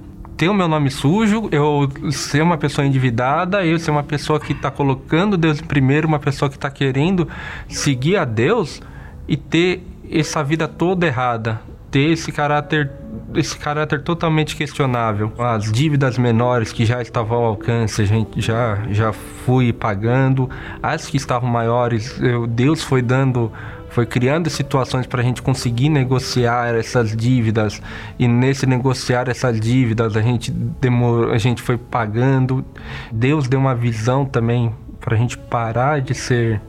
ter 0.43 0.49
o 0.49 0.55
meu 0.55 0.67
nome 0.67 0.91
sujo, 0.91 1.49
eu 1.53 1.89
ser 2.11 2.43
uma 2.43 2.59
pessoa 2.59 2.85
endividada, 2.85 3.65
eu 3.65 3.79
ser 3.79 3.93
uma 3.93 4.03
pessoa 4.03 4.41
que 4.41 4.51
está 4.51 4.73
colocando 4.73 5.37
Deus 5.37 5.61
em 5.61 5.65
primeiro, 5.65 6.09
uma 6.09 6.19
pessoa 6.19 6.49
que 6.49 6.57
está 6.57 6.69
querendo 6.69 7.29
seguir 7.69 8.17
a 8.17 8.25
Deus 8.25 8.83
e 9.29 9.37
ter 9.37 9.87
essa 10.11 10.43
vida 10.43 10.67
toda 10.67 11.07
errada, 11.07 11.61
ter 11.93 12.11
esse 12.11 12.33
caráter 12.33 12.91
esse 13.37 13.57
caráter 13.57 14.03
totalmente 14.03 14.57
questionável. 14.57 15.33
As 15.39 15.71
dívidas 15.71 16.19
menores 16.19 16.73
que 16.73 16.85
já 16.85 17.01
estavam 17.01 17.39
ao 17.39 17.45
alcance, 17.45 18.03
a 18.03 18.05
gente 18.05 18.41
já 18.41 18.81
já 18.91 19.13
fui 19.13 19.73
pagando. 19.73 20.51
As 20.83 21.07
que 21.07 21.17
estavam 21.17 21.49
maiores, 21.49 22.21
eu, 22.21 22.49
Deus 22.49 22.83
foi 22.83 23.01
dando 23.01 23.53
foi 23.93 24.07
criando 24.07 24.49
situações 24.49 25.07
para 25.07 25.21
a 25.21 25.25
gente 25.25 25.43
conseguir 25.43 25.91
negociar 25.91 26.75
essas 26.75 27.15
dívidas 27.15 27.81
e 28.19 28.27
nesse 28.27 28.65
negociar 28.65 29.29
essas 29.29 29.61
dívidas 29.61 30.17
a 30.17 30.23
gente 30.23 30.51
demorou, 30.51 31.31
a 31.31 31.39
gente 31.39 31.61
foi 31.61 31.77
pagando. 31.77 32.65
Deus 33.13 33.49
deu 33.49 33.61
uma 33.61 33.75
visão 33.75 34.25
também 34.25 34.75
para 34.99 35.15
a 35.15 35.19
gente 35.19 35.37
parar 35.37 36.01
de 36.01 36.15
ser 36.15 36.61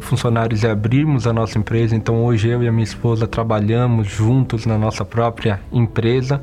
funcionários 0.00 0.62
e 0.62 0.66
abrirmos 0.66 1.26
a 1.26 1.34
nossa 1.34 1.58
empresa. 1.58 1.94
Então 1.94 2.24
hoje 2.24 2.48
eu 2.48 2.62
e 2.62 2.68
a 2.68 2.72
minha 2.72 2.84
esposa 2.84 3.26
trabalhamos 3.26 4.08
juntos 4.08 4.64
na 4.64 4.78
nossa 4.78 5.04
própria 5.04 5.60
empresa 5.70 6.42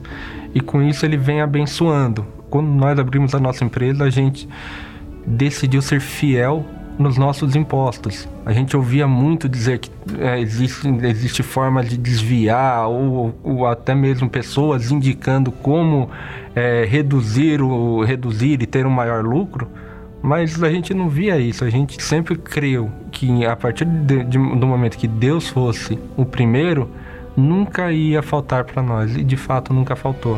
e 0.53 0.61
com 0.61 0.83
isso 0.83 1.03
ele 1.03 1.17
vem 1.17 1.41
abençoando. 1.41 2.27
Quando 2.47 2.67
nós 2.67 2.99
abrimos 2.99 3.33
a 3.33 3.39
nossa 3.39 3.63
empresa, 3.63 4.03
a 4.03 4.09
gente 4.11 4.47
decidiu 5.25 5.81
ser 5.81 5.99
fiel 5.99 6.63
nos 7.01 7.17
nossos 7.17 7.55
impostos. 7.55 8.27
A 8.45 8.53
gente 8.53 8.77
ouvia 8.77 9.07
muito 9.07 9.49
dizer 9.49 9.79
que 9.79 9.89
é, 10.19 10.39
existe, 10.39 10.87
existe 11.03 11.43
forma 11.43 11.83
de 11.83 11.97
desviar 11.97 12.87
ou, 12.87 13.35
ou, 13.43 13.65
até 13.65 13.93
mesmo 13.93 14.29
pessoas 14.29 14.91
indicando 14.91 15.51
como 15.51 16.09
é, 16.55 16.85
reduzir, 16.85 17.61
o, 17.61 18.03
reduzir 18.03 18.61
e 18.61 18.65
ter 18.65 18.85
um 18.85 18.91
maior 18.91 19.23
lucro. 19.23 19.67
Mas 20.21 20.61
a 20.61 20.69
gente 20.69 20.93
não 20.93 21.09
via 21.09 21.39
isso, 21.39 21.65
a 21.65 21.69
gente 21.69 22.01
sempre 22.01 22.35
creu 22.35 22.91
que 23.11 23.43
a 23.43 23.55
partir 23.55 23.85
de, 23.85 24.23
de, 24.23 24.37
do 24.37 24.67
momento 24.67 24.95
que 24.95 25.07
Deus 25.07 25.49
fosse 25.49 25.97
o 26.15 26.23
primeiro, 26.23 26.89
nunca 27.35 27.91
ia 27.91 28.21
faltar 28.21 28.63
para 28.63 28.83
nós 28.83 29.15
e 29.15 29.23
de 29.23 29.35
fato 29.35 29.73
nunca 29.73 29.95
faltou. 29.95 30.37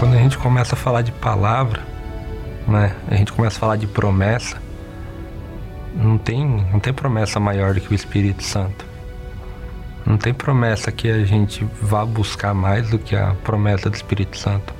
Quando 0.00 0.14
a 0.14 0.16
gente 0.16 0.38
começa 0.38 0.74
a 0.74 0.78
falar 0.78 1.02
de 1.02 1.12
palavra, 1.12 1.82
né, 2.66 2.96
a 3.06 3.14
gente 3.16 3.34
começa 3.34 3.58
a 3.58 3.60
falar 3.60 3.76
de 3.76 3.86
promessa, 3.86 4.56
não 5.94 6.16
tem, 6.16 6.42
não 6.72 6.80
tem 6.80 6.90
promessa 6.90 7.38
maior 7.38 7.74
do 7.74 7.82
que 7.82 7.92
o 7.92 7.94
Espírito 7.94 8.42
Santo. 8.42 8.86
Não 10.06 10.16
tem 10.16 10.32
promessa 10.32 10.90
que 10.90 11.10
a 11.10 11.22
gente 11.26 11.66
vá 11.82 12.02
buscar 12.02 12.54
mais 12.54 12.88
do 12.88 12.98
que 12.98 13.14
a 13.14 13.36
promessa 13.44 13.90
do 13.90 13.94
Espírito 13.94 14.38
Santo. 14.38 14.72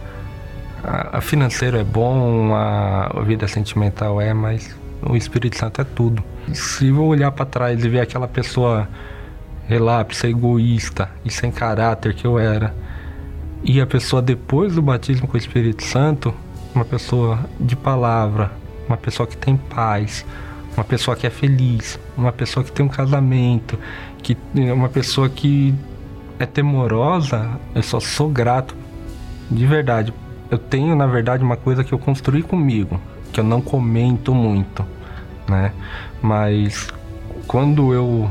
A, 0.82 1.18
a 1.18 1.20
financeiro 1.20 1.76
é 1.76 1.84
bom, 1.84 2.54
a, 2.54 3.10
a 3.14 3.20
vida 3.20 3.46
sentimental 3.46 4.22
é, 4.22 4.32
mas 4.32 4.74
o 5.02 5.14
Espírito 5.14 5.58
Santo 5.58 5.82
é 5.82 5.84
tudo. 5.84 6.24
Se 6.54 6.88
eu 6.88 7.04
olhar 7.04 7.30
para 7.30 7.44
trás 7.44 7.84
e 7.84 7.88
ver 7.90 8.00
aquela 8.00 8.26
pessoa 8.26 8.88
relapsa, 9.68 10.26
egoísta 10.26 11.10
e 11.26 11.30
sem 11.30 11.50
caráter 11.50 12.14
que 12.14 12.26
eu 12.26 12.38
era, 12.38 12.74
e 13.62 13.80
a 13.80 13.86
pessoa 13.86 14.22
depois 14.22 14.74
do 14.74 14.82
batismo 14.82 15.26
com 15.26 15.34
o 15.34 15.38
Espírito 15.38 15.84
Santo, 15.84 16.34
uma 16.74 16.84
pessoa 16.84 17.40
de 17.58 17.76
palavra, 17.76 18.52
uma 18.86 18.96
pessoa 18.96 19.26
que 19.26 19.36
tem 19.36 19.56
paz, 19.56 20.24
uma 20.76 20.84
pessoa 20.84 21.16
que 21.16 21.26
é 21.26 21.30
feliz, 21.30 21.98
uma 22.16 22.32
pessoa 22.32 22.64
que 22.64 22.72
tem 22.72 22.84
um 22.84 22.88
casamento, 22.88 23.78
que 24.22 24.36
uma 24.54 24.88
pessoa 24.88 25.28
que 25.28 25.74
é 26.38 26.46
temorosa, 26.46 27.50
eu 27.74 27.82
só 27.82 28.00
sou 28.00 28.28
grato. 28.28 28.74
De 29.50 29.66
verdade. 29.66 30.14
Eu 30.50 30.58
tenho, 30.58 30.94
na 30.96 31.06
verdade, 31.06 31.42
uma 31.44 31.56
coisa 31.56 31.84
que 31.84 31.92
eu 31.92 31.98
construí 31.98 32.42
comigo, 32.42 33.00
que 33.32 33.40
eu 33.40 33.44
não 33.44 33.60
comento 33.60 34.34
muito, 34.34 34.84
né? 35.48 35.72
Mas 36.22 36.88
quando 37.46 37.92
eu 37.92 38.30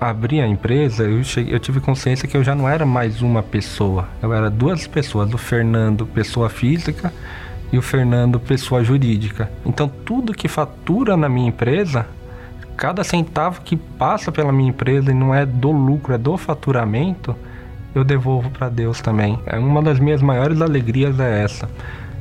abri 0.00 0.40
a 0.40 0.46
empresa, 0.46 1.04
eu, 1.04 1.22
cheguei, 1.22 1.54
eu 1.54 1.60
tive 1.60 1.80
consciência 1.80 2.26
que 2.26 2.36
eu 2.36 2.42
já 2.42 2.54
não 2.54 2.68
era 2.68 2.86
mais 2.86 3.20
uma 3.20 3.42
pessoa. 3.42 4.08
Eu 4.22 4.32
era 4.32 4.48
duas 4.48 4.86
pessoas, 4.86 5.32
o 5.34 5.38
Fernando, 5.38 6.06
pessoa 6.06 6.48
física, 6.48 7.12
e 7.72 7.78
o 7.78 7.82
Fernando, 7.82 8.40
pessoa 8.40 8.82
jurídica. 8.82 9.50
Então, 9.64 9.88
tudo 9.88 10.34
que 10.34 10.48
fatura 10.48 11.16
na 11.16 11.28
minha 11.28 11.48
empresa 11.48 12.06
cada 12.80 13.04
centavo 13.04 13.60
que 13.60 13.76
passa 13.76 14.32
pela 14.32 14.50
minha 14.50 14.70
empresa 14.70 15.10
e 15.10 15.14
não 15.14 15.34
é 15.34 15.44
do 15.44 15.70
lucro, 15.70 16.14
é 16.14 16.18
do 16.18 16.38
faturamento, 16.38 17.36
eu 17.94 18.02
devolvo 18.02 18.48
para 18.48 18.70
Deus 18.70 19.02
também. 19.02 19.38
É 19.44 19.58
uma 19.58 19.82
das 19.82 20.00
minhas 20.00 20.22
maiores 20.22 20.62
alegrias 20.62 21.20
é 21.20 21.42
essa, 21.42 21.68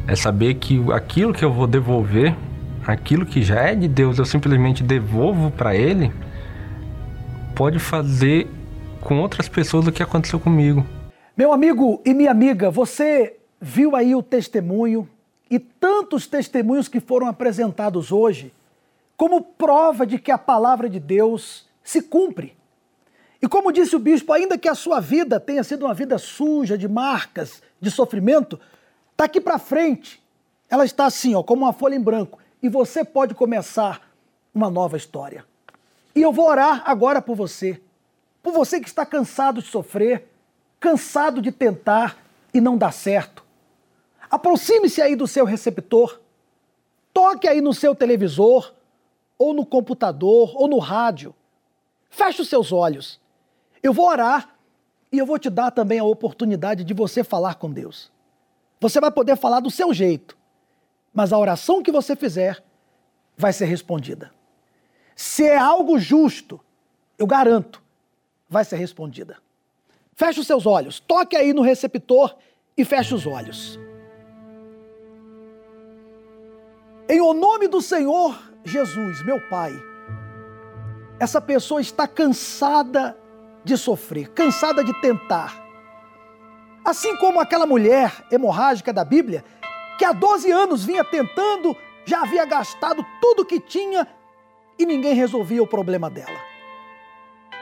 é 0.05 0.17
saber 0.17 0.55
que 0.55 0.83
aquilo 0.91 1.31
que 1.31 1.45
eu 1.45 1.53
vou 1.53 1.65
devolver, 1.65 2.35
aquilo 2.85 3.25
que 3.25 3.41
já 3.41 3.61
é 3.61 3.73
de 3.73 3.87
Deus, 3.87 4.19
eu 4.19 4.25
simplesmente 4.25 4.83
devolvo 4.83 5.49
para 5.49 5.73
Ele, 5.73 6.11
pode 7.59 7.77
fazer 7.77 8.47
com 9.01 9.19
outras 9.19 9.49
pessoas 9.49 9.85
o 9.85 9.91
que 9.91 10.01
aconteceu 10.01 10.39
comigo. 10.39 10.85
Meu 11.35 11.51
amigo 11.51 12.01
e 12.05 12.13
minha 12.13 12.31
amiga, 12.31 12.71
você 12.71 13.35
viu 13.59 13.97
aí 13.97 14.15
o 14.15 14.23
testemunho 14.23 15.09
e 15.51 15.59
tantos 15.59 16.25
testemunhos 16.25 16.87
que 16.87 17.01
foram 17.01 17.27
apresentados 17.27 18.13
hoje 18.13 18.53
como 19.17 19.41
prova 19.41 20.07
de 20.07 20.17
que 20.17 20.31
a 20.31 20.37
palavra 20.37 20.89
de 20.89 21.01
Deus 21.01 21.67
se 21.83 22.01
cumpre. 22.01 22.55
E 23.41 23.47
como 23.49 23.73
disse 23.73 23.93
o 23.93 23.99
bispo, 23.99 24.31
ainda 24.31 24.57
que 24.57 24.69
a 24.69 24.75
sua 24.75 25.01
vida 25.01 25.37
tenha 25.37 25.61
sido 25.61 25.83
uma 25.83 25.93
vida 25.93 26.17
suja, 26.17 26.77
de 26.77 26.87
marcas, 26.87 27.61
de 27.81 27.91
sofrimento, 27.91 28.57
daqui 29.17 29.41
para 29.41 29.59
frente 29.59 30.23
ela 30.69 30.85
está 30.85 31.07
assim, 31.07 31.35
ó, 31.35 31.43
como 31.43 31.65
uma 31.65 31.73
folha 31.73 31.95
em 31.95 32.01
branco, 32.01 32.39
e 32.63 32.69
você 32.69 33.03
pode 33.03 33.35
começar 33.35 34.09
uma 34.55 34.69
nova 34.69 34.95
história. 34.95 35.48
E 36.15 36.21
eu 36.21 36.31
vou 36.31 36.47
orar 36.47 36.83
agora 36.85 37.21
por 37.21 37.35
você, 37.35 37.81
por 38.41 38.53
você 38.53 38.79
que 38.79 38.87
está 38.87 39.05
cansado 39.05 39.61
de 39.61 39.67
sofrer, 39.67 40.27
cansado 40.79 41.41
de 41.41 41.51
tentar 41.51 42.17
e 42.53 42.59
não 42.59 42.77
dá 42.77 42.91
certo. 42.91 43.43
Aproxime-se 44.29 45.01
aí 45.01 45.15
do 45.15 45.27
seu 45.27 45.45
receptor, 45.45 46.19
toque 47.13 47.47
aí 47.47 47.61
no 47.61 47.73
seu 47.73 47.95
televisor, 47.95 48.73
ou 49.37 49.53
no 49.53 49.65
computador, 49.65 50.53
ou 50.55 50.67
no 50.67 50.79
rádio. 50.79 51.33
Feche 52.09 52.41
os 52.41 52.49
seus 52.49 52.71
olhos 52.71 53.19
eu 53.81 53.93
vou 53.93 54.07
orar 54.07 54.55
e 55.11 55.17
eu 55.17 55.25
vou 55.25 55.39
te 55.39 55.49
dar 55.49 55.71
também 55.71 55.99
a 55.99 56.03
oportunidade 56.03 56.83
de 56.83 56.93
você 56.93 57.23
falar 57.23 57.55
com 57.55 57.71
Deus. 57.71 58.11
Você 58.79 58.99
vai 58.99 59.11
poder 59.11 59.35
falar 59.35 59.59
do 59.59 59.71
seu 59.71 59.93
jeito, 59.93 60.37
mas 61.13 61.33
a 61.33 61.37
oração 61.37 61.81
que 61.81 61.91
você 61.91 62.15
fizer 62.15 62.63
vai 63.35 63.51
ser 63.51 63.65
respondida. 63.65 64.31
Se 65.19 65.43
é 65.43 65.57
algo 65.57 65.99
justo, 65.99 66.61
eu 67.17 67.27
garanto, 67.27 67.83
vai 68.47 68.63
ser 68.63 68.77
respondida. 68.77 69.37
Feche 70.15 70.39
os 70.39 70.47
seus 70.47 70.65
olhos, 70.65 71.01
toque 71.01 71.35
aí 71.35 71.51
no 71.51 71.61
receptor 71.61 72.37
e 72.77 72.85
feche 72.85 73.13
os 73.13 73.27
olhos. 73.27 73.77
Em 77.09 77.19
o 77.19 77.33
nome 77.33 77.67
do 77.67 77.81
Senhor 77.81 78.41
Jesus, 78.63 79.21
meu 79.25 79.41
Pai, 79.49 79.73
essa 81.19 81.41
pessoa 81.41 81.81
está 81.81 82.07
cansada 82.07 83.17
de 83.61 83.75
sofrer, 83.75 84.29
cansada 84.29 84.85
de 84.85 84.93
tentar. 85.01 85.61
Assim 86.85 87.13
como 87.17 87.41
aquela 87.41 87.65
mulher 87.65 88.25
hemorrágica 88.31 88.93
da 88.93 89.03
Bíblia, 89.03 89.43
que 89.97 90.05
há 90.05 90.13
12 90.13 90.49
anos 90.49 90.85
vinha 90.85 91.03
tentando, 91.03 91.75
já 92.05 92.21
havia 92.21 92.45
gastado 92.45 93.05
tudo 93.19 93.45
que 93.45 93.59
tinha 93.59 94.07
e 94.79 94.85
ninguém 94.85 95.13
resolvia 95.13 95.61
o 95.61 95.67
problema 95.67 96.09
dela. 96.09 96.39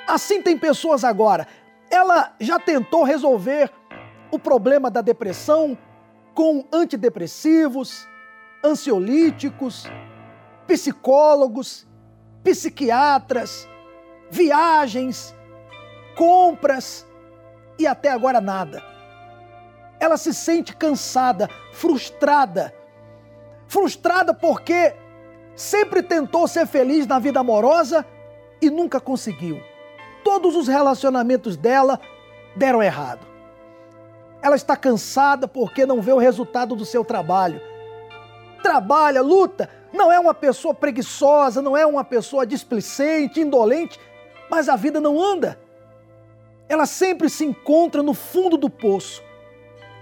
Assim 0.08 0.42
tem 0.42 0.58
pessoas 0.58 1.04
agora. 1.04 1.48
Ela 1.90 2.36
já 2.40 2.60
tentou 2.60 3.04
resolver 3.04 3.72
o 4.32 4.38
problema 4.38 4.92
da 4.92 5.02
depressão 5.02 5.78
com 6.34 6.64
antidepressivos, 6.72 8.08
ansiolíticos, 8.64 9.86
psicólogos, 10.68 11.88
psiquiatras, 12.44 13.68
viagens, 14.30 15.36
compras 16.16 17.08
e 17.80 17.88
até 17.88 18.12
agora 18.12 18.40
nada. 18.40 18.84
Ela 20.00 20.18
se 20.18 20.34
sente 20.34 20.76
cansada, 20.76 21.50
frustrada. 21.74 22.74
Frustrada 23.68 24.34
porque 24.34 24.96
sempre 25.58 26.02
tentou 26.02 26.48
ser 26.48 26.66
feliz 26.66 27.06
na 27.06 27.20
vida 27.20 27.42
amorosa 27.42 28.06
e 28.62 28.70
nunca 28.70 29.02
conseguiu. 29.02 29.62
Todos 30.24 30.56
os 30.56 30.70
relacionamentos 30.70 31.58
dela 31.58 32.00
deram 32.56 32.82
errado. 32.82 33.28
Ela 34.42 34.56
está 34.56 34.78
cansada 34.78 35.50
porque 35.50 35.86
não 35.86 36.02
vê 36.02 36.14
o 36.14 36.18
resultado 36.18 36.78
do 36.78 36.86
seu 36.86 37.04
trabalho. 37.04 37.60
Trabalha, 38.64 39.22
luta, 39.22 39.70
não 39.92 40.10
é 40.10 40.18
uma 40.18 40.34
pessoa 40.34 40.74
preguiçosa, 40.74 41.62
não 41.62 41.76
é 41.76 41.86
uma 41.86 42.06
pessoa 42.06 42.48
displicente, 42.48 43.42
indolente, 43.42 44.00
mas 44.50 44.70
a 44.70 44.78
vida 44.78 45.02
não 45.02 45.22
anda 45.22 45.60
ela 46.70 46.86
sempre 46.86 47.30
se 47.30 47.46
encontra 47.46 48.04
no 48.04 48.14
fundo 48.14 48.58
do 48.58 48.70
poço, 48.70 49.24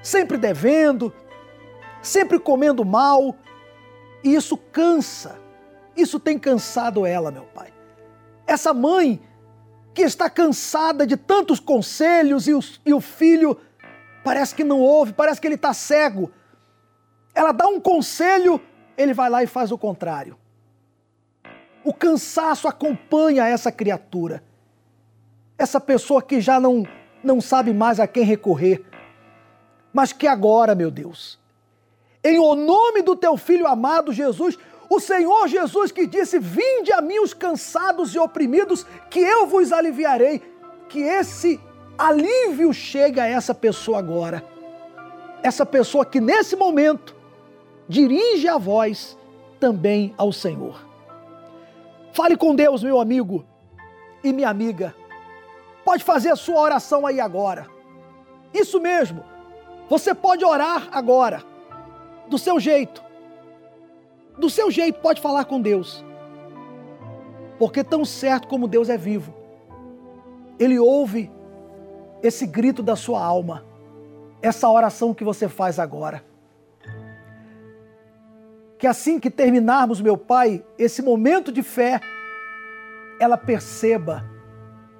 sempre 0.01 0.37
devendo, 0.37 1.13
sempre 2.01 2.39
comendo 2.39 2.83
mal, 2.83 3.35
e 4.23 4.33
isso 4.33 4.57
cansa, 4.57 5.37
isso 5.95 6.19
tem 6.19 6.37
cansado 6.37 7.05
ela, 7.05 7.31
meu 7.31 7.45
pai. 7.45 7.73
Essa 8.47 8.73
mãe 8.73 9.21
que 9.93 10.01
está 10.01 10.29
cansada 10.29 11.07
de 11.07 11.15
tantos 11.15 11.59
conselhos 11.59 12.47
e 12.47 12.53
o, 12.53 12.59
e 12.85 12.93
o 12.93 13.01
filho 13.01 13.57
parece 14.23 14.53
que 14.53 14.63
não 14.63 14.79
ouve, 14.79 15.13
parece 15.13 15.39
que 15.39 15.47
ele 15.47 15.55
está 15.55 15.73
cego. 15.73 16.31
Ela 17.33 17.51
dá 17.51 17.67
um 17.67 17.79
conselho, 17.79 18.59
ele 18.97 19.13
vai 19.13 19.29
lá 19.29 19.43
e 19.43 19.47
faz 19.47 19.71
o 19.71 19.77
contrário. 19.77 20.37
O 21.83 21.93
cansaço 21.93 22.67
acompanha 22.67 23.47
essa 23.47 23.71
criatura 23.71 24.43
essa 25.57 25.79
pessoa 25.79 26.21
que 26.21 26.41
já 26.41 26.59
não, 26.59 26.83
não 27.23 27.39
sabe 27.39 27.73
mais 27.73 27.99
a 27.99 28.07
quem 28.07 28.23
recorrer, 28.23 28.83
mas 29.93 30.11
que 30.11 30.27
agora, 30.27 30.75
meu 30.75 30.91
Deus, 30.91 31.39
em 32.23 32.37
o 32.39 32.55
nome 32.55 33.01
do 33.01 33.15
teu 33.15 33.37
filho 33.37 33.67
amado 33.67 34.11
Jesus, 34.11 34.57
o 34.89 34.99
Senhor 34.99 35.47
Jesus 35.47 35.91
que 35.91 36.05
disse: 36.05 36.39
Vinde 36.39 36.91
a 36.91 37.01
mim 37.01 37.19
os 37.19 37.33
cansados 37.33 38.13
e 38.13 38.19
oprimidos, 38.19 38.85
que 39.09 39.19
eu 39.19 39.47
vos 39.47 39.71
aliviarei. 39.71 40.41
Que 40.87 41.01
esse 41.01 41.59
alívio 41.97 42.73
chegue 42.73 43.19
a 43.19 43.25
essa 43.25 43.53
pessoa 43.53 43.99
agora. 43.99 44.43
Essa 45.41 45.65
pessoa 45.65 46.05
que 46.05 46.19
nesse 46.19 46.55
momento 46.55 47.15
dirige 47.87 48.47
a 48.47 48.57
voz 48.57 49.17
também 49.59 50.13
ao 50.17 50.31
Senhor. 50.31 50.79
Fale 52.13 52.37
com 52.37 52.55
Deus, 52.55 52.83
meu 52.83 52.99
amigo 52.99 53.45
e 54.23 54.31
minha 54.31 54.49
amiga. 54.49 54.95
Pode 55.83 56.03
fazer 56.03 56.29
a 56.29 56.35
sua 56.35 56.59
oração 56.59 57.05
aí 57.05 57.19
agora. 57.19 57.67
Isso 58.53 58.79
mesmo. 58.79 59.23
Você 59.89 60.15
pode 60.15 60.43
orar 60.43 60.87
agora. 60.91 61.43
Do 62.27 62.37
seu 62.37 62.59
jeito. 62.59 63.03
Do 64.37 64.49
seu 64.49 64.69
jeito, 64.69 64.99
pode 64.99 65.21
falar 65.21 65.45
com 65.45 65.61
Deus. 65.61 66.03
Porque 67.57 67.83
tão 67.83 68.03
certo 68.03 68.47
como 68.47 68.67
Deus 68.67 68.89
é 68.89 68.97
vivo, 68.97 69.33
Ele 70.59 70.77
ouve 70.77 71.31
esse 72.21 72.45
grito 72.45 72.83
da 72.83 72.95
sua 72.95 73.23
alma, 73.23 73.65
essa 74.41 74.69
oração 74.69 75.13
que 75.13 75.23
você 75.23 75.47
faz 75.47 75.79
agora. 75.79 76.23
Que 78.77 78.87
assim 78.87 79.19
que 79.19 79.31
terminarmos, 79.31 80.01
meu 80.01 80.17
Pai, 80.17 80.63
esse 80.77 81.01
momento 81.01 81.51
de 81.51 81.63
fé, 81.63 82.01
ela 83.19 83.37
perceba 83.37 84.25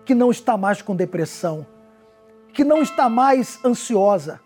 que 0.05 0.15
não 0.15 0.31
está 0.31 0.55
mais 0.55 0.81
com 0.81 0.95
depressão, 0.95 1.65
que 2.53 2.63
não 2.63 2.81
está 2.81 3.09
mais 3.09 3.59
ansiosa, 3.65 4.39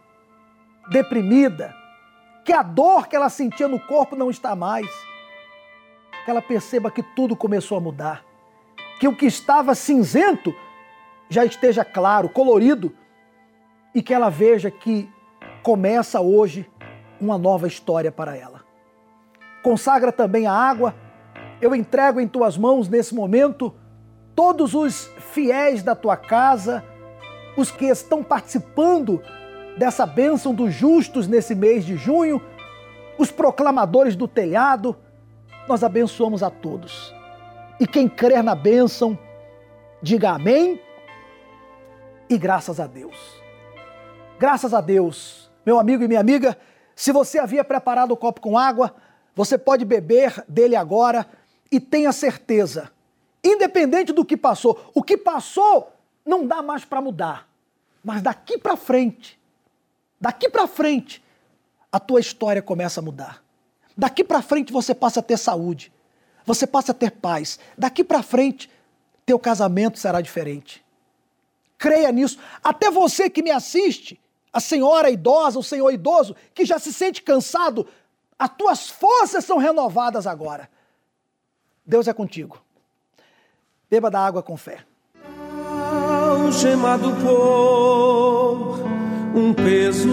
deprimida, 0.90 1.76
que 2.50 2.54
a 2.54 2.64
dor 2.64 3.08
que 3.08 3.16
ela 3.16 3.30
sentia 3.30 3.68
no 3.68 3.80
corpo 3.80 4.16
não 4.16 4.28
está 4.32 4.56
mais. 4.56 4.88
Que 6.26 6.32
ela 6.32 6.42
perceba 6.42 6.90
que 6.90 7.04
tudo 7.04 7.36
começou 7.36 7.78
a 7.78 7.80
mudar, 7.80 8.26
que 9.00 9.08
o 9.08 9.16
que 9.16 9.28
estava 9.28 9.76
cinzento 9.76 10.52
já 11.30 11.46
esteja 11.46 11.86
claro, 11.86 12.28
colorido, 12.28 12.92
e 13.94 14.02
que 14.02 14.16
ela 14.16 14.32
veja 14.32 14.72
que 14.72 15.08
começa 15.62 16.22
hoje 16.22 16.68
uma 17.22 17.38
nova 17.38 17.68
história 17.68 18.12
para 18.12 18.36
ela. 18.36 18.62
Consagra 19.62 20.12
também 20.12 20.48
a 20.48 20.52
água, 20.52 20.96
eu 21.62 21.76
entrego 21.76 22.20
em 22.20 22.28
tuas 22.28 22.58
mãos 22.58 22.90
nesse 22.90 23.14
momento 23.14 23.76
todos 24.34 24.74
os 24.74 25.06
fiéis 25.20 25.84
da 25.84 25.94
tua 25.94 26.18
casa, 26.18 26.84
os 27.56 27.70
que 27.70 27.86
estão 27.86 28.24
participando 28.24 29.22
dessa 29.80 30.06
bênção 30.06 30.54
dos 30.54 30.74
justos 30.74 31.28
nesse 31.28 31.56
mês 31.56 31.84
de 31.84 31.98
junho, 31.98 32.40
os 33.18 33.32
proclamadores 33.32 34.16
do 34.16 34.28
telhado, 34.28 34.96
nós 35.68 35.84
abençoamos 35.84 36.44
a 36.44 36.52
todos. 36.52 37.16
E 37.80 37.88
quem 37.88 38.08
crer 38.08 38.44
na 38.44 38.54
bênção, 38.54 39.18
diga 40.02 40.32
amém 40.32 40.80
e 42.30 42.38
graças 42.38 42.80
a 42.80 42.86
Deus. 42.86 43.16
Graças 44.38 44.74
a 44.74 44.82
Deus, 44.82 45.50
meu 45.66 45.80
amigo 45.80 46.04
e 46.04 46.08
minha 46.08 46.20
amiga, 46.20 46.56
se 46.96 47.12
você 47.12 47.40
havia 47.40 47.64
preparado 47.64 48.12
o 48.12 48.18
copo 48.18 48.40
com 48.40 48.58
água, 48.58 48.94
você 49.34 49.58
pode 49.58 49.84
beber 49.84 50.44
dele 50.48 50.76
agora 50.76 51.26
e 51.72 51.80
tenha 51.80 52.12
certeza 52.12 52.92
Independente 53.44 54.12
do 54.12 54.26
que 54.26 54.36
passou, 54.36 54.92
o 54.94 55.02
que 55.02 55.18
passou 55.18 55.94
não 56.26 56.46
dá 56.46 56.62
mais 56.62 56.84
para 56.84 57.02
mudar. 57.02 57.48
Mas 58.04 58.22
daqui 58.22 58.58
para 58.58 58.76
frente, 58.76 59.39
daqui 60.20 60.50
para 60.50 60.68
frente, 60.68 61.24
a 61.92 62.00
tua 62.00 62.20
história 62.20 62.62
começa 62.62 63.00
a 63.00 63.04
mudar. 63.04 63.44
Daqui 63.98 64.24
para 64.24 64.42
frente 64.42 64.72
você 64.72 64.96
passa 64.96 65.20
a 65.20 65.24
ter 65.24 65.38
saúde. 65.38 65.92
Você 66.46 66.66
passa 66.66 66.92
a 66.92 66.96
ter 66.96 67.12
paz. 67.12 67.60
Daqui 67.78 68.04
para 68.04 68.24
frente, 68.24 68.70
teu 69.26 69.38
casamento 69.38 70.00
será 70.00 70.22
diferente. 70.22 70.84
Creia 71.78 72.12
nisso. 72.12 72.40
Até 72.64 72.90
você 72.90 73.30
que 73.30 73.44
me 73.44 73.52
assiste, 73.52 74.20
a 74.52 74.60
senhora 74.60 75.10
idosa, 75.10 75.60
o 75.60 75.64
senhor 75.64 75.92
idoso, 75.92 76.36
que 76.54 76.66
já 76.66 76.80
se 76.80 76.94
sente 76.94 77.22
cansado, 77.22 77.88
as 78.38 78.50
tuas 78.50 78.90
forças 78.90 79.46
são 79.46 79.58
renovadas 79.58 80.26
agora. 80.26 80.70
Deus 81.86 82.08
é 82.08 82.14
contigo. 82.14 82.62
Beba 83.90 84.10
da 84.10 84.20
água 84.20 84.42
com 84.42 84.56
fé. 84.56 84.86
Algemado 86.32 87.10
por 87.22 88.89
um 89.34 89.54
peso. 89.54 90.10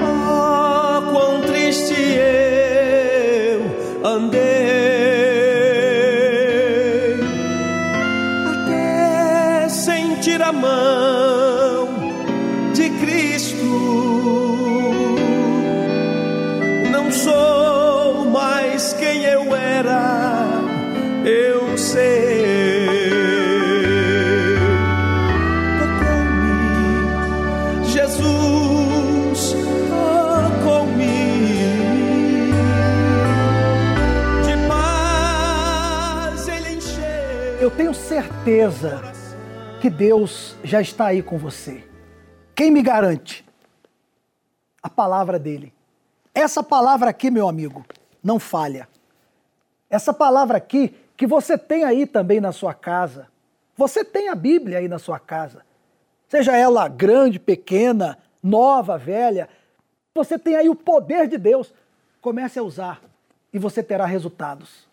Ah, 0.00 1.02
quão 1.12 1.40
triste 1.42 1.94
eu 1.94 3.60
andei. 4.08 4.45
Certeza 38.46 39.02
que 39.80 39.90
Deus 39.90 40.54
já 40.62 40.80
está 40.80 41.06
aí 41.06 41.20
com 41.20 41.36
você. 41.36 41.84
Quem 42.54 42.70
me 42.70 42.80
garante? 42.80 43.44
A 44.80 44.88
palavra 44.88 45.36
dele. 45.36 45.74
Essa 46.32 46.62
palavra 46.62 47.10
aqui, 47.10 47.28
meu 47.28 47.48
amigo, 47.48 47.84
não 48.22 48.38
falha. 48.38 48.88
Essa 49.90 50.14
palavra 50.14 50.58
aqui, 50.58 50.94
que 51.16 51.26
você 51.26 51.58
tem 51.58 51.82
aí 51.82 52.06
também 52.06 52.40
na 52.40 52.52
sua 52.52 52.72
casa. 52.72 53.26
Você 53.76 54.04
tem 54.04 54.28
a 54.28 54.34
Bíblia 54.36 54.78
aí 54.78 54.86
na 54.86 55.00
sua 55.00 55.18
casa. 55.18 55.62
Seja 56.28 56.56
ela 56.56 56.86
grande, 56.86 57.40
pequena, 57.40 58.16
nova, 58.40 58.96
velha. 58.96 59.48
Você 60.14 60.38
tem 60.38 60.54
aí 60.54 60.68
o 60.68 60.76
poder 60.76 61.26
de 61.26 61.36
Deus. 61.36 61.74
Comece 62.20 62.60
a 62.60 62.62
usar 62.62 63.02
e 63.52 63.58
você 63.58 63.82
terá 63.82 64.06
resultados. 64.06 64.86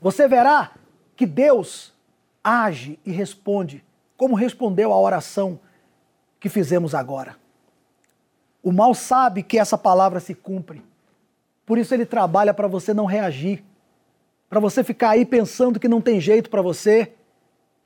Você 0.00 0.28
verá 0.28 0.74
que 1.16 1.26
Deus 1.26 1.92
age 2.42 2.98
e 3.04 3.10
responde 3.10 3.84
como 4.16 4.34
respondeu 4.34 4.92
à 4.92 5.00
oração 5.00 5.58
que 6.38 6.50
fizemos 6.50 6.94
agora. 6.94 7.36
O 8.62 8.70
mal 8.70 8.94
sabe 8.94 9.42
que 9.42 9.58
essa 9.58 9.78
palavra 9.78 10.20
se 10.20 10.34
cumpre. 10.34 10.82
Por 11.64 11.78
isso 11.78 11.94
ele 11.94 12.04
trabalha 12.04 12.52
para 12.52 12.68
você 12.68 12.92
não 12.92 13.06
reagir, 13.06 13.64
para 14.48 14.60
você 14.60 14.84
ficar 14.84 15.10
aí 15.10 15.24
pensando 15.24 15.80
que 15.80 15.88
não 15.88 16.02
tem 16.02 16.20
jeito 16.20 16.50
para 16.50 16.60
você, 16.60 17.12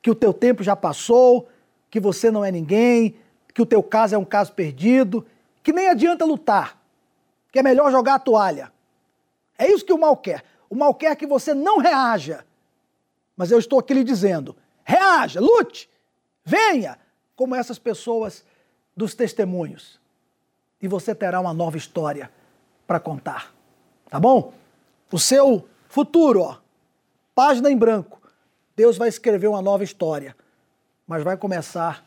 que 0.02 0.10
o 0.10 0.14
teu 0.14 0.32
tempo 0.32 0.64
já 0.64 0.74
passou, 0.74 1.48
que 1.88 2.00
você 2.00 2.30
não 2.30 2.44
é 2.44 2.50
ninguém, 2.50 3.14
que 3.54 3.62
o 3.62 3.66
teu 3.66 3.82
caso 3.82 4.16
é 4.16 4.18
um 4.18 4.24
caso 4.24 4.52
perdido, 4.54 5.24
que 5.62 5.72
nem 5.72 5.88
adianta 5.88 6.24
lutar, 6.24 6.80
que 7.52 7.60
é 7.60 7.62
melhor 7.62 7.92
jogar 7.92 8.14
a 8.14 8.18
toalha. 8.18 8.72
É 9.56 9.70
isso 9.70 9.84
que 9.84 9.92
o 9.92 9.98
mal 9.98 10.16
quer. 10.16 10.42
O 10.68 10.74
mal 10.74 10.92
quer 10.94 11.14
que 11.14 11.28
você 11.28 11.54
não 11.54 11.78
reaja. 11.78 12.44
Mas 13.36 13.50
eu 13.50 13.58
estou 13.58 13.78
aqui 13.78 13.94
lhe 13.94 14.04
dizendo: 14.04 14.56
reaja, 14.84 15.40
lute, 15.40 15.88
venha, 16.44 16.98
como 17.34 17.54
essas 17.54 17.78
pessoas 17.78 18.44
dos 18.96 19.14
testemunhos. 19.14 20.00
E 20.80 20.88
você 20.88 21.14
terá 21.14 21.40
uma 21.40 21.54
nova 21.54 21.76
história 21.76 22.30
para 22.86 23.00
contar. 23.00 23.52
Tá 24.08 24.20
bom? 24.20 24.52
O 25.10 25.18
seu 25.18 25.68
futuro, 25.88 26.42
ó, 26.42 26.58
página 27.34 27.70
em 27.70 27.76
branco. 27.76 28.20
Deus 28.76 28.96
vai 28.96 29.08
escrever 29.08 29.46
uma 29.46 29.62
nova 29.62 29.84
história, 29.84 30.36
mas 31.06 31.22
vai 31.22 31.36
começar 31.36 32.04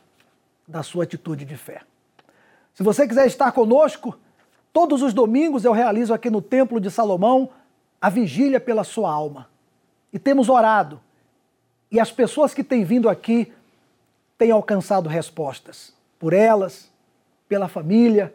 da 0.68 0.84
sua 0.84 1.06
atitude 1.06 1.46
de 1.46 1.56
fé. 1.56 1.82
Se 2.74 2.84
você 2.84 3.08
quiser 3.08 3.26
estar 3.26 3.52
conosco, 3.54 4.18
todos 4.74 5.02
os 5.02 5.14
domingos 5.14 5.64
eu 5.64 5.72
realizo 5.72 6.14
aqui 6.14 6.30
no 6.30 6.42
Templo 6.42 6.80
de 6.80 6.92
Salomão 6.92 7.50
a 8.02 8.10
vigília 8.10 8.60
pela 8.60 8.84
sua 8.84 9.12
alma. 9.12 9.50
E 10.12 10.20
temos 10.20 10.50
orado. 10.50 11.02
E 11.92 12.00
as 12.00 12.12
pessoas 12.12 12.54
que 12.54 12.64
têm 12.64 12.84
vindo 12.84 13.10
aqui 13.10 13.52
têm 14.38 14.52
alcançado 14.52 15.10
respostas. 15.10 15.94
Por 16.20 16.34
elas, 16.34 16.92
pela 17.48 17.68
família, 17.68 18.34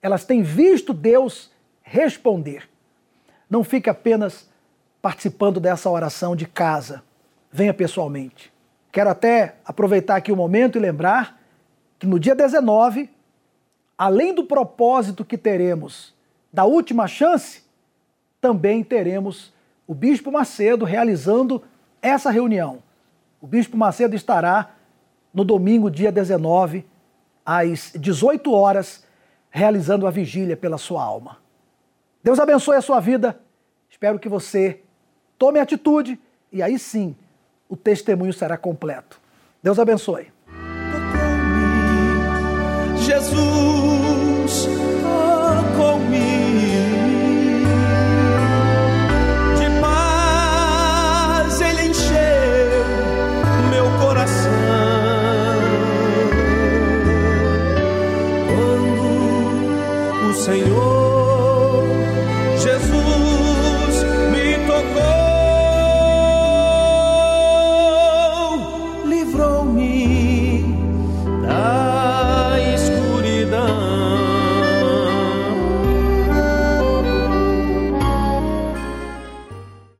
elas 0.00 0.24
têm 0.24 0.42
visto 0.42 0.94
Deus 0.94 1.50
responder. 1.82 2.68
Não 3.50 3.64
fique 3.64 3.90
apenas 3.90 4.48
participando 5.00 5.58
dessa 5.58 5.88
oração 5.88 6.36
de 6.36 6.46
casa, 6.46 7.02
venha 7.50 7.72
pessoalmente. 7.72 8.52
Quero 8.92 9.10
até 9.10 9.56
aproveitar 9.64 10.16
aqui 10.16 10.32
o 10.32 10.36
momento 10.36 10.76
e 10.76 10.80
lembrar 10.80 11.40
que 11.98 12.06
no 12.06 12.18
dia 12.18 12.34
19, 12.34 13.10
além 13.96 14.34
do 14.34 14.44
propósito 14.44 15.24
que 15.24 15.38
teremos 15.38 16.14
da 16.52 16.64
última 16.64 17.06
chance, 17.06 17.62
também 18.40 18.82
teremos 18.82 19.52
o 19.86 19.94
Bispo 19.94 20.30
Macedo 20.30 20.84
realizando 20.84 21.62
essa 22.02 22.30
reunião. 22.30 22.82
O 23.40 23.46
Bispo 23.46 23.76
Macedo 23.76 24.14
estará 24.14 24.74
no 25.32 25.44
domingo, 25.44 25.90
dia 25.90 26.10
19, 26.10 26.84
às 27.44 27.92
18 27.94 28.52
horas, 28.52 29.04
realizando 29.50 30.06
a 30.06 30.10
vigília 30.10 30.56
pela 30.56 30.78
sua 30.78 31.02
alma. 31.02 31.38
Deus 32.22 32.38
abençoe 32.38 32.76
a 32.76 32.82
sua 32.82 33.00
vida. 33.00 33.38
Espero 33.88 34.18
que 34.18 34.28
você 34.28 34.80
tome 35.38 35.58
atitude 35.58 36.20
e 36.52 36.62
aí 36.62 36.78
sim 36.78 37.16
o 37.68 37.76
testemunho 37.76 38.32
será 38.32 38.56
completo. 38.56 39.20
Deus 39.62 39.78
abençoe. 39.78 40.32
Jesus 42.96 43.57